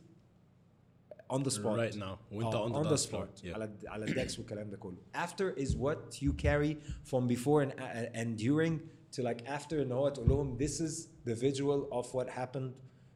[1.30, 2.18] on the spot Right now.
[2.32, 3.26] وانت آه, on the on the dance floor.
[3.26, 3.53] spot Yeah.
[3.53, 6.78] على على الدكس والكلام ده كله after is what you carry
[7.12, 7.74] from before and,
[8.16, 8.80] and during
[9.12, 12.74] to like after ان هو تقول لهم this is the visual of what happened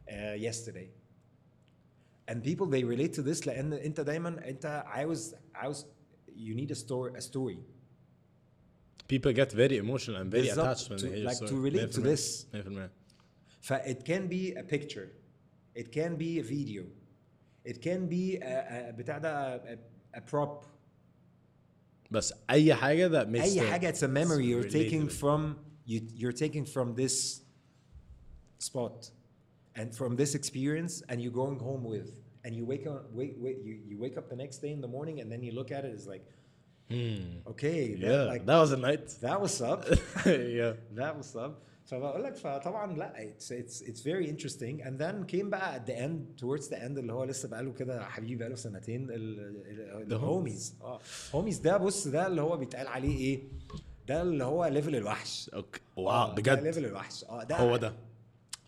[0.09, 0.13] uh,
[0.47, 0.89] yesterday
[2.31, 5.85] and people they relate to this لان انت دايما انت عاوز عاوز
[6.29, 7.57] you need a story a story
[9.07, 10.65] People get very emotional and very بالظبط.
[10.67, 11.69] attached when To- they hear like your to story.
[11.69, 12.03] relate to 100%.
[12.03, 12.45] this.
[12.53, 12.89] 100%.
[13.61, 15.07] ف it can be a picture
[15.81, 16.83] it can be a video
[17.65, 19.77] it can be a, a بتاع ده a,
[20.17, 20.65] a prop
[22.11, 25.11] بس اي حاجه that makes اي the- حاجه it's a memory you're taking relatable.
[25.21, 25.55] from
[25.87, 27.41] you, you're taking from this
[28.59, 29.11] spot
[29.79, 32.09] and from this experience and you're going home with
[32.45, 34.91] and you wake up wait, wait, you, you wake up the next day in the
[34.97, 36.25] morning and then you look at it it's like
[37.53, 39.81] okay that, yeah like that was a night that was up
[40.25, 41.53] yeah that was up
[41.84, 44.82] فبقول لك فطبعا لا it's it's it's very interesting.
[44.86, 48.04] And then came بقى at the end towards the end اللي هو لسه بقاله كده
[48.04, 51.00] حبيبي بقاله سنتين ال Homies آه.
[51.34, 53.42] Homies ده بص ده اللي هو بيتقال عليه إيه؟
[54.08, 55.50] ده اللي هو ليفل الوحش.
[55.54, 57.24] okay آه، wow ده بجد؟ ليفل الوحش.
[57.24, 57.94] آه ده هو ده.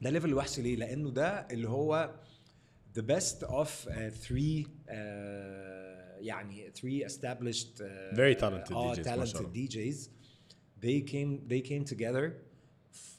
[0.02, 2.10] ده level الوحش ليه؟ لأنه ده اللي هو
[2.98, 3.92] the best of uh,
[4.26, 4.92] three uh,
[6.20, 9.68] يعني three established uh, Very talented uh, DJs, talented الله.
[9.68, 10.08] DJs
[10.80, 12.45] they came they came together.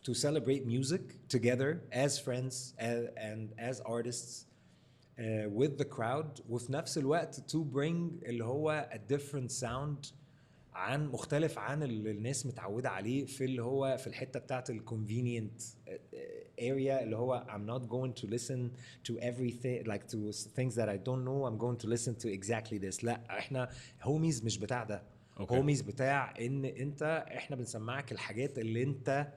[0.04, 4.46] to celebrate music together as friends and, and as artists
[5.18, 10.12] uh, with the crowd وفي نفس الوقت to bring اللي هو a different sound
[10.74, 15.62] عن مختلف عن اللي الناس متعودة عليه في اللي هو في الحتة بتاعت ال convenient
[15.62, 16.16] uh, uh,
[16.60, 18.70] area اللي هو I'm not going to listen
[19.08, 22.78] to everything like to things that I don't know I'm going to listen to exactly
[22.78, 23.68] this لا احنا
[24.02, 25.02] هوميز مش بتاع ده
[25.40, 25.56] أوكي.
[25.56, 29.28] هوميز بتاع ان انت احنا بنسمعك الحاجات اللي انت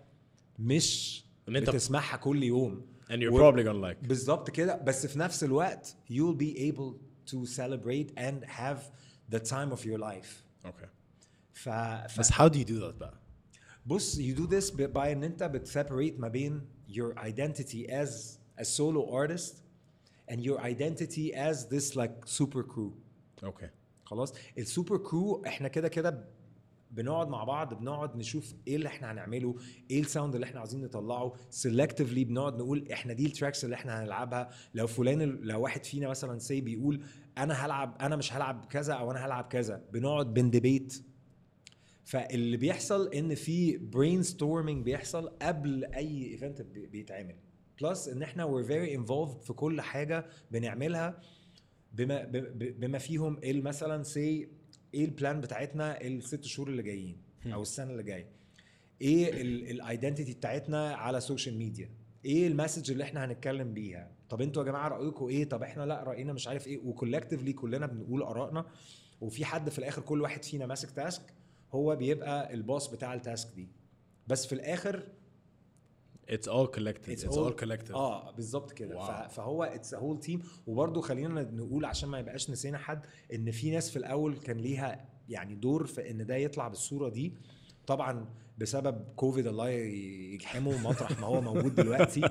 [0.60, 5.06] مش اللي أنت- بتسمعها كل يوم and you're و- probably gonna like بالظبط كده بس
[5.06, 6.94] في نفس الوقت you'll be able
[7.32, 8.78] to celebrate and have
[9.34, 10.86] the time of your life okay
[11.52, 13.20] ف, ف بس how do you do that بقى
[13.86, 18.10] بص you do this by ان انت بتسيبريت ما بين your identity as
[18.60, 19.54] a solo artist
[20.30, 22.92] and your identity as this like super crew
[23.44, 23.66] okay
[24.04, 26.28] خلاص ال super crew إحنا كده كده
[26.90, 29.56] بنقعد مع بعض بنقعد نشوف إيه اللي إحنا هنعمله
[29.90, 31.32] إيه ال sound اللي إحنا عاوزين نطلعه.
[31.50, 34.50] selectively بنقعد نقول إحنا دي ال tracks اللي إحنا هنلعبها.
[34.74, 37.04] لو فلان لو واحد فينا مثلا say بيقول
[37.38, 41.04] أنا هلعب أنا مش هلعب كذا أو أنا هلعب كذا بنقعد بن debate.
[42.04, 47.36] فاللي بيحصل إن في brainstorming بيحصل قبل أي event بيتعمل.
[47.82, 51.20] plus إن إحنا we're very involved في كل حاجة بنعملها
[51.92, 52.24] بما
[52.54, 54.48] بما فيهم مثلا say
[54.94, 57.16] إيه ال plan بتاعتنا الست شهور اللي جايين
[57.46, 58.26] أو السنة اللي جاية؟
[59.00, 59.30] إيه
[59.70, 61.90] ال identity بتاعتنا على ال social media
[62.24, 65.82] إيه ال message اللي إحنا هنتكلم بيها؟ طب أنتوا يا جماعة رايكم إيه؟ طب إحنا
[65.86, 66.78] لا رأينا مش عارف إيه.
[66.78, 68.66] و collectively كلنا بنقول آرائنا
[69.20, 71.22] وفي حد في الآخر كل واحد فينا ماسك task
[71.72, 73.68] هو بيبقى ال boss بتاع ال task دي.
[74.26, 75.08] بس في الآخر
[76.32, 77.08] It's all collective.
[77.18, 77.94] It's, all, collective.
[77.94, 78.98] آه بالظبط كده.
[79.28, 83.70] ف- فهو it's whole team وبرده خلينا نقول عشان ما يبقاش نسينا حد إن في
[83.70, 87.34] ناس في الأول كان ليها يعني دور في إن ده يطلع بالصورة دي
[87.86, 88.26] طبعا
[88.58, 92.20] بسبب كوفيد الله يجحمه مطرح ما هو موجود دلوقتي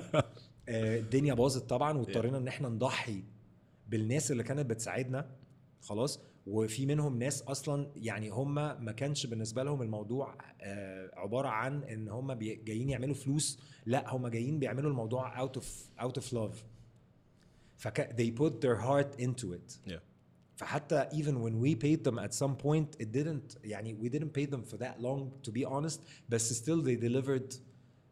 [0.68, 3.22] آه، الدنيا باظت طبعا واضطرينا إن إحنا نضحي
[3.88, 5.30] بالناس اللي كانت بتساعدنا
[5.80, 6.20] خلاص
[6.50, 12.08] وفي منهم ناس أصلا يعني هم ما كانش بالنسبة لهم الموضوع آه، عباره عن ان
[12.08, 15.64] هم جايين يعملوا فلوس لا هم جايين بيعملوا الموضوع out of
[16.02, 16.56] out of love
[17.76, 20.00] فك they put their heart into it Yeah.
[20.56, 24.46] فحتى even when we paid them at some point it didn't يعني we didn't pay
[24.46, 27.54] them for that long to be honest but still they delivered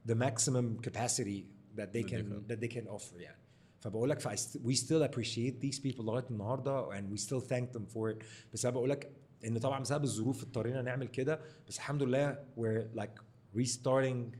[0.06, 1.44] the maximum capacity
[1.76, 2.24] that they can.
[2.48, 3.37] that they can offer يعني
[3.80, 4.22] فبقول لك
[4.56, 8.24] we still appreciate these people لغاية النهارده and we still thank them for it.
[8.52, 9.10] بس أنا بقول لك
[9.44, 13.20] إن طبعا بسبب الظروف اضطرينا نعمل كده بس الحمد لله we're like
[13.60, 14.36] restarting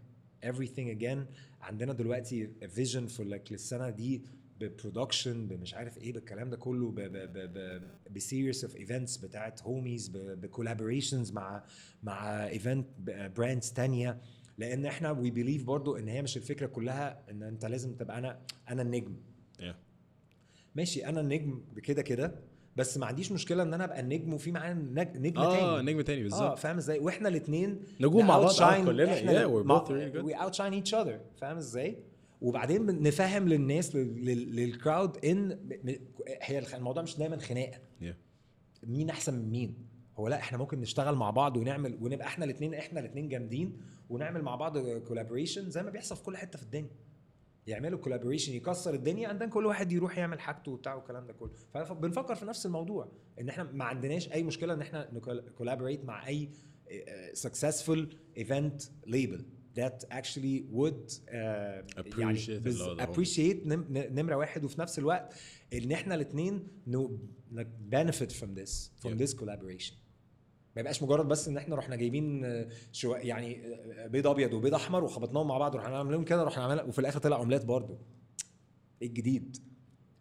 [0.46, 1.18] everything again.
[1.60, 4.22] عندنا دلوقتي vision for like للسنة دي
[4.60, 6.94] ب production بمش عارف إيه بالكلام ده كله
[8.10, 11.64] ب series of events بتاعت Homies ب collaborations مع
[12.02, 12.86] مع event
[13.36, 14.20] brands تانية.
[14.58, 18.38] لأن إحنا we believe برضو إن هي مش الفكرة كلها إن أنت لازم تبقى أنا
[18.70, 19.16] أنا النجم.
[20.78, 22.34] ماشي أنا النجم كده كده
[22.76, 25.92] بس ما عنديش مشكلة إن أنا أبقى النجم وفي معايا نج- نجم آه تاني.
[25.92, 26.58] نجم تاني آه بالظبط.
[26.58, 30.22] فاهم إزاي؟ وإحنا الاثنين نجوم مع بعض آه، كلنا.
[30.22, 31.98] we outshine each other فاهم إزاي؟
[32.40, 35.58] وبعدين نفهم للناس لل- لل- لل crowd إن
[36.42, 37.78] هي الموضوع مش دايما خناقة.
[38.00, 38.04] Yeah.
[38.86, 39.74] مين أحسن من مين؟
[40.16, 43.76] هو لأ إحنا ممكن نشتغل مع بعض ونعمل ونبقى إحنا الاثنين إحنا الاثنين جامدين
[44.10, 46.90] ونعمل مع بعض collaboration زي ما بيحصل في كل حتة في الدنيا.
[47.68, 51.50] يعملوا كولابوريشن يكسر الدنيا عندنا كل واحد يروح يعمل حاجته وبتاع والكلام ده كله.
[51.74, 55.10] فبنفكر في نفس الموضوع إن إحنا ما عندناش أي مشكلة إن إحنا
[55.58, 56.50] كولابوريت مع أي
[57.34, 57.98] successful
[58.38, 59.40] event label
[59.76, 63.66] that actually would uh, Appreciate يعني appreciate
[64.12, 65.34] نمرة واحد وفي نفس الوقت
[65.72, 66.66] إن إحنا الاثنين
[67.90, 69.22] benefit from this from Yeah.
[69.24, 69.94] this collaboration.
[70.78, 74.52] ما يبقاش مجرد بس إن إحنا رحنا جايبين آه، شو يعني آه، آه، بيض أبيض
[74.52, 77.98] وبيض أحمر وخبطناهم مع بعض ورحنا عاملين كده رحنا عملنا وفي الآخر طلع عملات برضو
[79.02, 79.56] إيه الجديد؟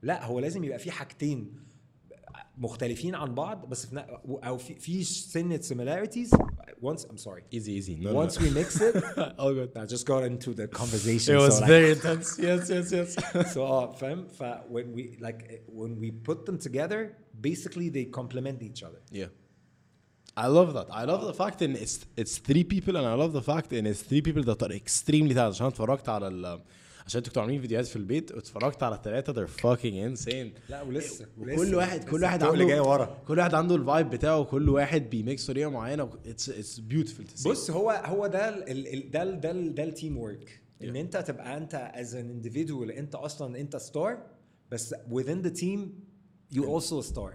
[0.01, 1.53] لا هو لازم يبقى في حاجتين
[2.57, 6.31] مختلفين عن بعض بس في أو في, في سنة similarities
[6.81, 8.95] once I'm sorry easy easy once we mix it
[9.39, 13.15] all good I just got into the conversation it was very intense yes yes yes
[13.53, 18.61] so آه فاهم ف when we like when we put them together basically they complement
[18.61, 19.31] each other يا
[20.37, 20.87] I love that.
[20.91, 23.93] I love the fact ان it's it's three people and I love the fact ان
[23.93, 25.37] it's three people that are extremely talented.
[25.39, 26.59] عشان اتفرجت على ال
[27.05, 30.69] عشان أنتوا كنتوا عاملين فيديوهات في البيت واتفرجت على الثلاثه they're fucking insane.
[30.69, 31.25] لا ولسه
[31.55, 33.17] كل واحد كل واحد عنده جاي ورا.
[33.27, 36.09] كل واحد عنده ال vibe بتاعه كل واحد بي mix طريقه معينة.
[36.25, 37.47] It's it's beautiful to see.
[37.49, 40.95] بص هو هو ده ال ال ال- ده ال ده ال ده ال teamwork إن.
[40.95, 44.17] انت تبقى انت as an individual انت أصلا انت star
[44.71, 45.79] بس within the team
[46.53, 47.31] you also a star.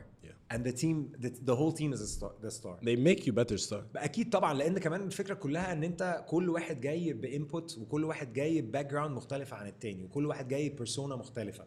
[0.53, 2.77] And the team the, the whole team is a star the star.
[2.83, 3.81] They make you better star.
[3.97, 8.33] أكيد طبعا لأن كمان الفكرة كلها إن أنت كل واحد جاي ب input وكل واحد
[8.33, 11.65] جاي ب background مختلفة عن التاني وكل واحد جاي ب persona مختلفة.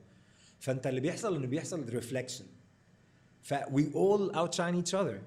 [0.60, 2.46] فأنت اللي بيحصل إنه بيحصل reflection
[3.42, 5.20] ف we all outshine each other.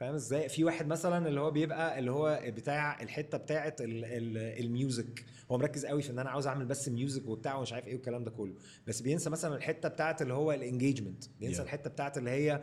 [0.00, 4.64] فاهم إزاي؟ في واحد مثلا اللي هو بيبقى اللي هو بتاع الحتة بتاعه ال- ال-
[4.64, 5.24] ال music.
[5.50, 8.24] هو مركز قوي في ان أنا عاوز اعمل بس music وبتاع ومش عارف إيه والكلام
[8.24, 8.54] ده كله
[8.86, 11.60] بس بينسى مثلا الحتة بتاعه اللي هو ال engagement بينسى Yeah.
[11.60, 12.62] الحتة بتاعه اللي هي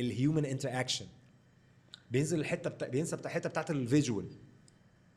[0.00, 1.06] ال human interaction
[2.10, 2.88] بينزل الحتة بتا...
[2.88, 4.26] بينسى بتاع الحته بتاعت ال visual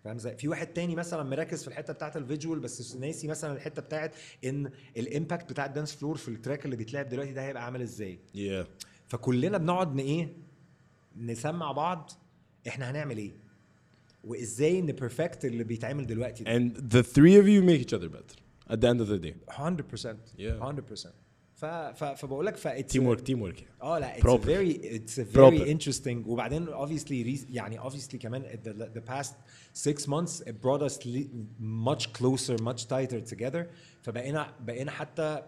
[0.03, 3.53] فاهم إزاي؟ في واحد تاني مثلا مركز في الحتة بتاعت ال visual بس ناسي مثلا
[3.53, 4.15] الحتة بتاعت
[4.45, 7.65] إن ال impact بتاع ال dance floor في ال track اللي بيتلعب دلوقتي ده هيبقى
[7.65, 8.65] عامل إزاي؟ yeah
[9.07, 10.33] فكلنا بنقعد إيه؟
[11.17, 12.11] نسمع بعض
[12.67, 13.31] إحنا هنعمل إيه؟
[14.23, 18.09] وازاي ن perfect اللي بيتعمل دلوقتي ده and the three of you make each other
[18.09, 18.37] better
[18.73, 20.59] at the end of the day 100% Yeah.
[20.59, 21.07] 100%
[21.55, 24.43] ف ف فبقول لك ف teamwork teamwork آه لا it's Proper.
[24.43, 25.57] a very it's a Proper.
[25.57, 29.31] very interesting وبعدين obviously يعني obviously كمان the, the past
[29.89, 30.97] six months it brought us
[31.59, 33.65] much closer much tighter together
[34.01, 35.41] فبقينا بقينا حتى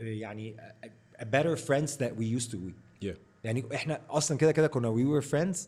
[0.00, 2.72] يعني a- a better friends that we used to be
[3.06, 5.58] yeah يعني إحنا أصلا كده كده كنا we were friends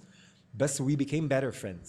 [0.58, 1.88] بس we became better friends.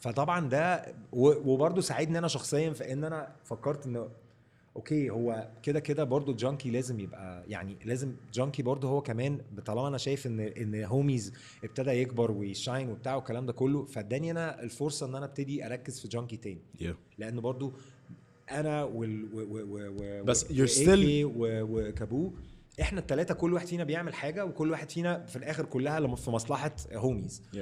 [0.00, 4.08] فطبعا ده و- وبرضه ساعدني أنا شخصيا في إن أنا فكرت إنه
[4.76, 9.88] okay هو كده كده برضه جانكي لازم يبقى يعني لازم جانكي برضه هو كمان طالما
[9.88, 11.32] أنا شايف إن إن هوميز
[11.64, 16.00] ابتدى يكبر وي shine وبتاع والكلام ده كله فاداني أنا الفرصة إن أنا أبتدي أركز
[16.00, 16.60] في جانكي تاني.
[16.82, 16.84] Yeah.
[17.18, 17.72] لأن برضو
[18.50, 20.88] أنا وال و و و و بس AK
[21.24, 22.32] و وكابو
[22.80, 26.72] إحنا الثلاثه كل واحد فينا بيعمل حاجة وكل واحد فينا في الآخر كلها في مصلحة
[26.94, 27.58] هوميز yeah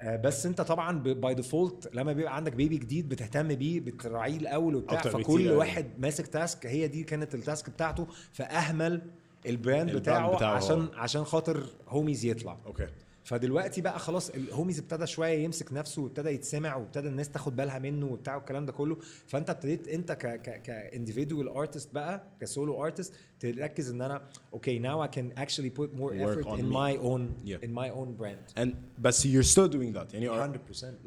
[0.00, 4.74] آه، بس انت طبعا by default لما بيبقى عندك baby جديد بتهتم بيه بتراعيه الأول
[4.74, 5.56] وبتاع فكل أوي.
[5.56, 9.10] واحد ماسك task هي دي كانت ال task بتاعته فأهمل ال brand
[9.46, 10.88] ال brand بتاعه, بتاعه عشان هو.
[10.94, 16.76] عشان خاطر هوميز يطلع okay فدلوقتي بقى خلاص الهوميز ابتدى شوية يمسك نفسه وابتدى يتسمع
[16.76, 18.96] وابتدى الناس تاخد بالها منه وبتاع والكلام ده كله.
[19.26, 24.02] فانت ابتديت انت ك ك ك ك individual artist بقى ك solo artist تركز ان
[24.02, 24.22] أنا
[24.52, 27.34] okay now I can actually put more effort in my own
[27.64, 30.58] in my own brand and بس you still doing that يعني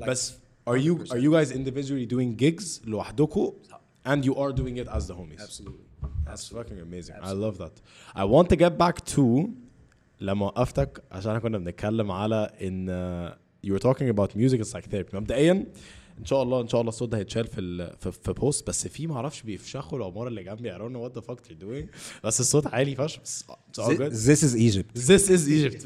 [0.01, 0.36] 100% بس like
[0.70, 1.11] are you 100%.
[1.11, 3.53] are you guys individually doing gigs لوحدكم
[4.05, 5.41] and you are doing it as the homies?
[5.41, 5.86] Absolutely.
[6.01, 6.57] That's absolutely.
[6.57, 7.15] fucking amazing.
[7.15, 7.43] Absolutely.
[7.43, 7.76] i love that.
[8.15, 9.24] I want to get back to
[10.22, 13.34] لما وقفتك عشان إحنا كنا بنتكلم على إن
[13.67, 15.15] you were talking about music is like therapy.
[15.15, 15.65] مبدئيا
[16.20, 18.88] إن شاء الله إن شاء الله الصوت ده هيتشال في ال في, في بوست بس
[18.88, 20.72] في ما أعرفش بيفشخوا العمارة اللي جنبي.
[20.72, 21.95] What the fuck they're doing.
[22.24, 23.20] بس الصوت عالي فشخ.
[24.09, 24.99] This is Egypt.
[25.07, 25.82] This is Egypt.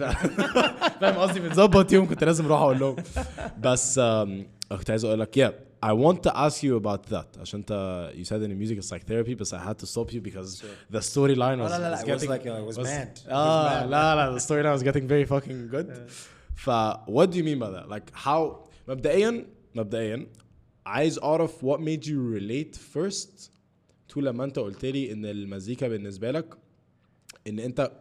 [1.01, 2.95] فاهم قصدي؟ بنظبط يوم كنت لازم أروح أقول لهم.
[3.61, 3.99] بس
[4.69, 5.53] كنت عايز أقول لك yeah.
[5.82, 9.04] I want to ask you about that عشان انت you said in music is like
[9.06, 10.62] therapy but I had to stop you because
[10.92, 13.18] the storyline was, لا، لا، لا, was it was getting like, uh, it was mad.
[13.18, 13.88] It was اه mad.
[13.90, 16.10] لا لا the storyline was getting very fucking good
[16.56, 16.70] ف
[17.06, 20.26] what do you mean by that like how مبدئيا مبدئيا
[20.86, 23.50] عايز اعرف what made you relate first
[24.14, 26.54] to لما انت قلت لي ان المزيكا بالنسبه لك
[27.46, 27.92] ان انت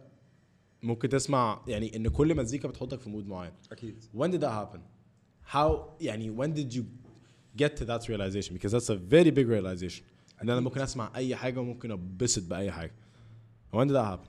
[0.83, 4.79] ممكن تسمع يعني ان كل مزيكا بتحطك في مود معين اكيد when did that happen
[5.55, 6.81] how يعني when did you
[7.56, 10.02] get to that realization because that's a very big realization.
[10.42, 12.92] ان أنا ممكن أسمع أي حاجة وممكن اتبسط بأي حاجة.
[13.74, 14.28] When did that happen?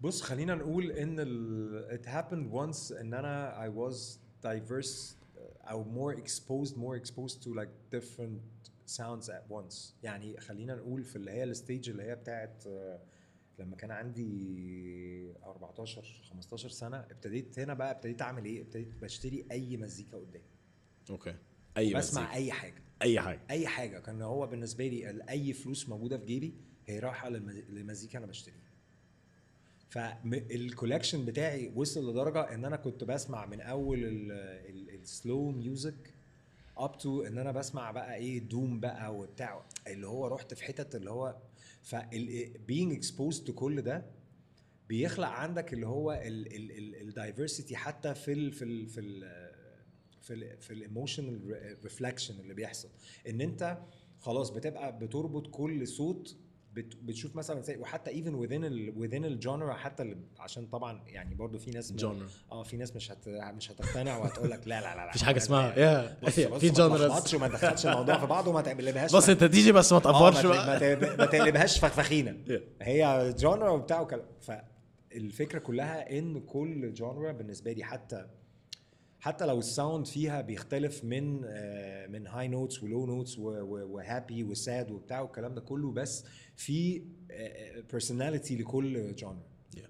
[0.00, 5.14] بص خلينا نقول إن ال it happened once إن أنا I was diverse
[5.62, 8.40] أو more exposed more exposed to like different
[8.86, 9.92] sounds at once.
[10.02, 12.68] يعني خلينا نقول في اللي هي ال stage اللي هي بتاعت uh,
[13.58, 19.76] لما كان عندي 14 15 سنة ابتديت هنا بقى ابتديت أعمل إيه؟ ابتديت بشتري أي
[19.76, 20.44] مزيكا قدامي.
[21.10, 21.34] okay
[21.76, 22.82] أي بسمع مزيكا أي حاجة.
[23.02, 23.40] أي حاجة.
[23.50, 23.98] أي حاجة.
[23.98, 26.54] كان هو بالنسبة لي أي فلوس موجودة في جيبي
[26.86, 28.58] هي رايحة للمز- للمزيكا أنا بشتريها
[29.90, 33.98] فال collection بتاعي وصل لدرجة إن أنا كنت بسمع من أول
[35.02, 36.14] ال slow music
[36.78, 39.64] up to إن أنا بسمع بقى إيه doom بقى وبتاع.
[39.86, 41.36] اللي هو رحت في حتت اللي هو
[42.68, 44.04] being exposed to كل ده
[44.88, 49.51] بيخلق عندك اللي هو ال diversity حتى في ال في ال في ال
[50.22, 51.40] في ال في ال emotional
[51.82, 52.88] reflection اللي بيحصل.
[53.28, 53.78] إن أنت
[54.20, 56.36] خلاص بتبقى بتربط كل صوت
[56.72, 61.34] بت- بتشوف مثلا وحتى even within ال within ال genre حتى اللي عشان طبعا يعني
[61.34, 62.52] برضو في ناس Genre.
[62.52, 65.36] آه في ناس مش هت مش هتقتنع وهتقول لك لا لا لا لا مفيش حاجة
[65.36, 66.98] اسمها- بص في ما genres.
[66.98, 70.02] تلخبطش وما تدخلش الموضوع في بعضه وما تقلبهاش بص انت دي جي بس ما آه
[70.02, 70.66] ما تقفرش بقى.
[70.66, 72.60] ما تقلب- ما تقلبهاش فخفخينه Yeah.
[72.82, 74.24] هي genre وبتاع وكلام.
[74.40, 78.26] فالفكرة كلها إن كل genre بالنسبة لي حتى
[79.22, 83.56] حتى لو ال sound فيها بيختلف من آه، من high notes و low notes و
[83.56, 86.24] happy و sad وبتاع والكلام ده كله بس
[86.56, 87.02] في
[87.90, 89.42] personality لكل genre
[89.76, 89.88] Yeah.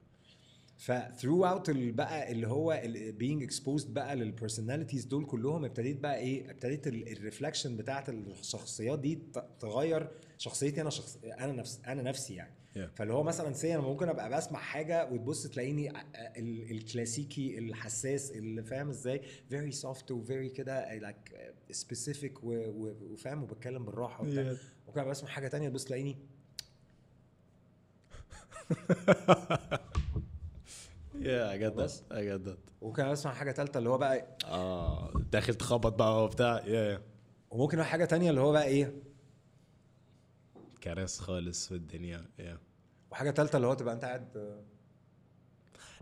[0.76, 2.82] ف throughout ال- بقى اللي هو
[3.18, 8.98] being exposed بقى لل personalities دول كلهم ابتديت بقى إيه ابتديت ال reflection بتاعت الشخصيات
[8.98, 9.18] دي
[9.60, 10.08] تغير
[10.38, 12.78] شخصيتي أنا شخص أنا نفس أنا نفسي يعني Yeah.
[12.94, 15.90] فاللي هو مثلا say أنا ممكن أبقى بسمع حاجة وتبص تلاقيني
[16.36, 20.78] ال- الكلاسيكي الحساس اللي فاهم إزاي very soft و very كده
[22.44, 24.56] و- و- وفاهم وبتكلم بالراحة وبتاع Yeah.
[24.86, 26.16] ممكن أبقى بسمع حاجة تانية تبص تلاقيني
[31.58, 32.02] get that بس.
[32.10, 36.98] That وممكن أبقى بسمع حاجة ثالثه اللي هو بقى آه داخل تخبط بقى وبتاع yeah,
[36.98, 37.00] yeah.
[37.50, 38.92] وممكن حاجة تانية اللي هو بقى إيه
[40.82, 42.58] كارث خالص في الدنيا yeah
[43.10, 44.62] وحاجه ثالثه اللي هو تبقى انت قاعد آه،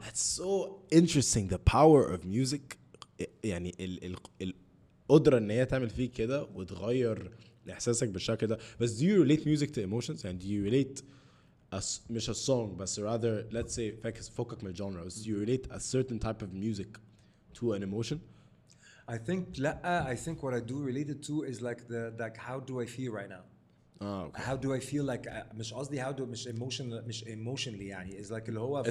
[0.00, 2.76] That's so interesting the power of music
[3.44, 4.54] يعني ال ال
[5.10, 7.30] القدرة ان هي تعمل فيك كده وتغير
[7.70, 11.02] احساسك بالشكل ده بس do you relate music to emotions يعني do you relate
[11.74, 15.72] a مش a song بس rather let's say فاكس فكك من الجانرا بس you relate
[15.72, 16.88] a certain type of music
[17.60, 18.16] to an emotion
[19.10, 22.60] I think لا I think what I do related to is like the like how
[22.70, 23.49] do I feel right now
[24.02, 24.42] آه okay.
[24.42, 28.24] How do I feel like uh, مش قصدي how do مش emotion مش emotionally يعني.
[28.24, 28.86] Is like اللي هو vibe,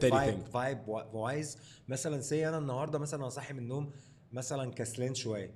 [0.00, 0.52] thing.
[0.52, 1.58] vibe wi- wise.
[1.88, 3.90] مثلا say أنا النهارده مثلا أنا صاحي من النوم
[4.32, 5.50] مثلا كسلان شوية.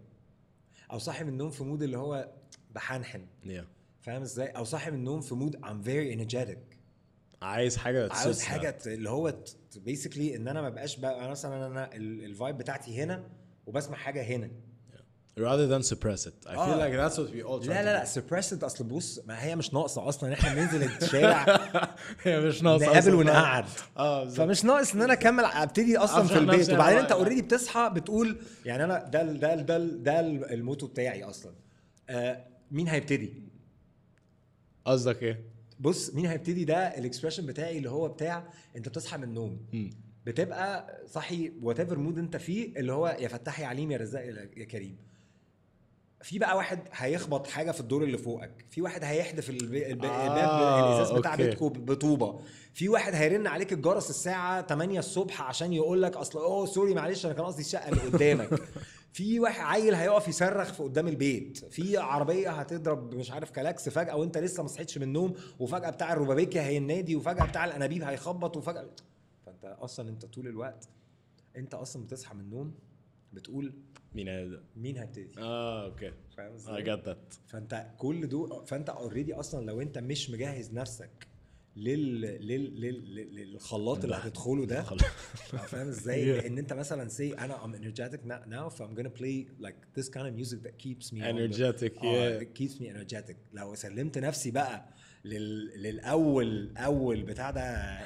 [0.92, 2.28] أو صاحي من النوم في مود اللي هو
[2.74, 3.26] بحنحن.
[3.44, 3.50] Yeah.
[4.00, 6.76] فاهم إزاي؟ أو صاحي من النوم في مود I'm very energetic.
[7.42, 9.34] عايز حاجة تسوس حاجة اللي هو
[9.76, 13.28] basically إن أنا ما بقاش بقى مثلا أنا ال vibe بتاعتي هنا
[13.66, 14.50] وبسمع حاجة هنا.
[15.38, 16.34] Rather than suppress it.
[16.46, 16.78] I feel آه.
[16.78, 18.06] like that's what we all try لا لا لا do.
[18.06, 20.32] suppressed أصل بص ما هي مش ناقصة أصلا.
[20.32, 21.46] إحنا بننزل الشارع
[22.24, 23.14] هي مش ناقصة نقابل.
[23.14, 23.64] ونقعد.
[23.96, 24.28] آه.
[24.28, 26.70] فمش ناقص إن أنا أكمل أبتدي أصلا في البيت.
[26.70, 30.52] وبعدين أنت already بتصحى بتقول يعني أنا ده ال- ده ال- ده ال- ده ال-
[30.52, 31.52] ال motto بتاعي أصلا.
[32.10, 33.32] آه مين هيبتدي؟
[34.84, 35.40] قصدك إيه؟
[35.80, 38.44] بص مين هيبتدي؟ ده ال expression بتاعي اللي هو بتاع
[38.76, 39.58] أنت بتصحى من النوم.
[40.26, 44.24] بتبقى صاحي whatever mood أنت فيه اللي هو يا فتاح يا عليم يا رزاق
[44.56, 44.96] يا كريم.
[46.22, 48.64] في بقى واحد هيخبط حاجة في الدور اللي فوقك.
[48.70, 51.34] في واحد هيحدف الب- الب- آه، الباب الإزاز بتاع.
[51.34, 52.40] بيتكم بطوبة.
[52.74, 57.26] في واحد هيرن عليك الجرس الساعة 8 الصبح عشان يقول لك أصل oh sorry معلش
[57.26, 58.62] أنا كان قصدي الشقة اللي قدامك.
[59.12, 61.58] في واحد عيل هيقف يصرخ في قدام البيت.
[61.70, 66.12] في عربية هتضرب مش عارف كلاكس فجأة وأنت لسه ما صحيتش من النوم وفجأة بتاع
[66.12, 68.90] الروبابيكي هينادي وفجأة بتاع الأنابيب هيخبط وفجأة
[69.46, 70.88] فأنت أصلا أنت طول الوقت
[71.56, 72.74] أنت أصلا بتصحى من النوم
[73.32, 73.72] بتقول
[74.18, 79.34] مين هذا؟ مين هيبتدي آه okay فاهم I إزاي؟ that فأنت كل دول فأنت already
[79.34, 81.28] أصلا لو أنت مش مجهز نفسك
[81.76, 84.82] لل لل لل لل- للخلاط اللي هتدخله ده.
[85.70, 90.08] فاهم إزاي؟ لأن أنت مثلا say أنا I'm energetic now, I'm gonna play like this
[90.08, 92.42] kind of music that keeps me on the- Energetic, آه, yeah.
[92.42, 94.88] it keeps me energetic لو سلمت نفسي بقى
[95.24, 95.82] لل...
[95.82, 97.62] للاول أول بتاع ده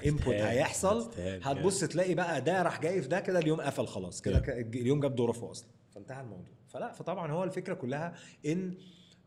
[0.07, 4.43] انبوت هيحصل هتبص تلاقي بقى ده راح جاي في ده كده اليوم قفل خلاص كده
[4.43, 4.49] Yeah.
[4.49, 8.15] اليوم جاب دوره أصلا فانتهى الموضوع فلا فطبعا هو الفكرة كلها
[8.47, 8.75] ان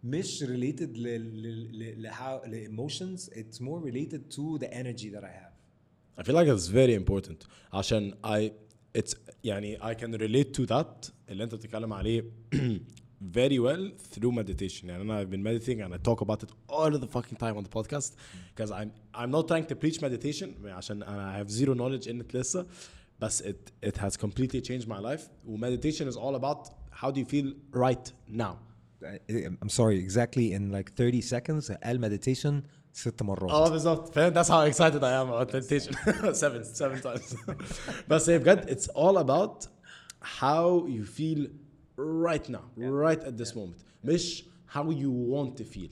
[0.03, 2.11] مش related ل ل ل
[2.45, 5.53] ل emotions it's more related to the energy that I have
[6.18, 8.51] I feel like it's very important عشان I
[8.97, 12.32] it's يعني I can relate to that اللي انت بتتكلم عليه
[13.39, 16.91] very well through meditation يعني أنا I've been meditating and I talk about it all
[16.91, 18.11] the fucking time on the podcast
[18.55, 22.36] because I'm I'm not trying to preach meditation عشان I have zero knowledge in it
[22.36, 22.66] لسه
[23.20, 26.68] بس it it has completely changed my life و meditation is all about
[27.00, 28.54] how do you feel right now
[29.62, 34.48] I'm sorry exactly in like 30 seconds قال meditation ست مرات اه بالظبط فاهم that's
[34.48, 35.92] how excited I am about meditation
[36.32, 37.36] seven seven times
[38.08, 39.66] بس هي بجد it's all about
[40.40, 41.46] how you feel
[41.98, 44.44] right now right at this moment مش
[44.74, 45.90] how you want to feel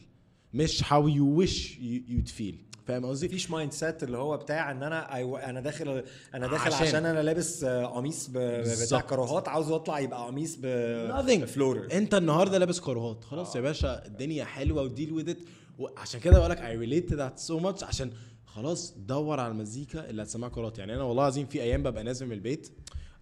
[0.55, 2.55] مش how you wish you, you'd feel
[2.86, 6.04] فاهم قصدي؟ مفيش mindset اللي هو بتاع إن أنا أيوة أنا داخل
[6.34, 6.74] أنا داخل عشان.
[6.74, 9.02] عشان, عشان أنا لابس آه، قميص بتاع.
[9.02, 10.66] كاروهات عاوز اطلع يبقى قميص ب
[11.12, 11.44] nothing.
[11.46, 13.24] floral أنت النهارده لابس كاروهات.
[13.24, 15.38] خلاص يا باشا الدنيا حلوة و deal with it
[15.80, 17.84] وعشان كده بقول لك I relate to that so much.
[17.84, 18.12] عشان
[18.46, 20.80] خلاص دور على المزيكا اللي هتسمعها كاروهات.
[20.80, 22.70] يعني أنا والله العظيم في أيام ببقى نازل من البيت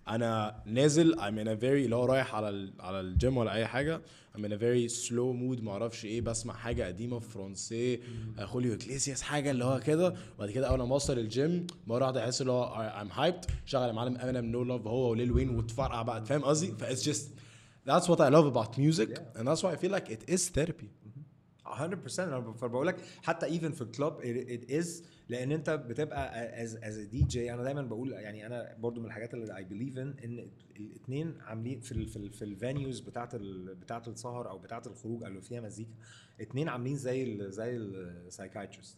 [0.08, 3.66] أنا نازل I'm in a very اللي هو رايح على ال على الجيم ولا أي
[3.68, 4.02] حاجة
[4.36, 8.00] I'm in a very slow mood ما أعرفش إيه بسمع حاجة قديمة فرنسي
[8.44, 10.16] خوليو إجليسياس حاجة اللي هو كده.
[10.38, 13.52] وبعد كده أول ما أوصل الجيم مرة واحدة أحس اللي هو I'm hyped.
[13.66, 17.10] شغل يا معلم امينيم No Love هو وليل واين وتفرقع بقى فاهم قصدي؟ ف it's
[17.10, 17.24] just
[17.90, 20.90] That's what I love about music and that's why I feel like it is therapy.
[21.66, 26.76] 100% أنا فبقول لك حتى even في ال club it is لأن انت بتبقى as
[26.84, 30.48] as DJ أنا دايما بقول يعني أنا برضو من الحاجات اللي I believe in إن
[30.80, 34.88] الاثنين عاملين في ال في, ال في ال venues بتاعت ال بتاعت السهر أو بتاعت
[34.88, 35.92] الخروج اللي فيها مزيكا
[36.42, 38.98] اثنين عاملين زي ال زي السايكايترست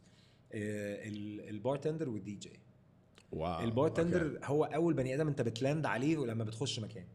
[1.49, 2.59] البارتندر والدي جي
[3.31, 7.05] واو البارتندر هو أول بني آدم انت بت land عليه لما بتخش مكان.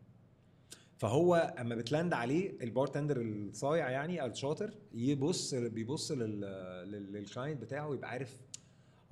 [0.96, 6.40] فهو اما بت land عليه ال bartender الصايع يعني أو الشاطر يبص بيبص لل
[6.90, 8.36] لل- لل client بتاعه ويبقى عارف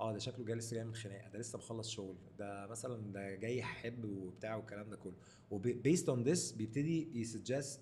[0.01, 3.35] آه ده شكله جاي لسه جاي من خناقة ده لسه مخلص شغل ده مثلا ده
[3.35, 5.13] جاي يحب وبتاع والكلام ده كله.
[5.51, 7.81] و based on this بيبتدي ي suggest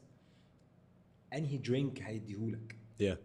[1.34, 2.76] أنهي drink هيديهولك.
[3.02, 3.18] Yeah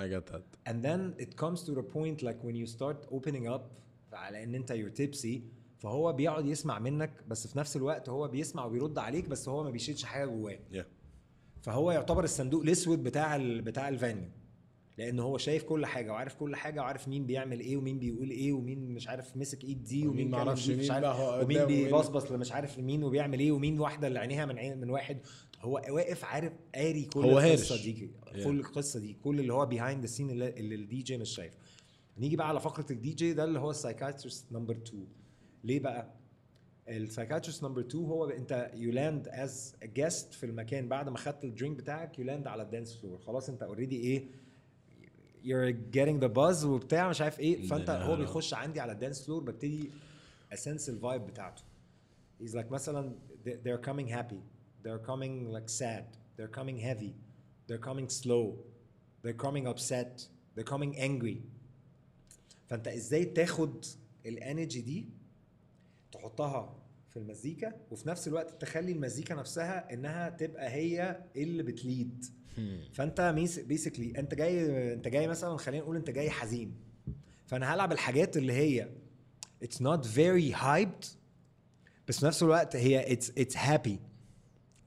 [0.00, 0.70] I get that.
[0.70, 3.62] And then it comes to the point like when you start opening up
[4.12, 5.40] على إن أنت you're tipsy
[5.78, 9.70] فهو بيقعد يسمع منك بس في نفس الوقت هو بيسمع وبيرد عليك بس هو ما
[9.70, 10.58] بيشيلش حاجة جواه.
[10.72, 10.84] Yeah.
[11.62, 14.28] فهو يعتبر الصندوق الأسود بتاع ال بتاع ال venue
[14.98, 18.52] لأن هو شايف كل حاجة وعارف كل حاجة وعارف مين بيعمل إيه ومين بيقول إيه
[18.52, 22.78] ومين مش عارف مسك إيد دي ومين ما أعرفش مين هو ومين بيبصبص مش عارف
[22.78, 25.18] لمين وبيعمل إيه ومين واحدة اللي عينيها من عين من واحد.
[25.60, 27.82] هو واقف عارف قاري كل هو القصة هارش.
[27.82, 28.44] دي Yeah.
[28.44, 31.56] كل القصة دي كل اللي هو behind the scene اللي, اللي الدي جي مش شايفه.
[32.18, 35.06] نيجي بقى على فقرة الدي جي ده اللي هو ال psychiatrist number 2
[35.64, 36.14] ليه بقى؟
[36.88, 40.88] ال psychiatrist number 2 هو انت you land as guest في المكان.
[40.88, 43.96] بعد ما خدت ال drink بتاعك you land على ال dance floor خلاص انت already
[43.96, 44.24] إيه
[45.44, 47.66] you're getting the buzz وبتاع مش عارف إيه.
[47.66, 48.16] فأنت لا، هو.
[48.16, 49.90] بيخش عندي على ال dance floor ببتدي
[50.52, 51.62] ا sense ال vibe بتاعته.
[52.42, 53.12] He's like مثلا
[53.46, 54.40] they- they're coming happy.
[54.84, 56.04] They're coming like sad.
[56.38, 57.12] They're coming heavy.
[57.68, 58.56] They're coming slow.
[59.24, 60.28] They're coming upset.
[60.56, 61.36] They're coming angry.
[62.66, 63.84] فأنت إزاي تاخد
[64.26, 65.08] ال energy دي
[66.12, 66.76] تحطها
[67.10, 72.24] في المزيكا وفي نفس الوقت تخلي المزيكا نفسها إنها تبقى هي اللي بت lead.
[72.92, 73.34] فأنت
[73.66, 76.74] basically أنت جاي أنت جاي مثلا خلينا نقول أنت جاي حزين.
[77.46, 78.88] فأنا هلعب الحاجات اللي هي
[79.64, 81.06] it's not very hyped
[82.08, 83.98] بس في نفس الوقت هي it's it's happy.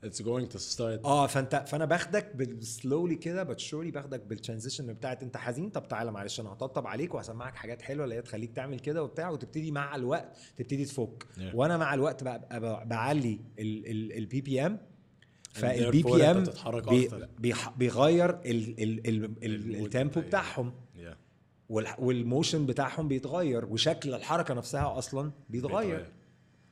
[0.06, 1.06] It's going to start.
[1.06, 5.70] آه فانت فأنا باخدك slowly كده بس surely باخدك بال transition بتاعت أنت حزين.
[5.70, 9.30] طب تعالى معلش أنا هطبطب عليك وهسمعك حاجات حلوة اللي هي تخليك تعمل كده وبتاع
[9.30, 11.24] وتبتدي مع الوقت تبتدي تفك.
[11.24, 11.42] Yeah.
[11.56, 14.80] وأنا مع الوقت بقى بعلي البي بي ام
[15.62, 16.44] فالبي بي ام.
[17.78, 20.22] بيغير ال- ال- ال- ال- المود التيمبو.
[20.22, 20.74] بتاعهم
[22.00, 26.12] والموشن بتاعهم بيتغير وشكل الحركة نفسها أصلا بيتغير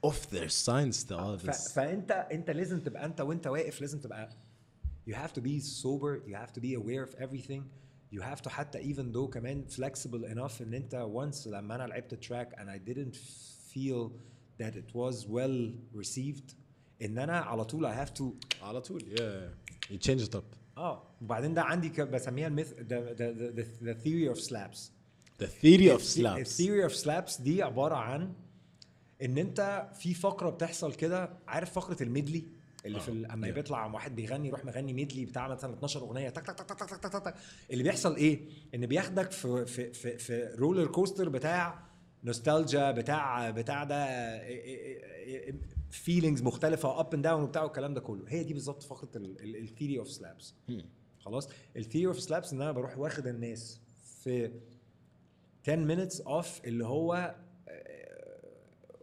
[0.05, 1.49] Off their science to all ف...
[1.51, 1.73] this.
[1.73, 4.29] فأنت أنت لازم تبقى أنت وأنت واقف لازم تبقى
[5.09, 7.61] you have to be sober you have to be aware of everything
[8.15, 12.13] you have to حتى even though كمان flexible enough إن أنت once لما أنا لعبت
[12.13, 13.15] تراك and I didn't
[13.73, 14.11] feel
[14.61, 15.71] that it was well
[16.01, 16.55] received
[17.01, 18.23] إن أنا على طول I have to
[18.63, 19.91] على طول yeah.
[19.91, 20.43] You change it up.
[20.77, 24.79] آه وبعدين ده عندي ك- بسميها ال myth the, the, the, the theory of slaps
[25.43, 26.37] The theory of ال th- slaps.
[26.39, 28.33] ال theory of slaps دي عبارة عن
[29.21, 32.43] إن أنت في فقرة بتحصل كده عارف فقرة ال medley
[32.85, 33.51] اللي في ال- اما yeah.
[33.51, 36.99] بيطلع واحد بيغني يروح مغني medley بتاع مثلا 12 أغنية تك تك تك تك تك
[37.13, 37.33] تك تك
[37.71, 38.39] اللي بيحصل إيه؟
[38.75, 41.79] إن بياخدك في في في, في roller coaster بتاع
[42.23, 43.95] نوستالجيا بتاع بتاع ده
[45.95, 48.25] feelings مختلفة up and down وبتاع والكلام ده كله.
[48.27, 50.53] هي دي بالظبط فقرة ال theory of slaps
[51.19, 53.79] خلاص؟ ال theory of slaps إن أنا بروح واخد الناس
[54.23, 54.51] في
[55.67, 57.35] 10 minutes of اللي هو
[57.67, 58.39] آه،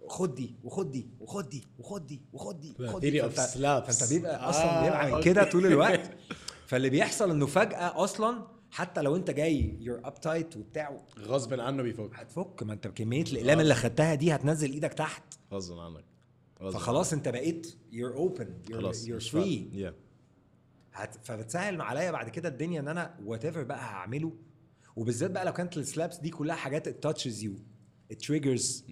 [0.08, 3.22] خد دي وخد دي وخد دي وخد دي وخد دي وخد دي.
[3.22, 5.24] theory of فانت, بيبقى آه، أصلا بيبقى من okay.
[5.30, 6.10] كده طول الوقت.
[6.68, 12.10] فاللي بيحصل إنه فجأة أصلا حتى لو أنت جاي you're uptight وبتاع غصب عنه بيفك.
[12.14, 12.62] هتفك.
[12.62, 15.22] ما أنت كمية الأقلام اللي خدتها دي هتنزل إيدك تحت.
[15.52, 16.04] غصب عنك.
[16.70, 18.62] فخلاص انت بقيت you're open.
[18.72, 19.92] خلاص you're yeah.
[20.92, 21.16] هت...
[21.26, 24.32] فبتسهل عليا بعد كده الدنيا ان أنا whatever بقى هعمله.
[24.96, 27.54] وبالذات بقى لو كانت ال slaps دي كلها حاجات touches you
[28.18, 28.84] triggers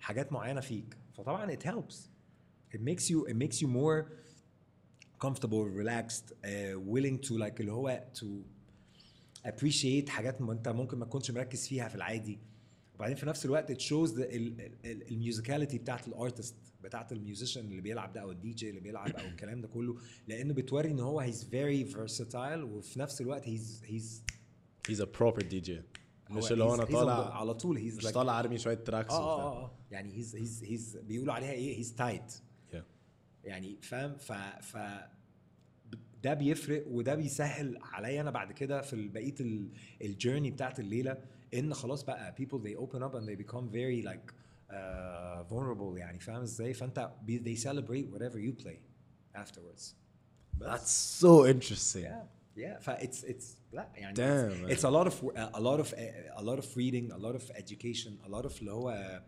[0.00, 0.96] حاجات معينة فيك.
[1.14, 1.94] فطبعا it helps.
[2.74, 4.04] It makes you it makes you more
[5.26, 6.48] comfortable relaxed uh,
[6.94, 8.26] willing to like اللي هو to
[9.48, 12.38] appreciate حاجات ما انت ممكن ما تكونش مركز فيها في العادي.
[12.94, 14.26] وبعدين في نفس الوقت it shows the
[14.84, 18.80] ال musicality بتاعت ال artist بتاعت ال musician اللي بيلعب ده أو الدي جي اللي
[18.80, 19.96] بيلعب أو الكلام ده كله
[20.28, 24.22] لأنه بتوري إن هو he's very versatile وفي نفس الوقت he's he's
[24.90, 25.70] He's a proper DJ
[26.30, 29.12] مش هو اللي هو أنا طالع على طول he's مش like طالع أرمي شوية tracks
[29.12, 29.78] آه آه آه آه.
[29.90, 32.32] يعني he's he's he's بيقولوا عليها إيه؟ tight.
[32.72, 32.76] Yeah.
[33.44, 34.32] يعني فاهم؟ ف
[34.62, 34.76] ف
[36.22, 39.34] ده بيفرق وده بيسهل عليا أنا بعد كده في بقية
[40.02, 41.18] الجيرني بتاعت الليلة
[41.54, 44.32] إن خلاص بقى people they open up and they become very like
[45.49, 48.77] vulnerable يعني فاهم ازاي فانت بي- they celebrate whatever you play
[49.41, 49.93] afterwards
[50.59, 50.91] That's
[51.21, 52.03] so interesting.
[52.03, 52.23] yeah
[52.57, 55.93] yeah ف it's it's لا يعني Damn, it's, it's a lot of a lot of
[56.37, 59.21] a lot of reading a lot of education a lot of اللي هو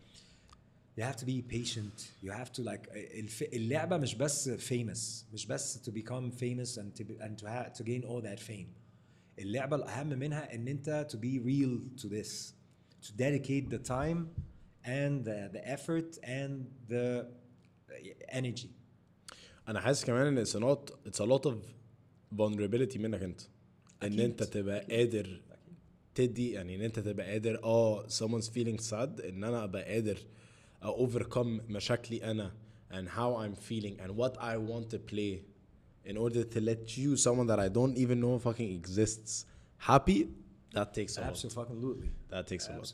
[0.97, 5.45] you have to be patient you have to like الف- اللعبه مش بس famous مش
[5.47, 8.67] بس to become famous and to be, and to have to gain all that fame
[9.39, 12.53] اللعبه الاهم منها ان انت to be real to this
[13.07, 14.17] to dedicate the time
[14.85, 17.25] and the, the effort and the
[18.29, 18.67] energy
[19.67, 21.55] انا حاسس كمان ان it's a lot it's a lot of
[22.37, 23.41] vulnerability منك انت
[24.03, 24.19] ان أكيد.
[24.19, 25.41] انت تبقى قادر
[26.15, 30.17] تدي يعني ان انت تبقى قادر اه someone's feeling sad ان انا ابقى قادر
[30.83, 32.51] overcome مشاكلي انا
[32.91, 35.41] and how I'm feeling and what I want to play
[36.05, 39.45] in order to let you someone that I don't even know fucking exists
[39.89, 40.19] happy
[40.74, 42.86] that takes a lot absolutely that takes a lot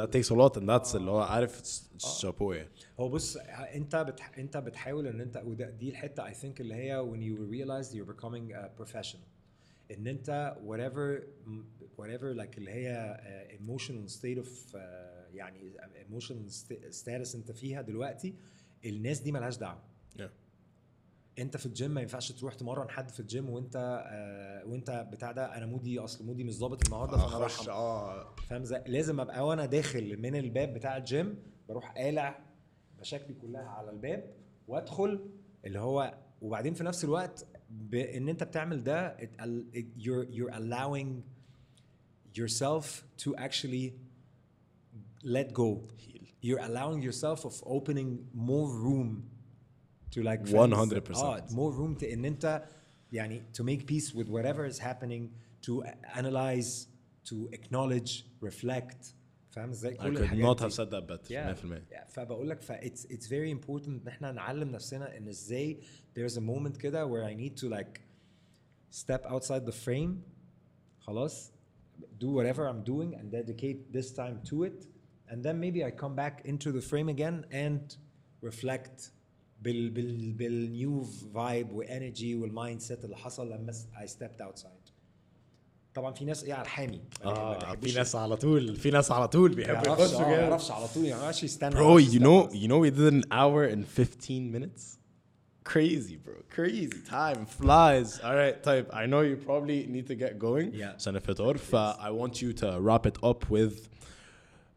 [0.00, 2.68] that takes a lot and that's اللي هو عارف شابوه يعني
[3.00, 3.36] هو بص
[3.74, 4.38] انت بتح...
[4.38, 8.12] انت بتحاول ان انت وده دي الحته I think اللي هي when you realize you're
[8.14, 9.32] becoming a professional
[9.90, 11.22] ان انت whatever
[11.98, 14.76] whatever like اللي هي uh, emotional state of uh,
[15.34, 15.72] يعني
[16.10, 18.34] emotional st- status انت فيها دلوقتي
[18.84, 19.82] الناس دي ملهاش دعوه
[20.18, 20.22] yeah.
[21.38, 23.76] انت في الجيم ما ينفعش تروح تمرن حد في الجيم وانت
[24.06, 27.68] آه وانت بتاع ده أنا mood ي اصل mood ي مش ظابط النهارده فانا رايح
[27.68, 28.34] آه.
[28.48, 31.38] فاهم إزاي؟ لازم ابقى وأنا داخل من الباب بتاع الجيم
[31.68, 32.38] بروح قالع
[33.00, 34.34] مشاكلي كلها على الباب
[34.68, 35.30] وادخل
[35.64, 39.30] اللي هو وبعدين في نفس الوقت بان انت بتعمل ده it,
[39.74, 41.22] it, you're you're allowing
[42.34, 42.84] yourself
[43.24, 43.92] to actually
[45.24, 45.68] let go.
[46.42, 49.10] You're allowing yourself of opening more room.
[50.15, 51.15] to like فاهم ازاي؟ 100%.
[51.17, 52.63] اه more room to ان انت
[53.11, 55.29] يعني to make peace with whatever is happening
[55.67, 55.83] to
[56.17, 56.87] analyze
[57.29, 59.13] to acknowledge reflect
[59.51, 60.63] فاهم ازاي I كل could الحاجات not دي.
[60.69, 61.55] have said that better Yeah.
[61.55, 62.07] 100% Yeah.
[62.09, 65.79] فبقول لك ف it's it's very important ان احنا نعلم نفسنا ان ازاي
[66.19, 67.99] there's a moment كده where I need to like
[68.91, 70.11] step outside the frame
[70.99, 71.51] خلاص
[72.19, 74.87] do whatever I'm doing and dedicate this time to it
[75.29, 77.81] and then maybe I come back into the frame again and
[78.41, 78.97] reflect
[79.62, 81.02] بال بال بال new
[81.34, 84.92] vibe و energy وال mindset اللي حصل لما I stepped outside
[85.94, 89.10] طبعا في ناس إيه على الحامي ما آه بيحبوش- في ناس على طول في ناس
[89.12, 91.70] على طول ما بيحبوا يعرفش يخشوا آه، ما كده يعرفش على طول ما يعرفش يستنى
[91.74, 94.98] Bro, you know, you know, we did an hour and 15 minutes.
[95.64, 96.34] Crazy, bro.
[96.56, 96.98] Crazy.
[97.08, 98.08] Time flies.
[98.26, 98.88] All right, type.
[98.92, 100.72] I know you probably need to get going.
[100.74, 100.94] Yeah.
[100.96, 101.56] عشان الفطار.
[101.56, 103.88] ف I want you to wrap it up with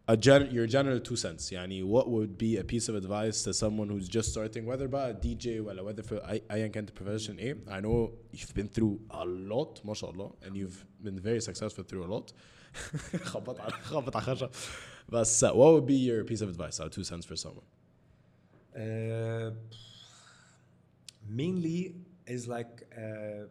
[0.08, 1.52] a gen- your general two cents.
[1.52, 5.20] يعني what would be a piece of advice to someone who's just starting, whether بقى
[5.20, 7.56] DJ ولا whether for أي- أيا كانت profession ايه.
[7.68, 11.84] I know you've been through a lot, ما شاء الله, and you've been very successful
[11.84, 12.32] through a lot.
[13.24, 14.50] خبط على خبط على خشب.
[15.08, 17.64] بس uh, what would be your piece of advice, or two cents for someone?
[18.76, 19.50] Uh,
[21.28, 21.94] mainly
[22.26, 23.46] is like uh,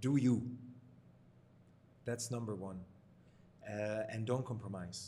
[0.00, 0.42] do you
[2.04, 2.91] that's number one uh,
[4.12, 5.00] and don't compromise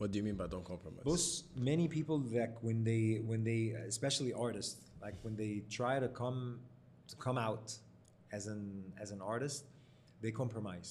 [0.00, 1.04] What do you mean by don't compromise?
[1.10, 1.28] Those
[1.70, 3.60] many people that when they when they
[3.92, 6.40] especially artists like when they try to come
[7.10, 7.66] to come out
[8.36, 8.62] as an
[9.04, 9.60] as an artist
[10.22, 10.90] they compromise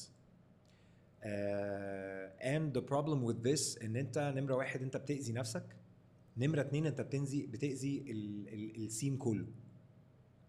[1.26, 5.64] uh, and the problem with this ان انت نمره واحد انت بتاذي نفسك
[6.38, 9.48] نمره اتنين انت بتنزي بتاذي ال- ال- السين كله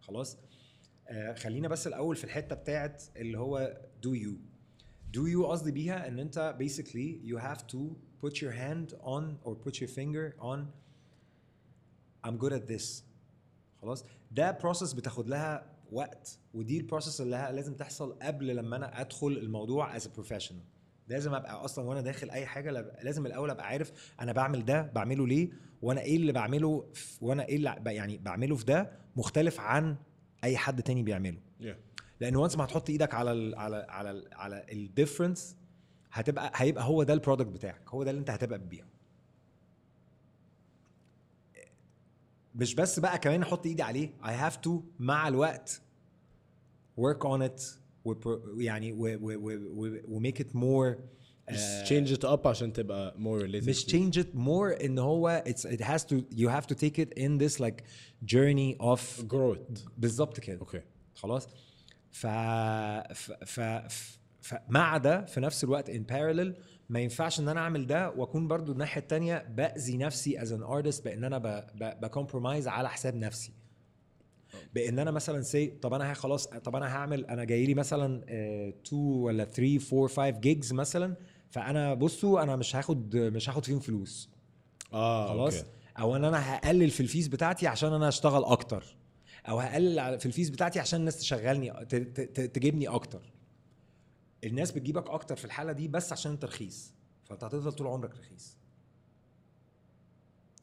[0.01, 0.37] خلاص
[1.09, 4.31] آه خلينا بس الاول في الحته بتاعت اللي هو do you
[5.18, 9.56] do you قصدي بيها إن أنت basically you have to put your hand on or
[9.56, 10.60] put your finger on
[12.24, 13.04] I'm good at this.
[13.82, 19.02] خلاص؟ ده process بتاخد لها وقت ودي ال process اللي لازم تحصل قبل لما أنا
[19.02, 20.72] أدخل الموضوع a professional.
[21.08, 22.72] لازم أبقى أصلا وأنا داخل أي حاجة
[23.04, 25.50] لازم الأول أبقى عارف أنا بعمل ده بعمله ليه
[25.82, 26.86] وأنا إيه اللي بعمله
[27.22, 29.96] وأنا إيه اللي يعني بعمله في ده مختلف عن
[30.44, 31.38] أي حد تاني بيعمله.
[31.62, 31.66] Yeah.
[32.22, 35.56] لأن once ما هتحط إيدك على ال على على ال على ال difference
[36.12, 38.88] هتبقى هيبقى هو ده ال product بتاعك هو ده اللي أنت هتبقى بتبيعه
[42.56, 44.70] مش بس بقى كمان أحط إيدي عليه I have to
[45.00, 45.82] مع الوقت
[47.00, 47.62] work on it
[48.06, 51.02] وبر- يعني و و و و و make it more
[51.52, 53.68] Just آه، change it up عشان تبقى more related.
[53.68, 57.20] مش change it more إن هو it's it has to you have to take it
[57.20, 57.84] in this like
[58.26, 59.82] journey of growth.
[59.98, 60.82] بالظبط كده Okay.
[61.16, 61.48] خلاص
[62.12, 62.28] ف...
[62.28, 63.32] ف...
[63.32, 63.60] ف...
[63.60, 64.20] ف...
[64.42, 66.54] فمع ده في نفس الوقت in parallel
[66.90, 71.04] ما ينفعش إن أنا أعمل ده وأكون برضو الناحية التانية بأذي نفسي as an artist
[71.04, 71.66] بإن أنا.
[71.76, 73.54] ب compromise على حساب نفسي
[74.76, 79.02] بإن أنا مثلا say طب أنا خلاص طب أنا هعمل أنا جاي لي مثلا 2
[79.02, 81.16] ولا 3 4 5 gigs مثلا
[81.50, 84.30] فأنا بصوا أنا مش هاخد مش هاخد فيهم فلوس
[84.94, 85.66] آه خلاص okay.
[86.00, 88.84] أو إن أنا هقلل في ال fees بتاعتي عشان أنا أشتغل أكتر
[89.50, 91.86] أو هقلل في ال fees بتاعتي عشان الناس تشغلني
[92.34, 93.34] تجيبني أكتر.
[94.44, 96.94] الناس بتجيبك أكتر في الحالة دي بس عشان أنت رخيص
[97.26, 98.58] فأنت هتفضل طول عمرك رخيص.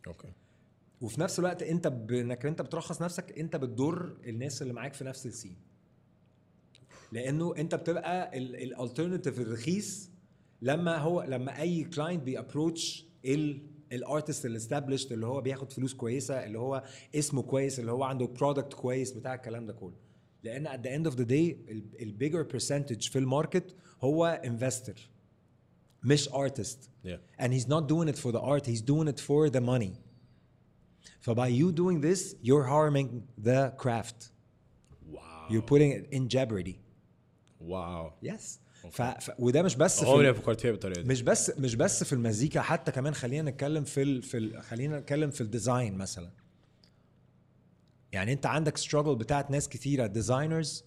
[0.09, 0.29] Okay.
[1.01, 5.27] وفي نفس الوقت أنت بانك أنت بترخص نفسك أنت بتضر الناس اللي معاك في نفس
[5.27, 5.57] ال scene.
[7.13, 10.11] لأنه أنت بتبقى ال alternative الرخيص
[10.63, 13.07] لما هو لما أي client بي approach
[13.93, 16.83] ال artist ال established اللي هو بياخد فلوس كويسه اللي هو
[17.15, 19.95] اسمه كويس اللي هو عنده product كويس بتاع الكلام ده كله
[20.45, 21.55] لأن at the end of the day
[22.03, 24.95] ال bigger percentage في ال market هو investor
[26.05, 26.91] مش artist
[27.41, 29.93] and he's not doing it for the art he's doing it for the money
[31.35, 33.09] by you doing this you're harming
[33.49, 34.19] the craft
[35.17, 35.47] Wow.
[35.53, 36.77] you're putting it in jeopardy
[37.73, 38.03] Wow.
[38.31, 38.45] yes
[38.91, 39.03] ف...
[39.03, 39.31] ف...
[39.39, 41.09] وده مش بس في عمري ما فكرت فيها بالطريقة دي.
[41.09, 44.23] مش بس مش بس في المزيكا حتى كمان خلينا نتكلم في ال...
[44.23, 44.63] في ال...
[44.63, 46.31] خلينا نتكلم في ال design مثلا.
[48.13, 50.85] يعني أنت عندك struggle بتاعت ناس كتيرة designers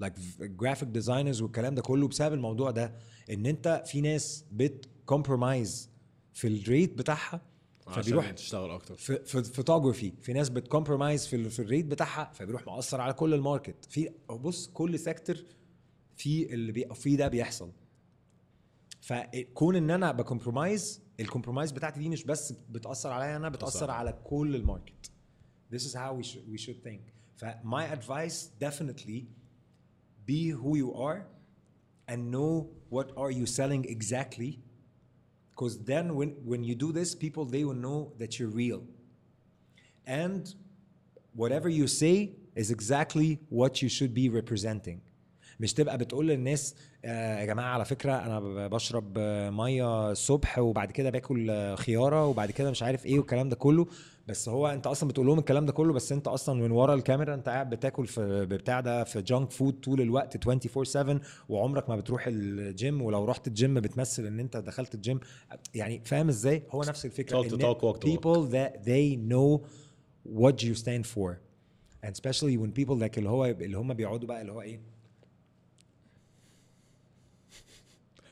[0.00, 2.92] like graphic designers والكلام ده كله بسبب الموضوع ده
[3.30, 5.90] إن أنت في ناس بت compromise
[6.32, 7.40] في ال rate بتاعها
[7.90, 8.94] فبيروح تشتغل أكتر.
[8.94, 13.00] في في فوتوغرافي في ناس بت compromise في ال- في ال rate بتاعها فبيروح مؤثر
[13.00, 13.84] على كل ال market.
[13.90, 15.36] في بص كل sector
[16.20, 17.72] في اللي بي في ده بيحصل
[19.00, 23.90] فكون ان أنا ب compromise ال compromise بتاعتي دي مش بس بتاثر عليا أنا بتاثر
[23.90, 25.10] على كل ال market
[25.72, 27.00] This is how we should we should think.
[27.36, 29.20] ف my advice definitely
[30.26, 31.20] be who you are
[32.10, 32.52] and know
[32.96, 34.50] what are you selling exactly
[35.50, 38.82] because then when when you do this people they will know that you're real
[40.24, 40.42] and
[41.40, 42.16] whatever you say
[42.62, 43.30] is exactly
[43.60, 44.98] what you should be representing
[45.60, 46.74] مش تبقى بتقول للناس
[47.04, 49.18] آه يا جماعة على فكرة أنا بشرب
[49.52, 53.86] مية الصبح وبعد كده باكل خيارة وبعد كده مش عارف إيه والكلام ده كله.
[54.28, 57.34] بس هو أنت أصلا بتقول لهم الكلام ده كله بس أنت أصلا من ورا الكاميرا
[57.34, 61.96] أنت قاعد بتاكل في بتاع ده في جانك فود طول الوقت 24 7 وعمرك ما
[61.96, 65.20] بتروح الجيم ولو رحت الجيم بتمثل إن أنت دخلت الجيم
[65.74, 68.12] يعني فاهم إزاي؟ هو نفس الفكرة Talk the talk, walk the walk.
[68.12, 69.66] people that they know
[70.40, 71.38] what you stand for.
[72.06, 74.80] And especially when people like اللي هو اللي هم بيقعدوا بقى اللي هو إيه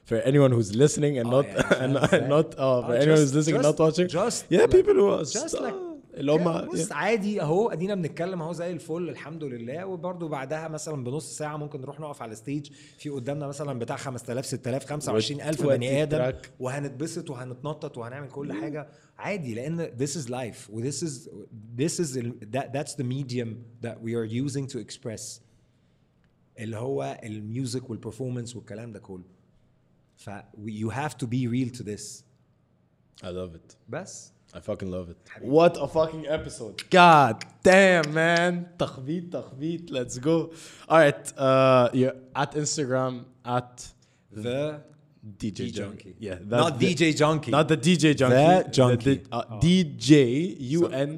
[0.09, 3.19] for anyone who's listening and Oh, not yeah, and just not, uh, for Oh, anyone
[3.19, 5.63] just- who's listening and just- not watching just yeah like- people who are just uh,
[5.67, 10.27] like- اللي هم Yeah, بص عادي اهو ادينا بنتكلم اهو زي الفل الحمد لله وبرده
[10.29, 14.85] بعدها مثلا بنص ساعه ممكن نروح نقف على الستيج في قدامنا مثلا بتاع 5000 6000
[14.85, 16.33] 25000 وتودي بني آدم.
[16.61, 21.29] وهنتبسط وهنتنطط وهنعمل كل حاجة عادي لأن this is life و this is
[21.79, 22.19] this is
[22.55, 23.49] that that's the medium
[23.87, 25.41] that we are using to express
[26.59, 29.25] اللي هو ال music وال performance والكلام ده كله
[30.18, 32.24] ف we- you have to be real to this
[33.24, 35.18] I love it بس I fucking love it.
[35.58, 36.76] What a fucking episode.
[36.92, 38.66] God damn, man.
[38.80, 39.92] تخبيط تخبيط.
[39.92, 40.52] Let's go.
[40.88, 41.34] All right.
[41.38, 43.14] Uh, you're at Instagram
[43.46, 43.76] at
[44.32, 44.80] the
[45.42, 45.72] DJ, D Junkie.
[45.72, 46.16] Junkie.
[46.20, 46.38] Yeah.
[46.46, 48.36] not DJ Junkie Not the DJ Junkie.
[48.36, 49.16] The Junkie.
[49.16, 50.12] The, uh, DJ
[50.78, 51.12] U N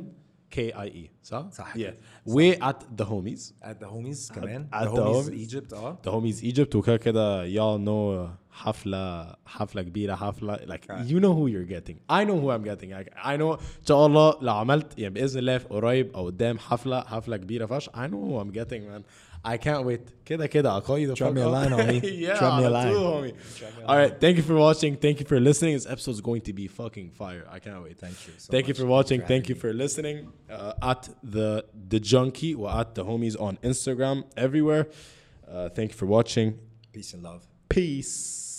[0.50, 1.10] K I E.
[1.24, 1.78] صح؟ صح Yeah.
[1.78, 1.98] كده.
[2.26, 3.44] We at the homies.
[3.62, 5.48] at the homies كمان at the the homies homies.
[5.48, 11.20] Egypt اه The homies Egypt وكده كده y'all know حفلة حفلة كبيرة حفلة like you
[11.20, 14.38] know who you're getting I know who I'm getting like, I know إن شاء الله
[14.42, 18.22] لو عملت يعني بإذن الله في قريب أو قدام حفلة حفلة كبيرة فش I know
[18.26, 19.04] who I'm getting man
[19.48, 22.02] I can't wait كده كده عقايد Drop me a line, homie.
[22.04, 22.94] yeah Drop me a على line.
[22.94, 23.34] طول, homie
[23.90, 26.54] All right thank you for watching thank you for listening this episode is going to
[26.54, 28.80] be fucking fire I can't wait Thank you so thank you much.
[28.82, 30.18] for Thank watching you for thank having you for listening
[30.50, 31.02] uh, at
[31.36, 31.50] the
[31.92, 34.84] the junkie or at the homies on Instagram everywhere
[35.52, 36.48] uh, thank you for watching
[36.94, 38.50] peace and love peace